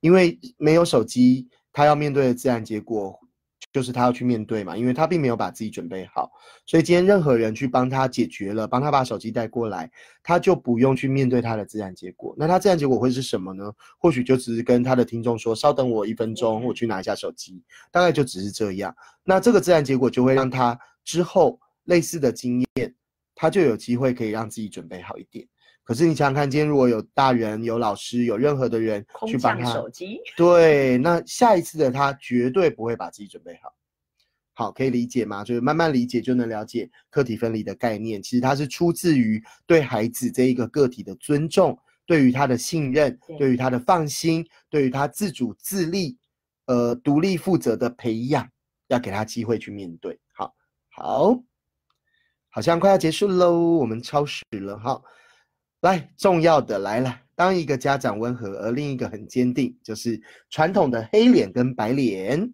[0.00, 3.18] 因为没有手机，他要面对的自然结果。
[3.72, 6.30] 就是他要去面对嘛，因为他并没有把自己准备好，
[6.66, 9.90] 所以今天任何人去帮他解决了，帮他把手机带过来，
[10.22, 12.34] 他就不用去面对他的自然结果。
[12.36, 13.72] 那他自然结果会是什么呢？
[13.98, 18.94] 或许就只是跟他的听众说：“稍等我一分钟，我去拿一下手机。”大概就只是这样。
[19.24, 22.94] 那这个自然结果就会让他之后类似的经验，
[23.34, 25.46] 他就有机会可以让自己准备好一点。
[25.84, 33.74] 可是你想想看，今天如果有大人、有老师、有任何的人去帮他，手机，对，那下一次的他绝对不会把自己准备好。
[34.54, 35.42] 好，可以理解吗？
[35.42, 38.22] 就是慢慢理解就能了解课题分离的概念。
[38.22, 41.76] 其实它是出自于对孩子这一个个体的尊重，
[42.06, 46.18] 对于他的信任，对于他的放心，对于他自主自立、
[46.66, 48.46] 呃独立负责的培养，
[48.88, 50.20] 要给他机会去面对。
[50.32, 50.54] 好，
[50.90, 51.42] 好，
[52.50, 55.02] 好像快要结束喽，我们超时了哈。
[55.82, 57.20] 来，重要的来了。
[57.34, 62.52] 当一个家长温和，而另一个很坚定，就是传统的黑脸跟白脸。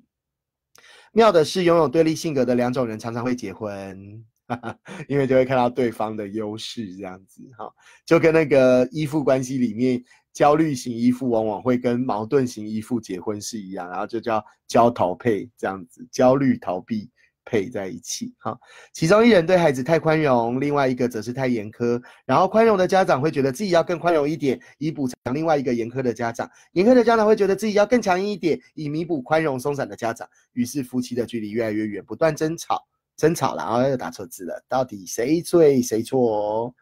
[1.13, 4.79] 妙的是，拥有对立性格的两种人常常会结婚，哈 哈
[5.09, 7.71] 因为就会看到对方的优势，这样子哈，
[8.07, 10.03] 就跟那个依附关系里面，
[10.33, 17.11] 焦虑型依附往往会跟矛盾型依附结婚是一样，然后就叫焦逃配这样子，焦虑逃避。
[17.49, 18.55] 配在一起，哈，
[18.93, 21.99] 其中一人对孩子太宽容，另外一个则是太严苛。
[22.27, 30.29] 然后宽容的家长会觉得自己要更宽容一点，以补偿另外一个严苛的家长；严苛的家长会觉得自己要更强硬一点，以弥补宽容松散的家长。
[30.53, 34.63] 于是夫妻的距离越来越远，不断争吵，争吵了，然后又打错字了。
[34.69, 36.21] 到底谁对谁错？
[36.21, 36.75] 哦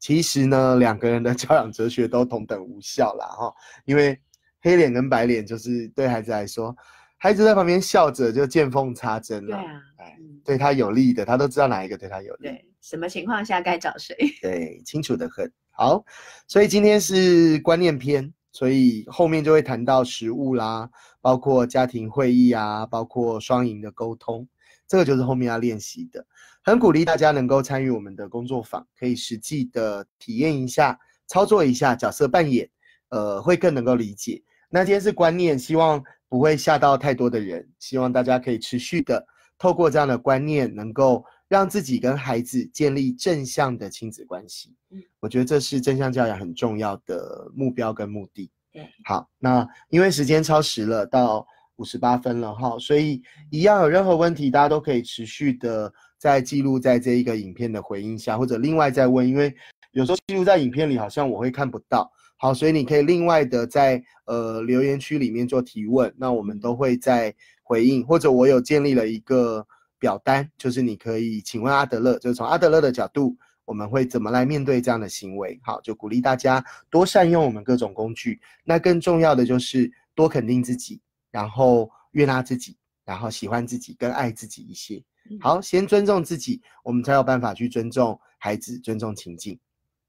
[0.00, 3.54] 其实呢，两个人的教养哲学都同等无效了，哈，
[3.86, 4.20] 因为
[4.60, 6.76] 黑脸跟白脸就是对孩子来说。
[7.24, 9.56] 孩子在旁边笑着，就见缝插针了。
[9.56, 12.48] 对啊，哎，对他有利的，他都知道哪一个对他有利。
[12.48, 14.14] 对，什么情况下该找谁？
[14.42, 15.50] 对，清楚的很。
[15.70, 16.04] 好，
[16.46, 20.86] 所以今天是观念篇，所以后面就会谈到食物啦，
[21.22, 24.46] 包括家庭会议啊，包括双赢的沟通，
[24.86, 26.26] 这个就是后面要练习的。
[26.62, 32.68] 很鼓励大家能够参与我们的工作坊，可以实际的体验一下，操作一下角色扮演，
[33.08, 34.42] 呃，会更能够理解。
[34.68, 36.04] 那今天是观念，希望。
[36.34, 39.24] 不会吓到太多的人，希望大家可以持续的
[39.56, 44.74] 透过这样的观念，能够让自己跟孩子建立正向的亲子关系。
[44.90, 48.50] 嗯，我觉得这是正向教养很重要的目标跟目的。
[48.72, 51.46] 对，好，那因为时间超时了，到
[51.76, 59.54] 五十八分了哈，所以一样有任何问题，大家都可以持续的在记录在这一个影片的回应下，或者另外再问，因为
[59.92, 62.10] 有时候记录在影片里好像我会看不到。
[62.36, 69.66] 好，所以你可以另外的在呃留言区里面做提问，那我们都会在回应，或者我有建立了一个
[69.98, 73.34] 表单，就是你可以请问阿德勒，就是从阿德勒的角度，
[73.64, 75.58] 我们会怎么来面对这样的行为？
[75.62, 81.00] 好，就鼓励大家多善用我们各种工具，那更重要的就是多肯定自己，
[81.30, 85.02] 然后悦纳自己，然后喜欢自己，更爱自己一些。
[85.40, 89.58] 好，先尊重自己，我们才有办法去尊重孩子，尊重情境。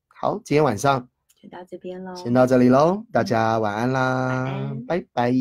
[0.07, 1.07] 好，今天晚上。
[1.49, 5.31] 到这边喽，先到这里喽，大家晚安啦，拜拜。